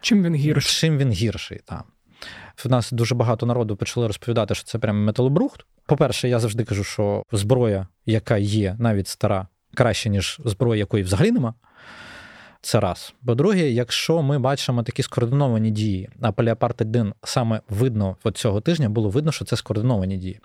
чим 0.00 0.22
він 0.22 0.34
гірший. 0.34 0.80
Чим 0.80 0.98
він 0.98 1.12
гірший, 1.12 1.60
так. 1.64 1.84
В 2.64 2.70
нас 2.70 2.92
дуже 2.92 3.14
багато 3.14 3.46
народу 3.46 3.76
почали 3.76 4.06
розповідати, 4.06 4.54
що 4.54 4.64
це 4.64 4.78
прямо 4.78 4.98
металобрухт. 5.00 5.66
По-перше, 5.86 6.28
я 6.28 6.38
завжди 6.38 6.64
кажу, 6.64 6.84
що 6.84 7.22
зброя, 7.32 7.86
яка 8.06 8.36
є, 8.36 8.76
навіть 8.78 9.08
стара, 9.08 9.48
краще, 9.74 10.08
ніж 10.08 10.40
зброя, 10.44 10.78
якої 10.78 11.04
взагалі 11.04 11.32
нема. 11.32 11.54
Це 12.64 12.80
раз. 12.80 13.14
По-друге, 13.26 13.70
якщо 13.70 14.22
ми 14.22 14.38
бачимо 14.38 14.82
такі 14.82 15.02
скоординовані 15.02 15.70
дії, 15.70 16.08
а 16.20 16.32
по 16.32 16.44
Леопард 16.44 16.80
1 16.80 17.14
саме 17.24 17.60
видно 17.68 18.16
от 18.24 18.36
цього 18.36 18.60
тижня, 18.60 18.88
було 18.88 19.08
видно, 19.10 19.32
що 19.32 19.44
це 19.44 19.56
скоординовані 19.56 20.16
дії. 20.16 20.40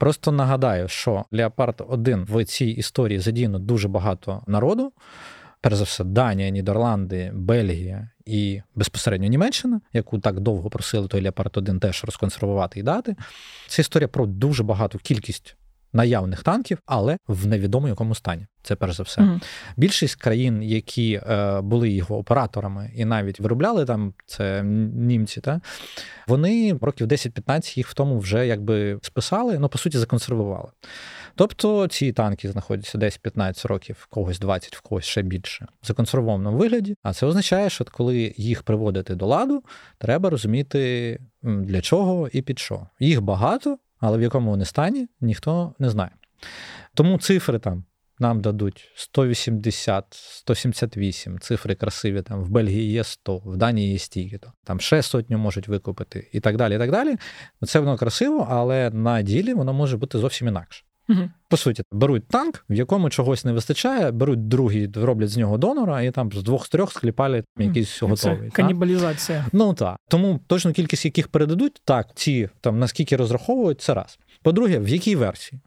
Просто 0.00 0.32
нагадаю, 0.32 0.88
що 0.88 1.24
Леопард 1.32 1.84
1 1.88 2.24
в 2.24 2.44
цій 2.44 2.66
історії 2.66 3.18
задіяно 3.18 3.58
дуже 3.58 3.88
багато 3.88 4.42
народу. 4.46 4.92
Перш 5.60 5.76
за 5.76 5.84
все, 5.84 6.04
Данія, 6.04 6.50
Нідерланди, 6.50 7.30
Бельгія 7.34 8.10
і 8.26 8.62
безпосередньо 8.74 9.28
Німеччина, 9.28 9.80
яку 9.92 10.18
так 10.18 10.40
довго 10.40 10.70
просили 10.70 11.08
той 11.08 11.22
Леопард 11.22 11.56
1 11.56 11.80
теж 11.80 12.04
розконсервувати 12.04 12.80
і 12.80 12.82
дати. 12.82 13.16
Це 13.68 13.82
історія 13.82 14.08
про 14.08 14.26
дуже 14.26 14.62
багату 14.62 14.98
кількість 14.98 15.56
наявних 15.92 16.42
танків, 16.42 16.78
але 16.86 17.16
в 17.28 17.46
невідомо 17.46 17.88
якому 17.88 18.14
стані. 18.14 18.46
Це 18.62 18.76
перш 18.76 18.96
за 18.96 19.02
все. 19.02 19.20
Mm-hmm. 19.20 19.42
Більшість 19.76 20.14
країн, 20.14 20.62
які 20.62 21.20
е, 21.26 21.60
були 21.60 21.90
його 21.90 22.18
операторами 22.18 22.90
і 22.94 23.04
навіть 23.04 23.40
виробляли 23.40 23.84
там 23.84 24.14
це 24.26 24.62
німці, 24.62 25.40
та 25.40 25.60
вони 26.26 26.78
років 26.80 27.06
10-15 27.06 27.78
їх 27.78 27.88
в 27.88 27.94
тому 27.94 28.18
вже 28.18 28.46
якби 28.46 28.98
списали, 29.02 29.58
ну 29.58 29.68
по 29.68 29.78
суті 29.78 29.98
законсервували. 29.98 30.68
Тобто 31.34 31.88
ці 31.88 32.12
танки 32.12 32.50
знаходяться 32.50 32.98
десь 32.98 33.16
15 33.16 33.64
років, 33.66 33.96
в 34.00 34.06
когось 34.06 34.38
20, 34.38 34.76
в 34.76 34.80
когось 34.80 35.04
ще 35.04 35.22
більше 35.22 35.66
в 35.82 35.86
законсервованому 35.86 36.58
вигляді. 36.58 36.94
А 37.02 37.12
це 37.12 37.26
означає, 37.26 37.70
що 37.70 37.84
коли 37.84 38.34
їх 38.36 38.62
приводити 38.62 39.14
до 39.14 39.26
ладу, 39.26 39.64
треба 39.98 40.30
розуміти 40.30 41.18
для 41.42 41.80
чого 41.80 42.28
і 42.32 42.42
під 42.42 42.58
що. 42.58 42.86
Їх 43.00 43.20
багато 43.20 43.78
але 44.00 44.18
в 44.18 44.22
якому 44.22 44.50
вони 44.50 44.64
стані, 44.64 45.08
ніхто 45.20 45.74
не 45.78 45.90
знає. 45.90 46.10
Тому 46.94 47.18
цифри 47.18 47.58
там 47.58 47.84
нам 48.20 48.40
дадуть 48.40 48.92
180, 48.94 50.04
178, 50.10 51.38
цифри 51.38 51.74
красиві, 51.74 52.22
там 52.22 52.44
в 52.44 52.48
Бельгії 52.48 52.92
є 52.92 53.04
100, 53.04 53.38
в 53.38 53.56
Данії 53.56 53.92
є 53.92 53.98
стільки, 53.98 54.40
там 54.64 54.80
ще 54.80 55.02
сотню 55.02 55.38
можуть 55.38 55.68
викупити 55.68 56.30
і 56.32 56.40
так 56.40 56.56
далі. 56.56 56.74
і 56.74 56.78
так 56.78 56.90
далі. 56.90 57.16
Це 57.66 57.80
воно 57.80 57.96
красиво, 57.96 58.46
але 58.50 58.90
на 58.90 59.22
ділі 59.22 59.54
воно 59.54 59.72
може 59.72 59.96
бути 59.96 60.18
зовсім 60.18 60.48
інакше. 60.48 60.84
Угу. 61.08 61.30
По 61.48 61.56
суті, 61.56 61.82
беруть 61.92 62.28
танк, 62.28 62.64
в 62.70 62.74
якому 62.74 63.10
чогось 63.10 63.44
не 63.44 63.52
вистачає, 63.52 64.10
беруть 64.10 64.48
другий, 64.48 64.90
роблять 64.94 65.28
з 65.28 65.36
нього 65.36 65.58
донора, 65.58 66.02
і 66.02 66.10
там 66.10 66.32
з 66.32 66.42
двох 66.42 66.66
з 66.66 66.68
трьох 66.68 66.92
скліпалять 66.92 67.44
якийсь 67.58 67.98
Це 67.98 68.06
готовий. 68.06 68.50
Канібалізація. 68.50 69.38
Так? 69.38 69.48
Ну 69.52 69.74
так. 69.74 69.96
Тому 70.08 70.40
точну 70.46 70.72
кількість 70.72 71.04
яких 71.04 71.28
передадуть, 71.28 71.80
так, 71.84 72.06
ці 72.14 72.48
там 72.60 72.78
наскільки 72.78 73.16
розраховують, 73.16 73.80
це 73.80 73.94
раз. 73.94 74.18
По-друге, 74.42 74.78
в 74.78 74.88
якій 74.88 75.16
версії? 75.16 75.60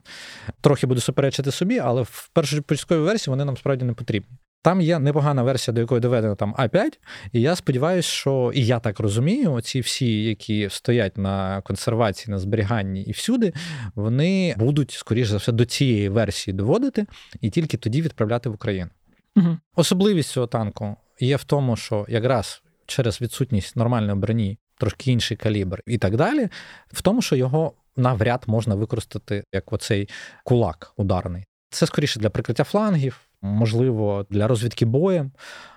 Трохи 0.61 0.87
буду 0.87 1.01
суперечити 1.01 1.51
собі, 1.51 1.79
але 1.79 2.01
в 2.01 2.29
першопочатковій 2.33 2.99
версії 2.99 3.31
вони 3.31 3.45
нам 3.45 3.57
справді 3.57 3.85
не 3.85 3.93
потрібні. 3.93 4.37
Там 4.63 4.81
є 4.81 4.99
непогана 4.99 5.43
версія, 5.43 5.73
до 5.73 5.81
якої 5.81 6.01
доведено 6.01 6.35
там 6.35 6.55
А5, 6.59 6.91
і 7.31 7.41
я 7.41 7.55
сподіваюся, 7.55 8.09
що 8.09 8.51
і 8.55 8.65
я 8.65 8.79
так 8.79 8.99
розумію, 8.99 9.61
ці 9.61 9.79
всі, 9.79 10.23
які 10.23 10.69
стоять 10.69 11.17
на 11.17 11.61
консервації, 11.61 12.31
на 12.31 12.39
зберіганні 12.39 13.01
і 13.01 13.11
всюди, 13.11 13.53
вони 13.95 14.55
будуть, 14.57 14.91
скоріш 14.91 15.27
за 15.27 15.37
все, 15.37 15.51
до 15.51 15.65
цієї 15.65 16.09
версії 16.09 16.53
доводити 16.53 17.05
і 17.41 17.49
тільки 17.49 17.77
тоді 17.77 18.01
відправляти 18.01 18.49
в 18.49 18.53
Україну. 18.53 18.89
Угу. 19.35 19.57
Особливість 19.75 20.29
цього 20.29 20.47
танку 20.47 20.95
є 21.19 21.35
в 21.35 21.43
тому, 21.43 21.75
що 21.75 22.05
якраз 22.09 22.61
через 22.85 23.21
відсутність 23.21 23.75
нормальної 23.75 24.19
броні, 24.19 24.57
трошки 24.77 25.11
інший 25.11 25.37
калібр 25.37 25.81
і 25.87 25.97
так 25.97 26.15
далі, 26.15 26.49
в 26.93 27.01
тому, 27.01 27.21
що 27.21 27.35
його 27.35 27.73
навряд 27.97 28.43
можна 28.47 28.75
використати 28.75 29.43
як 29.53 29.73
оцей 29.73 30.09
кулак 30.43 30.93
ударний. 30.97 31.45
Це 31.69 31.85
скоріше 31.85 32.19
для 32.19 32.29
прикриття 32.29 32.63
флангів 32.63 33.19
можливо, 33.43 34.25
для 34.29 34.47
розвідки 34.47 34.85
боєм. 34.85 35.31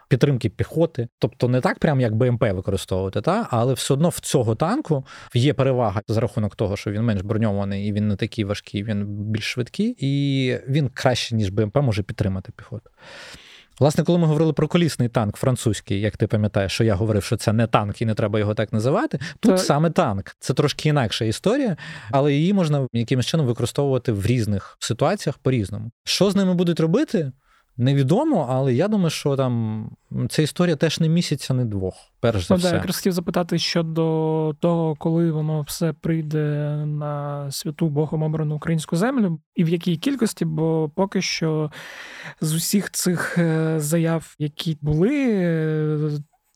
Підтримки 0.09 0.49
піхоти, 0.49 1.09
тобто 1.19 1.49
не 1.49 1.61
так, 1.61 1.79
прям 1.79 2.01
як 2.01 2.14
БМП 2.14 2.43
використовувати, 2.43 3.21
та 3.21 3.47
але 3.51 3.75
все 3.75 3.95
одно 3.95 4.09
в 4.09 4.21
цього 4.21 4.55
танку 4.55 5.07
є 5.35 5.55
перевага 5.55 6.03
за 6.09 6.21
рахунок 6.21 6.57
того, 6.57 6.77
що 6.77 6.91
він 6.91 7.03
менш 7.03 7.23
броньований 7.23 7.89
і 7.89 7.93
він 7.93 8.09
не 8.09 8.17
такий 8.17 8.45
важкий, 8.45 8.85
він 8.85 9.05
більш 9.07 9.45
швидкий, 9.45 9.97
і 9.99 10.59
він 10.69 10.89
краще 10.95 11.35
ніж 11.35 11.51
БМП 11.51 11.77
може 11.77 12.03
підтримати 12.03 12.53
піхоту. 12.57 12.91
Власне, 13.81 14.05
коли 14.05 14.19
ми 14.19 14.27
говорили 14.27 14.53
про 14.53 14.69
колісний 14.69 15.09
танк 15.09 15.37
французький, 15.37 16.01
як 16.01 16.17
ти 16.17 16.27
пам'ятаєш, 16.27 16.73
що 16.73 16.85
я 16.85 16.95
говорив, 16.95 17.25
що 17.25 17.37
це 17.37 17.53
не 17.53 17.67
танк 17.67 18.03
і 18.03 18.07
не 18.07 18.14
треба 18.14 18.39
його 18.39 18.55
так 18.55 18.73
називати. 18.73 19.19
Тут 19.41 19.51
так. 19.51 19.61
саме 19.61 19.91
танк. 19.91 20.37
Це 20.41 20.55
трошки 20.55 20.89
інакша 20.89 21.25
історія, 21.25 21.77
але 22.11 22.35
її 22.35 22.53
можна 22.53 22.87
якимось 22.93 23.27
чином 23.27 23.47
використовувати 23.47 24.12
в 24.12 24.27
різних 24.27 24.77
ситуаціях 24.81 25.39
по-різному. 25.39 25.91
Що 26.05 26.31
з 26.31 26.37
ними 26.37 26.55
будуть 26.55 26.81
робити? 26.81 27.33
Невідомо, 27.79 28.47
але 28.51 28.74
я 28.74 28.89
думаю, 28.89 29.11
що 29.11 29.37
там 29.37 29.91
ця 30.29 30.43
історія 30.43 30.77
теж 30.77 31.01
не 31.01 31.09
місяця, 31.09 31.55
не 31.55 31.64
двох. 31.64 31.95
Перш 32.20 32.49
за 32.49 32.55
ну, 32.55 32.59
все. 32.59 32.68
Я 32.68 32.74
якраз 32.74 32.97
хотів 32.97 33.12
запитати 33.12 33.59
щодо 33.59 34.55
того, 34.61 34.95
коли 34.95 35.31
воно 35.31 35.62
все 35.62 35.93
прийде 35.93 36.39
на 36.87 37.47
святу 37.51 37.89
Богом 37.89 38.22
обрану 38.22 38.55
українську 38.57 38.97
землю, 38.97 39.41
і 39.55 39.64
в 39.64 39.68
якій 39.68 39.97
кількості, 39.97 40.45
бо 40.45 40.91
поки 40.95 41.22
що 41.22 41.70
з 42.41 42.55
усіх 42.55 42.91
цих 42.91 43.39
е, 43.39 43.74
заяв, 43.81 44.35
які 44.39 44.79
були, 44.81 45.11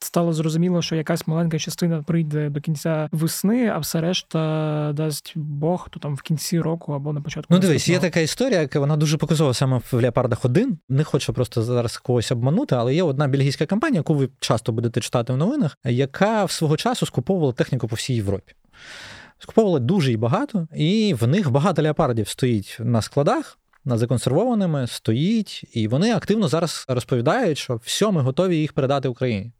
стало 0.00 0.32
зрозуміло, 0.32 0.82
що 0.82 0.96
якась 0.96 1.26
маленька 1.26 1.58
частина 1.58 2.02
прийде 2.02 2.50
до 2.50 2.60
кінця 2.60 3.08
весни, 3.12 3.68
а 3.68 3.78
все 3.78 4.00
решта 4.00 4.92
дасть 4.94 5.32
Бог 5.36 5.88
то 5.90 6.00
там 6.00 6.14
в 6.14 6.22
кінці 6.22 6.60
року 6.60 6.92
або 6.92 7.12
на 7.12 7.20
початку. 7.20 7.54
Ну, 7.54 7.60
дивись, 7.60 7.88
є 7.88 7.98
така 7.98 8.20
історія, 8.20 8.60
яка 8.60 8.80
вона 8.80 8.96
дуже 8.96 9.16
показова 9.16 9.54
саме 9.54 9.80
в 9.92 9.94
Леопардах 9.94 10.44
1. 10.44 10.78
Не 10.88 11.04
хочу 11.04 11.32
просто 11.32 11.62
зараз 11.62 11.96
когось 11.96 12.32
обманути, 12.32 12.74
але 12.74 12.94
є 12.94 13.02
одна 13.02 13.28
бельгійська 13.28 13.66
компанія, 13.66 13.98
яку 13.98 14.14
ви 14.14 14.28
часто 14.40 14.72
будете 14.72 15.00
читати 15.00 15.32
в 15.32 15.36
новинах, 15.36 15.78
яка 15.84 16.44
в 16.44 16.50
свого 16.50 16.76
часу 16.76 17.06
скуповувала 17.06 17.52
техніку 17.52 17.88
по 17.88 17.96
всій 17.96 18.14
Європі. 18.14 18.52
Скуповували 19.38 19.80
дуже 19.80 20.12
і 20.12 20.16
багато, 20.16 20.68
і 20.76 21.14
в 21.20 21.26
них 21.26 21.50
багато 21.50 21.82
леопардів 21.82 22.28
стоїть 22.28 22.76
на 22.80 23.02
складах 23.02 23.58
законсервованими 23.98 24.86
стоїть, 24.86 25.64
і 25.72 25.88
вони 25.88 26.12
активно 26.12 26.48
зараз 26.48 26.84
розповідають, 26.88 27.58
що 27.58 27.80
все, 27.84 28.10
ми 28.10 28.22
готові 28.22 28.56
їх 28.56 28.72
передати 28.72 29.08
Україні. 29.08 29.52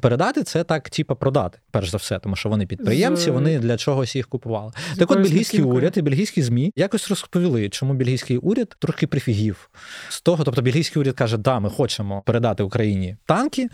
Передати 0.00 0.42
це 0.42 0.64
так, 0.64 0.90
типа 0.90 1.14
продати, 1.14 1.58
перш 1.70 1.90
за 1.90 1.96
все, 1.96 2.18
тому 2.18 2.36
що 2.36 2.48
вони 2.48 2.66
підприємці, 2.66 3.30
вони 3.30 3.58
для 3.58 3.76
чогось 3.76 4.16
їх 4.16 4.28
купували. 4.28 4.72
З 4.94 4.98
так, 4.98 5.10
от 5.10 5.18
бельгійський 5.18 5.62
уряд 5.62 5.92
і 5.96 6.02
бельгійські 6.02 6.42
змі 6.42 6.72
якось 6.76 7.08
розповіли, 7.08 7.68
чому 7.68 7.94
бельгійський 7.94 8.36
уряд 8.36 8.76
трохи 8.78 9.06
прифігів 9.06 9.70
з 10.08 10.20
того. 10.20 10.44
Тобто, 10.44 10.62
бельгійський 10.62 11.00
уряд 11.00 11.14
каже, 11.14 11.36
да, 11.36 11.60
ми 11.60 11.70
хочемо 11.70 12.22
передати 12.26 12.62
Україні 12.62 13.16
танки. 13.26 13.68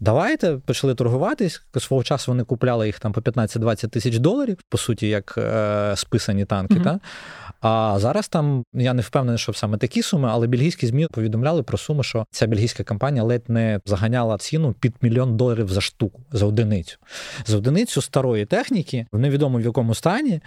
Давайте 0.00 0.52
почали 0.52 0.94
торгуватись. 0.94 1.62
Свого 1.78 2.04
часу 2.04 2.30
вони 2.30 2.44
купляли 2.44 2.86
їх 2.86 2.98
там 2.98 3.12
по 3.12 3.20
15-20 3.20 3.88
тисяч 3.88 4.18
доларів, 4.18 4.58
по 4.68 4.78
суті, 4.78 5.08
як 5.08 5.34
е, 5.38 5.92
списані 5.96 6.44
танки. 6.44 6.74
Mm-hmm. 6.74 6.84
Та? 6.84 7.00
А 7.60 7.96
зараз 7.98 8.28
там 8.28 8.64
я 8.74 8.94
не 8.94 9.02
впевнений, 9.02 9.38
що 9.38 9.52
саме 9.52 9.78
такі 9.78 10.02
суми, 10.02 10.28
але 10.32 10.46
бельгійські 10.46 10.86
змі 10.86 11.06
повідомляли 11.06 11.62
про 11.62 11.78
суму, 11.78 12.02
що 12.02 12.24
ця 12.30 12.46
бельгійська 12.46 12.84
компанія 12.84 13.24
ледь 13.24 13.48
не 13.48 13.80
заганяла 13.84 14.38
ціну 14.38 14.72
під 14.72 14.94
мільйон 15.02 15.36
доларів 15.36 15.68
за 15.68 15.80
штуку 15.80 16.20
за 16.32 16.46
одиницю. 16.46 16.96
За 17.46 17.56
одиницю 17.56 18.02
старої 18.02 18.46
техніки 18.46 19.06
в 19.12 19.18
невідомо 19.18 19.58
в 19.58 19.60
якому 19.60 19.94
стані, 19.94 20.40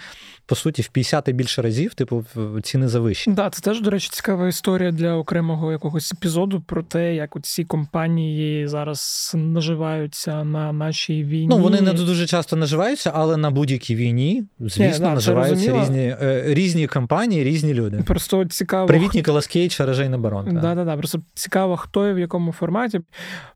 по 0.45 0.55
суті, 0.55 0.81
в 0.81 0.87
50 0.87 1.27
і 1.27 1.33
більше 1.33 1.61
разів, 1.61 1.93
типу, 1.93 2.25
ціни 2.63 2.87
завищені. 2.87 3.35
Да, 3.35 3.49
це 3.49 3.61
теж, 3.61 3.81
до 3.81 3.89
речі, 3.89 4.09
цікава 4.11 4.47
історія 4.47 4.91
для 4.91 5.13
окремого 5.13 5.71
якогось 5.71 6.13
епізоду 6.13 6.61
про 6.61 6.83
те, 6.83 7.15
як 7.15 7.37
ці 7.41 7.63
компанії 7.63 8.67
зараз 8.67 9.31
наживаються 9.35 10.43
на 10.43 10.73
нашій 10.73 11.23
війні. 11.23 11.47
Ну 11.47 11.57
вони 11.57 11.81
не 11.81 11.93
дуже 11.93 12.27
часто 12.27 12.55
наживаються, 12.55 13.11
але 13.15 13.37
на 13.37 13.51
будь-якій 13.51 13.95
війні, 13.95 14.43
звісно, 14.59 15.07
yeah, 15.07 15.13
наживаються 15.13 15.81
різні 15.81 16.15
е, 16.21 16.43
різні 16.47 16.87
компанії, 16.87 17.00
різні 17.43 17.73
люди. 17.73 18.03
Просто 18.07 18.45
цікаво. 18.45 18.87
Привіт, 18.87 19.13
Ніколас 19.13 19.47
Кейдж, 19.47 19.79
Оружейный 19.79 20.17
барон. 20.17 20.45
Да, 20.61 20.75
да, 20.75 20.85
да. 20.85 20.97
Просто 20.97 21.21
цікаво, 21.33 21.77
хто 21.77 22.09
і 22.09 22.13
в 22.13 22.19
якому 22.19 22.51
форматі. 22.51 23.01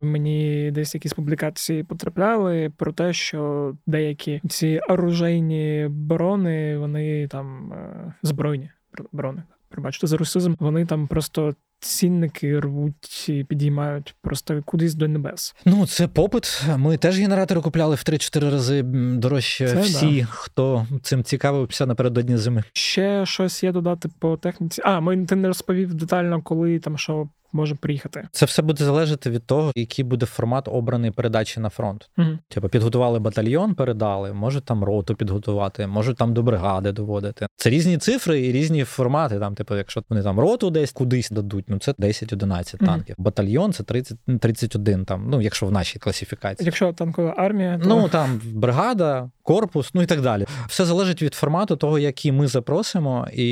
Мені 0.01 0.71
десь 0.71 0.95
якісь 0.95 1.13
публікації 1.13 1.83
потрапляли 1.83 2.71
про 2.77 2.93
те, 2.93 3.13
що 3.13 3.73
деякі 3.87 4.41
ці 4.49 4.79
оружейні 4.89 5.87
барони, 5.89 6.77
вони 6.77 7.27
там 7.27 7.73
е, 7.73 8.13
збройні 8.23 8.69
барони. 9.11 9.43
Пробачте 9.69 10.07
за 10.07 10.17
русизм, 10.17 10.53
вони 10.59 10.85
там 10.85 11.07
просто 11.07 11.53
цінники 11.79 12.59
рвуть 12.59 13.29
і 13.29 13.43
підіймають 13.43 14.15
просто 14.21 14.63
кудись 14.65 14.95
до 14.95 15.07
небес. 15.07 15.55
Ну 15.65 15.87
це 15.87 16.07
попит. 16.07 16.61
Ми 16.77 16.97
теж 16.97 17.19
генератори 17.19 17.61
купляли 17.61 17.95
в 17.95 17.99
3-4 17.99 18.51
рази 18.51 18.81
дорожче. 19.17 19.67
Це, 19.67 19.81
Всі, 19.81 20.19
да. 20.21 20.27
хто 20.31 20.87
цим 21.01 21.23
цікавився 21.23 21.85
напередодні 21.85 22.37
зими. 22.37 22.63
Ще 22.73 23.25
щось 23.25 23.63
є 23.63 23.71
додати 23.71 24.09
по 24.19 24.37
техніці. 24.37 24.81
А 24.85 24.99
ми 24.99 25.25
ти 25.25 25.35
не 25.35 25.47
розповів 25.47 25.93
детально, 25.93 26.41
коли 26.41 26.79
там 26.79 26.97
що 26.97 27.29
може 27.55 27.75
приїхати. 27.75 28.27
Це 28.31 28.45
все 28.45 28.61
буде 28.61 28.83
залежати 28.83 29.29
від 29.29 29.45
того, 29.45 29.71
який 29.75 30.05
буде 30.05 30.25
формат 30.25 30.67
обраний 30.67 31.11
передачі 31.11 31.59
на 31.59 31.69
фронт. 31.69 32.09
Угу. 32.17 32.27
Типу, 32.47 32.69
підготували 32.69 33.19
батальйон, 33.19 33.75
передали, 33.75 34.33
можуть 34.33 34.65
там 34.65 34.83
роту 34.83 35.15
підготувати, 35.15 35.87
можуть 35.87 36.17
там 36.17 36.33
до 36.33 36.43
бригади 36.43 36.91
доводити. 36.91 37.47
Це 37.55 37.69
різні 37.69 37.97
цифри 37.97 38.45
і 38.45 38.51
різні 38.51 38.83
формати. 38.83 39.39
Там, 39.39 39.55
типу, 39.55 39.75
якщо 39.75 40.03
вони 40.09 40.23
там 40.23 40.39
роту 40.39 40.69
десь 40.69 40.91
кудись 40.91 41.29
дадуть, 41.29 41.65
ну 41.67 41.79
це 41.79 41.91
10-11 41.91 42.75
угу. 42.75 42.85
танків. 42.85 43.15
Батальйон 43.17 43.73
це 43.73 43.83
30, 43.83 44.17
31 44.41 45.05
там, 45.05 45.27
ну 45.29 45.41
якщо 45.41 45.65
в 45.65 45.71
нашій 45.71 45.99
класифікації. 45.99 46.65
Якщо 46.65 46.93
танкова 46.93 47.33
армія, 47.37 47.79
то... 47.79 47.89
ну 47.89 48.09
там 48.09 48.41
бригада, 48.45 49.29
корпус, 49.45 49.91
ну 49.93 50.01
і 50.01 50.05
так 50.05 50.21
далі. 50.21 50.45
Все 50.67 50.85
залежить 50.85 51.21
від 51.21 51.33
формату 51.33 51.75
того, 51.75 51.99
які 51.99 52.31
ми 52.31 52.47
запросимо, 52.47 53.27
і 53.33 53.45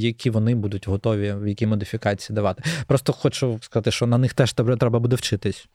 які 0.00 0.30
вони 0.30 0.54
будуть 0.54 0.88
готові 0.88 1.32
в 1.32 1.48
якій 1.48 1.66
модифікації 1.66 2.34
давати. 2.34 2.62
Просто 2.86 3.12
хочу 3.12 3.58
сказати, 3.62 3.90
що 3.90 4.06
на 4.06 4.18
них 4.18 4.34
теж 4.34 4.52
треба 4.52 4.98
буде 4.98 5.16
вчитись. 5.16 5.68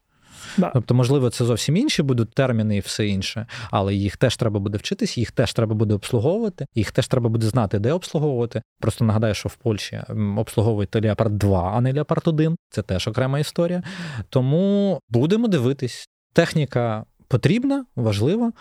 Да. 0.57 0.71
Тобто, 0.73 0.95
можливо, 0.95 1.29
це 1.29 1.45
зовсім 1.45 1.77
інші 1.77 2.03
будуть 2.03 2.33
терміни 2.33 2.77
і 2.77 2.79
все 2.79 3.07
інше, 3.07 3.47
але 3.71 3.95
їх 3.95 4.17
теж 4.17 4.37
треба 4.37 4.59
буде 4.59 4.77
вчитись, 4.77 5.17
їх 5.17 5.31
теж 5.31 5.53
треба 5.53 5.75
буде 5.75 5.93
обслуговувати, 5.93 6.65
їх 6.75 6.91
теж 6.91 7.07
треба 7.07 7.29
буде 7.29 7.47
знати, 7.47 7.79
де 7.79 7.93
обслуговувати. 7.93 8.61
Просто 8.79 9.05
нагадаю, 9.05 9.33
що 9.33 9.49
в 9.49 9.55
Польщі 9.55 10.01
обслуговують 10.37 10.95
Леопард 10.95 11.37
2, 11.37 11.73
а 11.75 11.81
не 11.81 11.93
Леопард 11.93 12.27
1. 12.27 12.55
Це 12.69 12.81
теж 12.81 13.07
окрема 13.07 13.39
історія. 13.39 13.83
Тому 14.29 14.99
будемо 15.09 15.47
дивитись. 15.47 16.09
Техніка 16.33 17.05
потрібна, 17.27 17.85
важлива. 17.95 18.51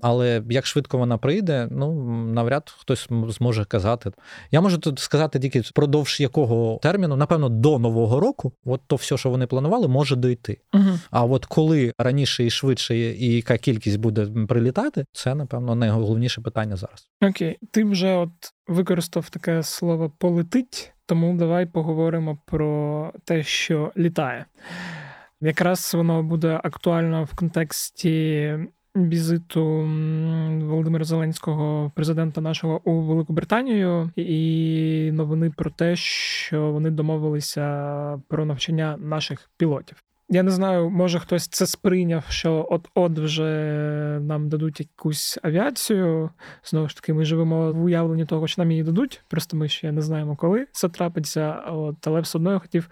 Але 0.00 0.42
як 0.50 0.66
швидко 0.66 0.98
вона 0.98 1.18
прийде, 1.18 1.68
ну 1.70 1.92
навряд 2.24 2.74
хтось 2.78 3.08
зможе 3.28 3.64
казати. 3.64 4.10
Я 4.50 4.60
можу 4.60 4.78
тут 4.78 4.98
сказати 4.98 5.38
тільки 5.38 5.60
впродовж 5.60 6.20
якого 6.20 6.78
терміну, 6.82 7.16
напевно, 7.16 7.48
до 7.48 7.78
нового 7.78 8.20
року, 8.20 8.52
от 8.64 8.80
то 8.86 8.96
все, 8.96 9.16
що 9.16 9.30
вони 9.30 9.46
планували, 9.46 9.88
може 9.88 10.16
дойти. 10.16 10.60
Угу. 10.72 10.98
А 11.10 11.24
от 11.24 11.46
коли 11.46 11.92
раніше 11.98 12.44
і 12.44 12.50
швидше, 12.50 12.96
і 12.96 13.34
яка 13.34 13.58
кількість 13.58 13.98
буде 13.98 14.26
прилітати, 14.48 15.04
це 15.12 15.34
напевно 15.34 15.74
найголовніше 15.74 16.40
питання 16.40 16.76
зараз. 16.76 17.08
Окей, 17.22 17.58
ти 17.70 17.84
вже 17.84 18.14
от 18.14 18.30
використав 18.68 19.30
таке 19.30 19.62
слово 19.62 20.12
полетить, 20.18 20.92
тому 21.06 21.36
давай 21.36 21.66
поговоримо 21.66 22.38
про 22.46 23.12
те, 23.24 23.42
що 23.42 23.92
літає. 23.96 24.46
Якраз 25.40 25.94
воно 25.94 26.22
буде 26.22 26.60
актуально 26.64 27.24
в 27.24 27.34
контексті 27.34 28.58
візиту 28.96 29.64
Володимира 30.66 31.04
Зеленського, 31.04 31.92
президента 31.94 32.40
нашого 32.40 32.80
у 32.84 33.00
Велику 33.00 33.32
Британію, 33.32 34.10
і 34.16 35.10
новини 35.12 35.52
про 35.56 35.70
те, 35.70 35.96
що 35.96 36.72
вони 36.72 36.90
домовилися 36.90 38.22
про 38.28 38.44
навчання 38.44 38.96
наших 39.00 39.50
пілотів. 39.56 40.02
Я 40.32 40.42
не 40.42 40.50
знаю, 40.50 40.90
може 40.90 41.18
хтось 41.18 41.48
це 41.48 41.66
сприйняв, 41.66 42.24
що 42.28 42.66
от-от 42.70 43.18
вже 43.18 43.44
нам 44.22 44.48
дадуть 44.48 44.80
якусь 44.80 45.38
авіацію. 45.42 46.30
Знову 46.64 46.88
ж 46.88 46.96
таки, 46.96 47.12
ми 47.12 47.24
живемо 47.24 47.72
в 47.72 47.84
уявленні 47.84 48.26
того, 48.26 48.46
що 48.46 48.62
нам 48.62 48.70
її 48.70 48.82
дадуть. 48.82 49.22
Просто 49.28 49.56
ми 49.56 49.68
ще 49.68 49.92
не 49.92 50.02
знаємо, 50.02 50.36
коли 50.36 50.66
це 50.72 50.88
трапиться. 50.88 51.52
От, 51.52 52.06
Але 52.06 52.20
все 52.20 52.38
одно 52.38 52.52
я 52.52 52.58
хотів 52.58 52.88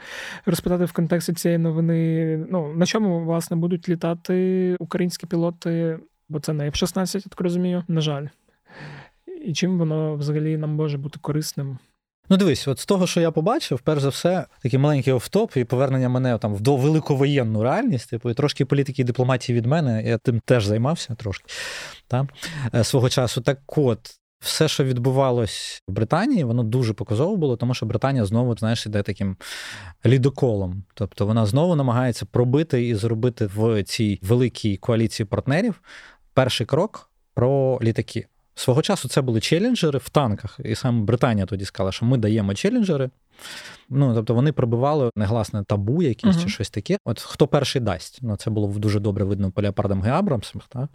розпитати 0.47 0.85
в 0.85 0.93
контексті 0.93 1.33
цієї 1.33 1.59
новини: 1.59 2.37
ну 2.51 2.75
на 2.75 2.87
чому 2.87 3.25
власне 3.25 3.57
будуть 3.57 3.89
літати 3.89 4.77
українські 4.79 5.27
пілоти, 5.27 5.99
бо 6.29 6.41
це 6.41 6.53
не 6.53 6.71
F-16, 6.71 7.17
я 7.17 7.21
так 7.21 7.41
розумію. 7.41 7.85
На 7.89 8.01
жаль. 8.01 8.27
І 9.45 9.53
чим 9.53 9.79
воно 9.79 10.17
взагалі 10.17 10.57
нам 10.57 10.71
може 10.71 10.99
бути 10.99 11.19
корисним? 11.23 11.79
Ну, 12.31 12.37
дивись, 12.37 12.69
от 12.69 12.79
з 12.79 12.87
того, 12.87 13.07
що 13.07 13.21
я 13.21 13.31
побачив, 13.31 13.81
перш 13.81 14.03
за 14.03 14.09
все, 14.09 14.47
такий 14.63 14.79
маленький 14.79 15.13
офтоп 15.13 15.57
і 15.57 15.65
повернення 15.65 16.09
мене 16.09 16.39
там 16.39 16.55
в 16.55 16.61
довеликовоєнну 16.61 17.63
реальність, 17.63 18.11
типу, 18.11 18.31
і 18.31 18.35
трошки 18.35 18.65
політики 18.65 19.03
і 19.03 19.05
дипломатії 19.05 19.57
від 19.57 19.67
мене. 19.67 20.03
Я 20.03 20.19
тим 20.19 20.41
теж 20.45 20.65
займався 20.65 21.15
трошки 21.15 21.45
та, 22.09 22.29
е, 22.75 22.85
свого 22.85 23.09
часу. 23.09 23.41
Так 23.41 23.79
от. 23.79 24.17
Все, 24.41 24.69
що 24.69 24.85
відбувалось 24.85 25.83
в 25.89 25.93
Британії, 25.93 26.45
воно 26.45 26.63
дуже 26.63 26.93
показово 26.93 27.37
було, 27.37 27.57
тому 27.57 27.75
що 27.75 27.87
Британія 27.87 28.25
знову, 28.25 28.57
знаєш, 28.57 28.87
іде 28.87 29.03
таким 29.03 29.37
лідоколом. 30.07 30.85
Тобто 30.95 31.27
вона 31.27 31.47
знову 31.47 31.77
намагається 31.77 32.27
пробити 32.27 32.89
і 32.89 32.95
зробити 32.95 33.51
в 33.55 33.83
цій 33.83 34.19
великій 34.23 34.77
коаліції 34.77 35.27
партнерів 35.27 35.83
перший 36.35 36.67
крок 36.67 37.11
про 37.35 37.79
літаки. 37.83 38.27
Свого 38.61 38.83
часу 38.83 39.09
це 39.09 39.23
були 39.23 39.41
челенджери 39.41 39.99
в 39.99 40.09
танках, 40.09 40.61
і 40.65 40.75
саме 40.75 41.03
Британія 41.03 41.47
тоді 41.47 41.65
сказала, 41.65 41.93
що 41.93 42.07
ми 42.07 42.19
даємо 42.19 42.55
челенджери. 42.55 43.11
Ну, 43.89 44.15
тобто 44.15 44.35
вони 44.35 44.53
пробивали 44.53 45.11
негласне 45.17 45.65
табу, 45.65 46.03
якесь 46.03 46.37
uh-huh. 46.37 46.43
чи 46.43 46.49
щось 46.49 46.71
таке. 46.71 46.99
От 47.05 47.21
хто 47.21 47.47
перший 47.47 47.81
дасть? 47.81 48.19
Ну, 48.23 48.37
це 48.37 48.51
було 48.51 48.69
дуже 48.69 49.01
добре 49.01 49.25
видно 49.25 49.51
по 49.51 49.63
Леопардам 49.63 50.03
Абрамсам. 50.03 50.63
Так? 50.69 50.89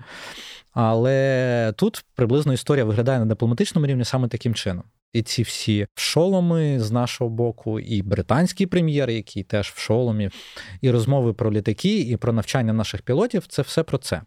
Але 0.72 1.74
тут 1.78 2.06
приблизно 2.16 2.54
історія 2.54 2.86
виглядає 2.86 3.20
на 3.20 3.26
дипломатичному 3.26 3.88
рівні 3.88 4.06
саме 4.06 4.28
таким 4.28 4.54
чином. 4.54 4.84
І 5.14 5.22
ці 5.22 5.44
всі 5.44 5.88
шоломи 5.96 6.80
з 6.80 6.92
нашого 6.92 7.30
боку, 7.30 7.80
і 7.80 8.02
британський 8.02 8.68
прем'єр, 8.68 9.10
який 9.10 9.44
теж 9.44 9.68
в 9.68 9.80
шоломі, 9.80 10.30
і 10.82 10.92
розмови 10.92 11.34
про 11.34 11.52
літаки, 11.52 12.00
і 12.00 12.18
про 12.18 12.34
навчання 12.34 12.74
наших 12.74 13.02
пілотів 13.02 13.48
це 13.48 13.62
все 13.62 13.84
про 13.84 13.98
це. 13.98 14.22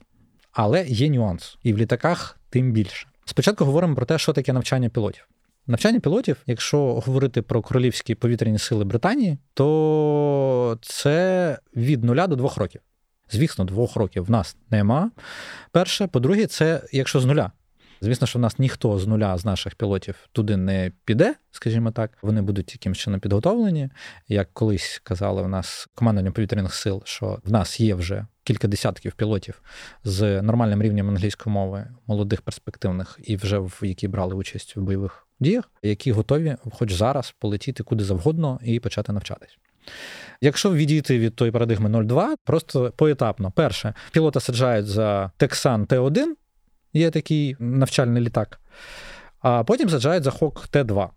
Але 0.52 0.86
є 0.86 1.08
нюанс, 1.08 1.58
і 1.62 1.72
в 1.72 1.78
літаках 1.78 2.40
тим 2.50 2.72
більше. 2.72 3.08
Спочатку 3.28 3.64
говоримо 3.64 3.94
про 3.94 4.06
те, 4.06 4.18
що 4.18 4.32
таке 4.32 4.52
навчання 4.52 4.88
пілотів. 4.88 5.28
Навчання 5.66 6.00
пілотів, 6.00 6.36
якщо 6.46 6.94
говорити 6.94 7.42
про 7.42 7.62
королівські 7.62 8.14
повітряні 8.14 8.58
сили 8.58 8.84
Британії, 8.84 9.38
то 9.54 10.78
це 10.82 11.58
від 11.76 12.04
нуля 12.04 12.26
до 12.26 12.36
двох 12.36 12.56
років. 12.56 12.80
Звісно, 13.30 13.64
двох 13.64 13.96
років 13.96 14.24
в 14.24 14.30
нас 14.30 14.56
нема. 14.70 15.10
Перше, 15.72 16.06
по-друге, 16.06 16.46
це 16.46 16.82
якщо 16.92 17.20
з 17.20 17.24
нуля. 17.24 17.52
Звісно, 18.00 18.26
що 18.26 18.38
в 18.38 18.42
нас 18.42 18.58
ніхто 18.58 18.98
з 18.98 19.06
нуля 19.06 19.38
з 19.38 19.44
наших 19.44 19.74
пілотів 19.74 20.16
туди 20.32 20.56
не 20.56 20.92
піде, 21.04 21.34
скажімо 21.50 21.90
так. 21.90 22.18
Вони 22.22 22.42
будуть 22.42 22.72
якимось 22.72 22.98
чином 22.98 23.20
підготовлені. 23.20 23.90
Як 24.28 24.48
колись 24.52 25.00
казали 25.04 25.42
в 25.42 25.48
нас 25.48 25.88
командування 25.94 26.32
повітряних 26.32 26.74
сил, 26.74 27.02
що 27.04 27.38
в 27.44 27.52
нас 27.52 27.80
є 27.80 27.94
вже 27.94 28.26
кілька 28.48 28.68
десятків 28.68 29.12
пілотів 29.12 29.62
з 30.04 30.42
нормальним 30.42 30.82
рівнем 30.82 31.08
англійської 31.08 31.54
мови, 31.54 31.86
молодих 32.06 32.42
перспективних, 32.42 33.20
і 33.22 33.36
вже 33.36 33.58
в 33.58 33.80
які 33.82 34.08
брали 34.08 34.34
участь 34.34 34.76
в 34.76 34.80
бойових 34.80 35.26
діях, 35.40 35.70
які 35.82 36.12
готові, 36.12 36.56
хоч 36.72 36.92
зараз, 36.92 37.34
полетіти 37.38 37.82
куди 37.82 38.04
завгодно 38.04 38.60
і 38.62 38.80
почати 38.80 39.12
навчатись. 39.12 39.58
Якщо 40.40 40.72
відійти 40.72 41.18
від 41.18 41.36
тої 41.36 41.50
парадигми 41.50 41.88
0,2, 41.88 42.26
просто 42.44 42.92
поетапно. 42.96 43.50
Перше, 43.50 43.94
пілота 44.12 44.40
саджають 44.40 44.86
за 44.86 45.30
Texan 45.38 45.86
Т1, 45.86 46.26
є 46.92 47.10
такий 47.10 47.56
навчальний 47.58 48.22
літак, 48.22 48.60
а 49.40 49.64
потім 49.64 49.90
саджають 49.90 50.24
за 50.24 50.30
Hawk 50.30 50.70
Т2. 50.70 51.08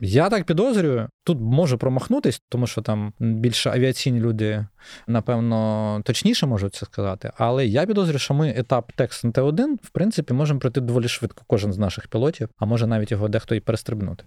Я 0.00 0.30
так 0.30 0.44
підозрюю, 0.44 1.08
тут 1.24 1.38
можу 1.40 1.78
промахнутись, 1.78 2.42
тому 2.48 2.66
що 2.66 2.82
там 2.82 3.12
більше 3.18 3.70
авіаційні 3.70 4.20
люди, 4.20 4.66
напевно, 5.06 6.00
точніше 6.04 6.46
можуть 6.46 6.74
це 6.74 6.86
сказати. 6.86 7.32
Але 7.36 7.66
я 7.66 7.86
підозрюю, 7.86 8.18
що 8.18 8.34
ми 8.34 8.54
етап 8.56 8.92
текст 8.96 9.24
Т1, 9.24 9.66
в 9.82 9.90
принципі, 9.90 10.34
можемо 10.34 10.60
пройти 10.60 10.80
доволі 10.80 11.08
швидко, 11.08 11.44
кожен 11.46 11.72
з 11.72 11.78
наших 11.78 12.08
пілотів, 12.08 12.48
а 12.58 12.66
може 12.66 12.86
навіть 12.86 13.10
його 13.10 13.28
дехто 13.28 13.54
і 13.54 13.60
перестрибнути. 13.60 14.24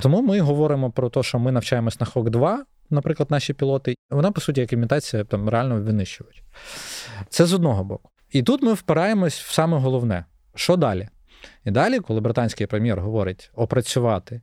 Тому 0.00 0.22
ми 0.22 0.40
говоримо 0.40 0.90
про 0.90 1.08
те, 1.08 1.22
що 1.22 1.38
ми 1.38 1.52
навчаємось 1.52 2.00
на 2.00 2.06
Хок 2.06 2.30
2 2.30 2.64
наприклад, 2.92 3.30
наші 3.30 3.52
пілоти. 3.52 3.94
Вона, 4.10 4.32
по 4.32 4.40
суті, 4.40 4.60
як 4.60 4.72
імітація 4.72 5.24
там 5.24 5.48
реально 5.48 5.80
винищувач. 5.80 6.42
Це 7.28 7.46
з 7.46 7.52
одного 7.52 7.84
боку. 7.84 8.10
І 8.30 8.42
тут 8.42 8.62
ми 8.62 8.72
впираємось 8.72 9.40
в 9.40 9.52
саме 9.52 9.78
головне: 9.78 10.24
що 10.54 10.76
далі? 10.76 11.08
І 11.64 11.70
далі, 11.70 11.98
коли 11.98 12.20
британський 12.20 12.66
прем'єр 12.66 13.00
говорить 13.00 13.50
опрацювати 13.54 14.40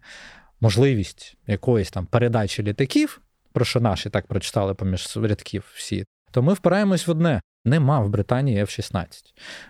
можливість 0.62 1.38
якоїсь 1.48 1.92
там 1.92 2.06
передачі 2.06 2.64
літаків, 2.64 3.22
про 3.54 3.66
що 3.66 3.80
наші 3.80 4.10
так 4.10 4.28
прочитали 4.28 4.74
поміж 4.74 5.18
рядків 5.18 5.64
всі, 5.76 6.06
то 6.32 6.42
ми 6.42 6.54
впираємось 6.54 7.08
в 7.08 7.12
одне: 7.12 7.42
нема 7.66 8.00
в 8.00 8.10
Британії 8.10 8.64
F-16. 8.64 9.08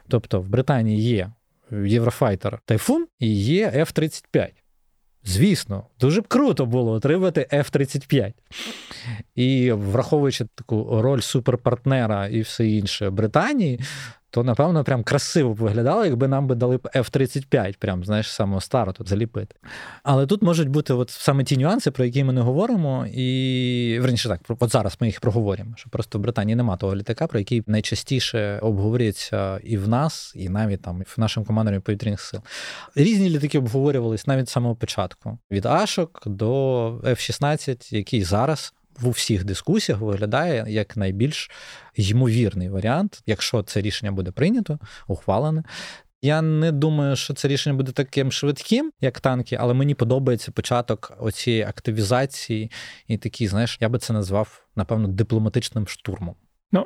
Тобто 0.08 0.42
в 0.42 0.48
Британії 0.50 1.02
є 1.02 1.32
Єврофайтер 1.72 2.60
Тайфун 2.66 3.08
і 3.20 3.36
є 3.36 3.70
F-35. 3.70 4.50
Звісно, 5.24 5.88
дуже 6.00 6.22
б 6.22 6.28
круто 6.28 6.66
було 6.66 6.92
отримати 6.92 7.48
F-35. 7.52 8.34
І 9.36 9.72
враховуючи 9.72 10.46
таку 10.56 11.02
роль 11.02 11.20
суперпартнера 11.20 12.28
і 12.28 12.42
все 12.42 12.68
інше 12.68 13.10
Британії, 13.10 13.80
то 14.32 14.44
напевно 14.44 14.84
прям 14.84 15.04
красиво 15.04 15.54
б 15.54 15.58
виглядало, 15.58 16.06
якби 16.06 16.28
нам 16.28 16.48
би 16.48 16.56
дали 16.56 16.78
б 16.78 16.90
F-35, 16.96 17.78
прям, 17.78 18.06
знаєш, 18.06 18.32
самого 18.32 18.62
стару 18.62 18.94
тут 18.94 19.10
заліпити. 19.10 19.56
Але 20.04 20.26
тут 20.26 20.42
можуть 20.42 20.70
бути 20.70 20.94
от 20.94 21.10
саме 21.10 21.44
ті 21.44 21.58
нюанси, 21.58 21.92
про 21.92 22.06
які 22.06 22.24
ми 22.24 22.34
не 22.34 22.42
говоримо, 22.42 23.06
і 23.14 24.00
верніше 24.02 24.30
так, 24.30 24.42
от 24.60 24.72
зараз 24.72 24.98
ми 25.00 25.08
їх 25.08 25.20
проговоримо. 25.20 25.74
Що 25.76 25.90
просто 25.90 26.20
в 26.20 26.22
Британії 26.22 26.56
нема 26.56 26.78
того 26.78 26.96
літака, 26.96 27.28
про 27.28 27.40
який 27.40 27.64
найчастіше 27.68 28.60
обговорюється 28.60 29.60
і 29.64 29.78
в 29.78 29.88
нас, 29.88 30.34
і 30.36 30.50
навіть 30.50 30.82
там 30.82 31.04
в 31.08 31.20
нашому 31.20 31.46
командуванні 31.46 31.82
повітряних 31.82 32.22
сил. 32.22 32.42
Різні 32.96 33.30
літаки 33.30 33.60
обговорювались 33.60 34.28
навіть 34.28 34.50
з 34.50 34.52
самого 34.52 34.76
початку: 34.76 35.38
від 35.52 35.66
Ашок 35.66 36.24
до 36.26 36.90
F-16, 37.04 37.96
який 37.96 38.24
зараз 38.24 38.74
в 39.00 39.08
усіх 39.08 39.44
дискусіях 39.44 40.02
виглядає 40.02 40.66
як 40.68 40.98
найбільш 40.98 41.52
ймовірний 41.96 42.70
варіант, 42.70 43.22
якщо 43.26 43.64
це 43.64 43.82
рішення 43.82 44.12
буде 44.12 44.32
прийнято, 44.32 44.80
ухвалене. 45.08 45.64
Я 46.22 46.42
не 46.42 46.72
думаю, 46.72 47.16
що 47.16 47.34
це 47.34 47.48
рішення 47.48 47.76
буде 47.76 47.92
таким 47.92 48.32
швидким, 48.32 48.92
як 49.02 49.20
танки, 49.20 49.58
але 49.60 49.74
мені 49.74 49.96
подобається 49.96 50.52
початок 50.52 51.18
оцієї 51.20 51.64
активізації 51.64 52.72
і 53.08 53.18
такий, 53.18 53.48
знаєш, 53.48 53.78
я 53.82 53.90
би 53.90 54.00
це 54.00 54.14
назвав, 54.14 54.68
напевно, 54.76 55.08
дипломатичним 55.08 55.88
штурмом. 55.88 56.36
Ну, 56.72 56.86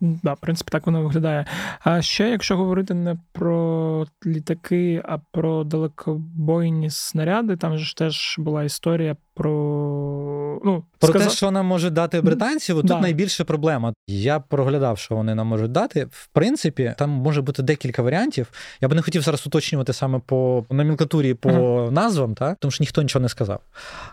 Да, 0.00 0.32
в 0.32 0.40
принципі, 0.40 0.70
так 0.70 0.86
воно 0.86 1.02
виглядає. 1.02 1.46
А 1.80 2.02
ще, 2.02 2.30
якщо 2.30 2.56
говорити 2.56 2.94
не 2.94 3.16
про 3.32 4.06
літаки, 4.26 5.02
а 5.04 5.18
про 5.18 5.64
далекобойні 5.64 6.90
снаряди, 6.90 7.56
там 7.56 7.78
ж 7.78 7.96
теж 7.96 8.36
була 8.38 8.64
історія 8.64 9.16
про 9.34 10.60
ну, 10.64 10.84
про 10.98 11.08
сказав... 11.08 11.28
те, 11.28 11.36
що 11.36 11.50
нам 11.50 11.66
можуть 11.66 11.92
дати 11.92 12.20
британці, 12.20 12.72
тут 12.72 12.84
да. 12.84 13.00
найбільша 13.00 13.44
проблема. 13.44 13.94
Я 14.06 14.40
проглядав, 14.40 14.98
що 14.98 15.16
вони 15.16 15.34
нам 15.34 15.46
можуть 15.46 15.72
дати. 15.72 16.04
В 16.10 16.28
принципі, 16.32 16.94
там 16.98 17.10
може 17.10 17.42
бути 17.42 17.62
декілька 17.62 18.02
варіантів. 18.02 18.50
Я 18.80 18.88
би 18.88 18.94
не 18.94 19.02
хотів 19.02 19.22
зараз 19.22 19.46
уточнювати 19.46 19.92
саме 19.92 20.20
по 20.26 20.64
номенклатурі, 20.70 21.34
по 21.34 21.48
uh-huh. 21.48 21.90
назвам, 21.90 22.34
так? 22.34 22.58
тому 22.60 22.72
що 22.72 22.82
ніхто 22.82 23.02
нічого 23.02 23.22
не 23.22 23.28
сказав. 23.28 23.60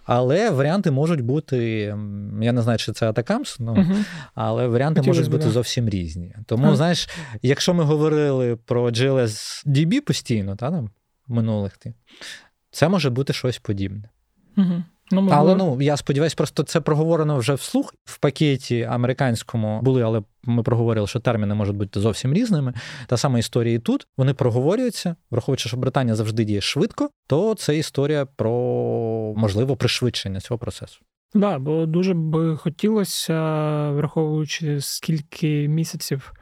Але 0.06 0.50
варіанти 0.50 0.92
можуть 0.92 1.22
бути. 1.22 1.58
Я 2.42 2.52
не 2.52 2.62
знаю, 2.62 2.78
чи 2.78 2.92
це 2.92 3.10
Атакамс, 3.10 3.60
ну, 3.60 3.74
uh-huh. 3.74 4.04
але 4.36 4.68
варіанти 4.68 5.00
Хотілось 5.00 5.18
можуть 5.18 5.32
бути 5.32 5.46
да. 5.46 5.52
зовсім 5.52 5.90
різні. 5.90 6.36
Тому, 6.46 6.68
uh-huh. 6.68 6.76
знаєш, 6.76 7.10
якщо 7.42 7.74
ми 7.74 7.84
говорили 7.84 8.56
про 8.56 8.90
GLS 8.90 9.68
DB 9.68 10.02
постійно, 10.02 10.56
та, 10.56 10.72
там, 10.72 10.90
минулих, 11.28 11.78
це 12.72 12.90
може 12.90 13.10
бути 13.10 13.34
щось 13.34 13.58
подібне. 13.58 14.10
Угу. 14.58 14.84
Ну, 15.12 15.30
Але 15.32 15.56
ну 15.56 15.82
я 15.82 15.98
сподіваюся, 15.98 16.36
просто 16.36 16.64
це 16.64 16.82
проговорено 16.82 17.38
вже 17.38 17.54
вслух 17.54 17.94
в 18.06 18.18
пакеті 18.18 18.84
американському 18.84 19.82
були, 19.82 20.02
але 20.02 20.22
ми 20.44 20.64
проговорили, 20.64 21.08
що 21.08 21.20
терміни 21.20 21.56
можуть 21.56 21.76
бути 21.76 22.00
зовсім 22.00 22.34
різними. 22.34 22.74
Та 23.08 23.18
сама 23.18 23.40
історія 23.40 23.76
і 23.76 23.80
тут 23.80 24.08
вони 24.18 24.34
проговорюються, 24.34 25.16
враховуючи, 25.32 25.70
що 25.70 25.78
Британія 25.78 26.16
завжди 26.16 26.44
діє 26.44 26.62
швидко, 26.62 27.10
то 27.28 27.56
це 27.56 27.78
історія 27.78 28.26
про 28.26 28.52
можливо 29.38 29.76
пришвидшення 29.76 30.40
цього 30.40 30.58
процесу. 30.58 31.00
Так, 31.34 31.42
да, 31.42 31.60
бо 31.60 31.86
дуже 31.86 32.14
б 32.14 32.58
хотілося, 32.58 33.34
враховуючи 33.92 34.82
скільки 34.82 35.68
місяців. 35.68 36.34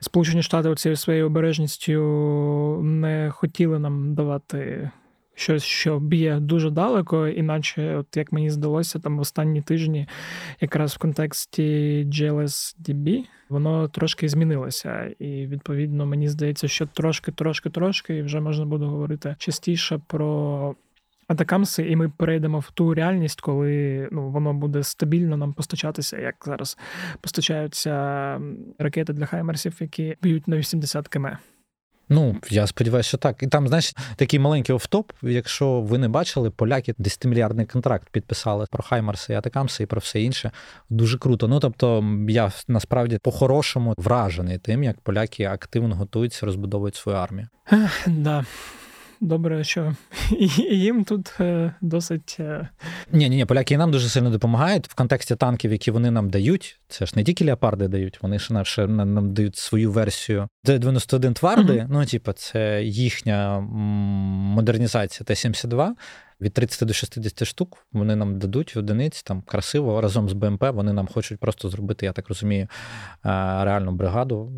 Сполучені 0.00 0.42
Штати 0.42 0.68
оцією 0.68 0.96
своєю 0.96 1.26
обережністю 1.26 2.00
не 2.82 3.30
хотіли 3.34 3.78
нам 3.78 4.14
давати 4.14 4.90
щось, 5.34 5.62
що 5.62 5.98
б'є 5.98 6.40
дуже 6.40 6.70
далеко, 6.70 7.28
іначе, 7.28 7.96
от 7.96 8.16
як 8.16 8.32
мені 8.32 8.50
здалося, 8.50 8.98
там 8.98 9.16
в 9.16 9.20
останні 9.20 9.62
тижні, 9.62 10.08
якраз 10.60 10.94
в 10.94 10.98
контексті 10.98 11.62
GLSDB, 12.08 13.24
воно 13.48 13.88
трошки 13.88 14.28
змінилося. 14.28 15.10
І 15.18 15.46
відповідно 15.46 16.06
мені 16.06 16.28
здається, 16.28 16.68
що 16.68 16.86
трошки, 16.86 17.32
трошки, 17.32 17.70
трошки, 17.70 18.16
і 18.16 18.22
вже 18.22 18.40
можна 18.40 18.64
буде 18.64 18.84
говорити 18.84 19.36
частіше 19.38 20.00
про. 20.06 20.74
Атакамси, 21.26 21.90
і 21.90 21.96
ми 21.96 22.08
перейдемо 22.08 22.58
в 22.58 22.70
ту 22.70 22.94
реальність, 22.94 23.40
коли 23.40 24.08
ну 24.12 24.30
воно 24.30 24.54
буде 24.54 24.82
стабільно 24.82 25.36
нам 25.36 25.52
постачатися, 25.52 26.18
як 26.18 26.34
зараз 26.46 26.78
постачаються 27.20 28.40
ракети 28.78 29.12
для 29.12 29.26
хаймерсів, 29.26 29.76
які 29.80 30.16
б'ють 30.22 30.48
на 30.48 30.56
80 30.56 31.08
км. 31.08 31.26
Ну, 32.12 32.36
я 32.50 32.66
сподіваюся, 32.66 33.08
що 33.08 33.18
так. 33.18 33.42
І 33.42 33.46
там, 33.46 33.68
знаєш, 33.68 33.94
такий 34.16 34.38
маленький 34.38 34.74
офтоп. 34.74 35.12
Якщо 35.22 35.80
ви 35.80 35.98
не 35.98 36.08
бачили, 36.08 36.50
поляки 36.50 36.92
10-мільярдний 36.92 37.72
контракт 37.72 38.08
підписали 38.10 38.66
про 38.70 38.82
Хаймарси 38.82 39.32
і 39.32 39.36
Атакамси 39.36 39.82
і 39.82 39.86
про 39.86 39.98
все 39.98 40.22
інше. 40.22 40.50
Дуже 40.90 41.18
круто. 41.18 41.48
Ну 41.48 41.60
тобто, 41.60 42.04
я 42.28 42.52
насправді 42.68 43.18
по-хорошому 43.18 43.94
вражений 43.96 44.58
тим, 44.58 44.84
як 44.84 45.00
поляки 45.00 45.44
активно 45.44 45.94
готуються, 45.94 46.46
розбудовують 46.46 46.96
свою 46.96 47.18
армію. 47.18 47.48
Да 48.06 48.44
добре, 49.22 49.64
що 49.64 49.94
їм 50.70 51.04
тут 51.04 51.32
е, 51.40 51.74
досить. 51.80 52.38
Ні, 53.12 53.28
ні, 53.28 53.36
ні, 53.36 53.44
поляки 53.44 53.74
і 53.74 53.76
нам 53.76 53.90
дуже 53.90 54.08
сильно 54.08 54.30
допомагають 54.30 54.88
в 54.88 54.94
контексті 54.94 55.36
танків, 55.36 55.72
які 55.72 55.90
вони 55.90 56.10
нам 56.10 56.30
дають. 56.30 56.80
Це 56.88 57.06
ж 57.06 57.12
не 57.16 57.24
тільки 57.24 57.44
леопарди 57.44 57.88
дають, 57.88 58.22
вони 58.22 58.38
ж 58.38 58.64
ще 58.64 58.86
нам 58.86 59.34
дають 59.34 59.56
свою 59.56 59.92
версію. 59.92 60.48
Т-91 60.64 61.32
тварди, 61.32 61.72
uh-huh. 61.72 61.86
ну, 61.90 62.06
типу, 62.06 62.32
це 62.32 62.82
їхня 62.82 63.60
модернізація 63.60 65.24
Т-72. 65.24 65.90
Від 66.40 66.52
30 66.52 66.88
до 66.88 66.94
60 66.94 67.44
штук 67.44 67.86
вони 67.92 68.16
нам 68.16 68.38
дадуть 68.38 68.76
одиниць 68.76 69.22
там 69.22 69.42
красиво 69.42 70.00
разом 70.00 70.28
з 70.28 70.32
БМП. 70.32 70.64
Вони 70.64 70.92
нам 70.92 71.06
хочуть 71.06 71.40
просто 71.40 71.68
зробити, 71.68 72.06
я 72.06 72.12
так 72.12 72.28
розумію, 72.28 72.62
е, 72.62 72.68
реальну 73.64 73.92
бригаду 73.92 74.52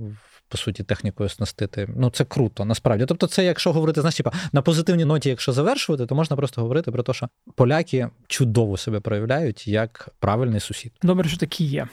по 0.54 0.58
суті, 0.58 0.82
технікою 0.82 1.26
оснастити. 1.26 1.88
Ну, 1.96 2.10
це 2.10 2.24
круто, 2.24 2.64
насправді. 2.64 3.06
Тобто, 3.06 3.26
це, 3.26 3.44
якщо 3.44 3.72
говорити, 3.72 4.00
знаєш, 4.00 4.16
типа, 4.16 4.32
на 4.52 4.62
позитивній 4.62 5.04
ноті, 5.04 5.28
якщо 5.28 5.52
завершувати, 5.52 6.06
то 6.06 6.14
можна 6.14 6.36
просто 6.36 6.60
говорити 6.62 6.92
про 6.92 7.02
те, 7.02 7.12
що 7.12 7.28
поляки 7.54 8.08
чудово 8.26 8.76
себе 8.76 9.00
проявляють 9.00 9.68
як 9.68 10.08
правильний 10.18 10.60
сусід. 10.60 10.92
Добре, 11.02 11.28
що 11.28 11.38
такі 11.38 11.64
є. 11.64 11.88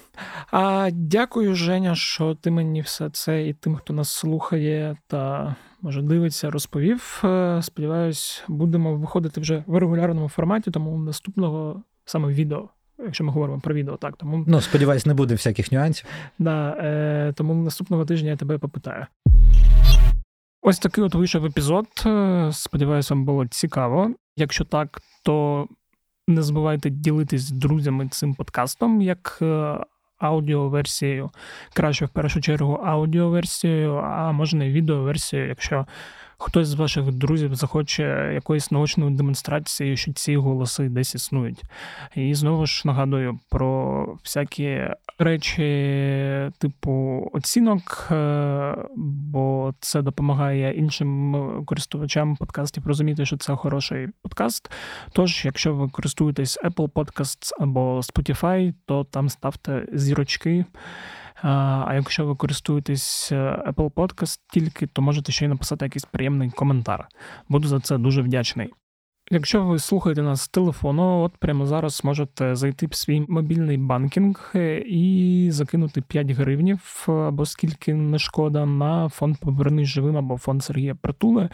А 0.52 0.90
дякую, 0.94 1.56
Женя, 1.56 1.96
що 1.96 2.36
ти 2.36 2.52
мені 2.52 2.82
все 2.82 3.10
це 3.10 3.48
і 3.48 3.54
тим, 3.54 3.76
хто 3.76 3.94
нас 3.94 4.10
слухає 4.10 4.98
та. 5.08 5.56
Може, 5.84 6.02
дивиться, 6.02 6.50
розповів. 6.50 7.22
Е, 7.24 7.60
сподіваюсь, 7.62 8.44
будемо 8.48 8.96
виходити 8.96 9.42
вже 9.42 9.64
в 9.68 9.78
регулярному 9.78 10.30
форматі, 10.30 10.72
тому 10.72 10.98
наступного 10.98 11.84
саме 12.06 12.34
відео 12.34 12.70
якщо 13.06 13.24
ми 13.24 13.32
говоримо 13.32 13.60
про 13.60 13.76
відео, 13.76 13.98
так 13.98 14.18
тому 14.18 14.44
ну 14.48 14.62
сподіваюсь, 14.62 15.06
не 15.06 15.14
буде 15.14 15.34
всяких 15.34 15.72
нюансів. 15.72 16.06
Да, 16.40 16.70
е, 16.70 17.34
Тому 17.36 17.54
наступного 17.54 18.06
тижня 18.06 18.30
я 18.30 18.36
тебе 18.36 18.58
попитаю. 18.58 19.06
Ось 20.62 20.80
такий 20.80 21.04
от 21.04 21.16
вийшов 21.16 21.46
епізод. 21.46 21.88
Е, 22.06 22.50
сподіваюся, 22.54 23.14
вам 23.14 23.26
було 23.26 23.46
цікаво. 23.48 24.12
Якщо 24.38 24.66
так, 24.66 25.02
то 25.24 25.68
не 26.28 26.42
забувайте 26.42 26.90
ділитись 26.90 27.42
з 27.42 27.52
друзями 27.52 28.08
цим 28.08 28.34
подкастом 28.34 29.02
як 29.02 29.40
е, 29.42 29.78
аудіоверсією. 30.18 31.30
Краще 31.74 32.06
в 32.06 32.10
першу 32.10 32.42
чергу 32.42 32.74
аудіоверсією, 32.74 33.96
а 33.96 34.32
можна 34.32 34.66
і 34.66 34.72
відеоверсією, 34.72 35.50
якщо 35.50 35.86
хтось 36.42 36.68
з 36.68 36.74
ваших 36.74 37.12
друзів 37.12 37.56
захоче 37.56 38.32
якоїсь 38.34 38.72
наочної 38.72 39.16
демонстрації, 39.16 39.98
що 39.98 40.14
ці 40.14 40.38
голоси 40.38 40.90
десь 40.90 41.16
існують. 41.16 41.64
І 42.16 42.34
знову 42.36 42.66
ж 42.66 42.82
нагадую 42.86 43.40
про 43.50 44.06
всякі 44.24 44.88
речі, 45.20 45.64
типу 46.58 47.24
оцінок, 47.34 48.08
е, 48.12 48.76
бо 48.96 49.74
це 49.80 50.02
допомагає 50.02 50.74
іншим 50.74 51.64
користувачам 51.66 52.36
подкастів 52.36 52.88
розуміти, 52.88 53.26
що 53.26 53.38
це 53.38 53.56
хороший 53.56 54.08
подкаст. 54.22 54.72
Тож, 55.14 55.46
якщо 55.46 55.74
ви 55.74 55.90
користуєтесь 55.90 56.60
Apple 56.64 56.90
Podcasts 56.92 57.52
або 57.60 58.00
Spotify, 58.00 58.74
то 58.86 59.04
там 59.04 59.30
ставте 59.30 59.86
зірочки. 59.94 60.66
А 61.44 61.92
якщо 61.94 62.26
ви 62.26 62.36
користуєтесь 62.36 63.32
е, 63.32 63.64
Apple 63.68 63.92
Podcast 63.92 64.40
тільки, 64.54 64.88
то 64.88 65.02
можете 65.02 65.32
ще 65.32 65.46
й 65.46 65.48
написати 65.48 65.86
якийсь 65.86 66.06
приємний 66.06 66.50
коментар. 66.50 67.08
Буду 67.50 67.68
за 67.68 67.80
це 67.80 67.98
дуже 67.98 68.22
вдячний. 68.22 68.74
Якщо 69.34 69.64
ви 69.64 69.80
слухаєте 69.80 70.22
нас 70.22 70.42
з 70.42 70.48
телефону, 70.48 71.22
от 71.22 71.38
прямо 71.38 71.66
зараз 71.66 72.02
можете 72.04 72.56
зайти 72.56 72.86
в 72.86 72.94
свій 72.94 73.26
мобільний 73.28 73.78
банкінг 73.78 74.52
е, 74.56 74.84
і 74.88 75.48
закинути 75.52 76.02
5 76.02 76.32
гривнів 76.32 77.06
або 77.08 77.46
скільки 77.46 77.94
не 77.94 78.20
шкода 78.20 78.66
на 78.66 79.10
фонд 79.10 79.38
«Повернись 79.38 79.88
живим 79.88 80.18
або 80.18 80.38
фонд 80.38 80.64
Сергія 80.64 80.96
Притули. 80.96 81.50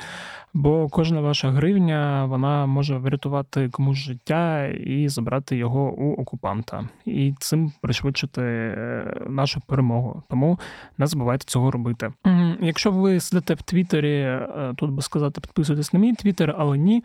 Бо 0.53 0.89
кожна 0.89 1.21
ваша 1.21 1.51
гривня 1.51 2.25
вона 2.25 2.65
може 2.65 2.97
врятувати 2.97 3.69
комусь 3.69 3.97
життя 3.97 4.65
і 4.67 5.09
забрати 5.09 5.57
його 5.57 5.93
у 5.93 6.21
окупанта, 6.21 6.89
і 7.05 7.33
цим 7.39 7.71
пришвидшити 7.81 8.41
е, 8.41 9.21
нашу 9.29 9.61
перемогу. 9.67 10.23
Тому 10.29 10.59
не 10.97 11.07
забувайте 11.07 11.45
цього 11.45 11.71
робити. 11.71 12.13
Якщо 12.61 12.91
ви 12.91 13.19
сидите 13.19 13.53
в 13.53 13.61
Твіттері, 13.61 14.19
е, 14.19 14.73
тут 14.75 14.91
би 14.91 15.01
сказати, 15.01 15.41
підписуйтесь 15.41 15.93
на 15.93 15.99
мій 15.99 16.13
Твіттер, 16.13 16.55
але 16.57 16.77
ні. 16.77 17.03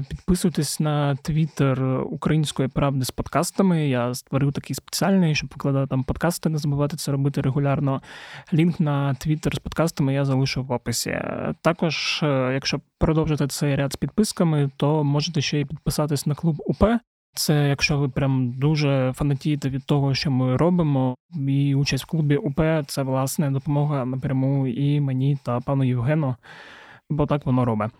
Підписуйтесь 0.00 0.80
на 0.80 1.14
твіттер 1.14 1.84
Української 2.10 2.68
правди 2.68 3.04
з 3.04 3.10
подкастами. 3.10 3.88
Я 3.88 4.14
створив 4.14 4.52
такий 4.52 4.76
спеціальний, 4.76 5.34
щоб 5.34 5.50
викладати 5.54 5.86
там 5.86 6.04
подкасти, 6.04 6.48
не 6.48 6.58
забувати 6.58 6.96
це 6.96 7.12
робити 7.12 7.40
регулярно. 7.40 8.02
Лінк 8.54 8.80
на 8.80 9.14
твіттер 9.14 9.54
з 9.54 9.58
подкастами 9.58 10.14
я 10.14 10.24
залишу 10.24 10.62
в 10.62 10.72
описі. 10.72 11.20
Також, 11.62 12.20
е, 12.22 12.50
якщо 12.54 12.80
продовжити 12.98 13.46
цей 13.46 13.76
ряд 13.76 13.92
з 13.92 13.96
підписками, 13.96 14.70
то 14.76 15.04
можете 15.04 15.40
ще 15.40 15.60
й 15.60 15.64
підписатись 15.64 16.26
на 16.26 16.34
клуб 16.34 16.56
УП. 16.66 16.84
Це 17.34 17.68
якщо 17.68 17.98
ви 17.98 18.08
прям 18.08 18.52
дуже 18.52 19.12
фанатієте 19.16 19.68
від 19.68 19.86
того, 19.86 20.14
що 20.14 20.30
ми 20.30 20.56
робимо, 20.56 21.14
і 21.48 21.74
участь 21.74 22.04
в 22.04 22.06
клубі 22.06 22.36
УП 22.36 22.60
це 22.86 23.02
власне 23.02 23.50
допомога 23.50 24.04
напряму 24.04 24.66
і 24.66 25.00
мені 25.00 25.38
та 25.44 25.60
пану 25.60 25.84
Євгену 25.84 26.36
бо 27.12 27.26
так 27.26 27.46
воно 27.46 27.64
робить. 27.64 27.90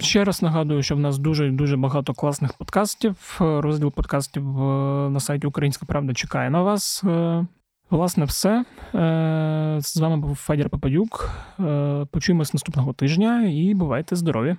Ще 0.00 0.24
раз 0.24 0.42
нагадую, 0.42 0.82
що 0.82 0.96
в 0.96 1.00
нас 1.00 1.18
дуже 1.18 1.50
дуже 1.50 1.76
багато 1.76 2.14
класних 2.14 2.52
подкастів. 2.52 3.36
Розділ 3.38 3.92
подкастів 3.92 4.62
е, 4.62 5.10
на 5.10 5.20
сайті 5.20 5.46
Українська 5.46 5.86
Правда 5.86 6.14
чекає 6.14 6.50
на 6.50 6.62
вас. 6.62 7.04
Е, 7.04 7.46
власне, 7.90 8.24
все. 8.24 8.64
Е, 8.94 9.78
з 9.80 9.96
вами 9.96 10.16
був 10.16 10.36
Федір 10.36 10.70
Попадюк. 10.70 11.30
Почуємось 12.10 12.54
наступного 12.54 12.92
тижня 12.92 13.42
і 13.42 13.74
бувайте 13.74 14.16
здорові! 14.16 14.56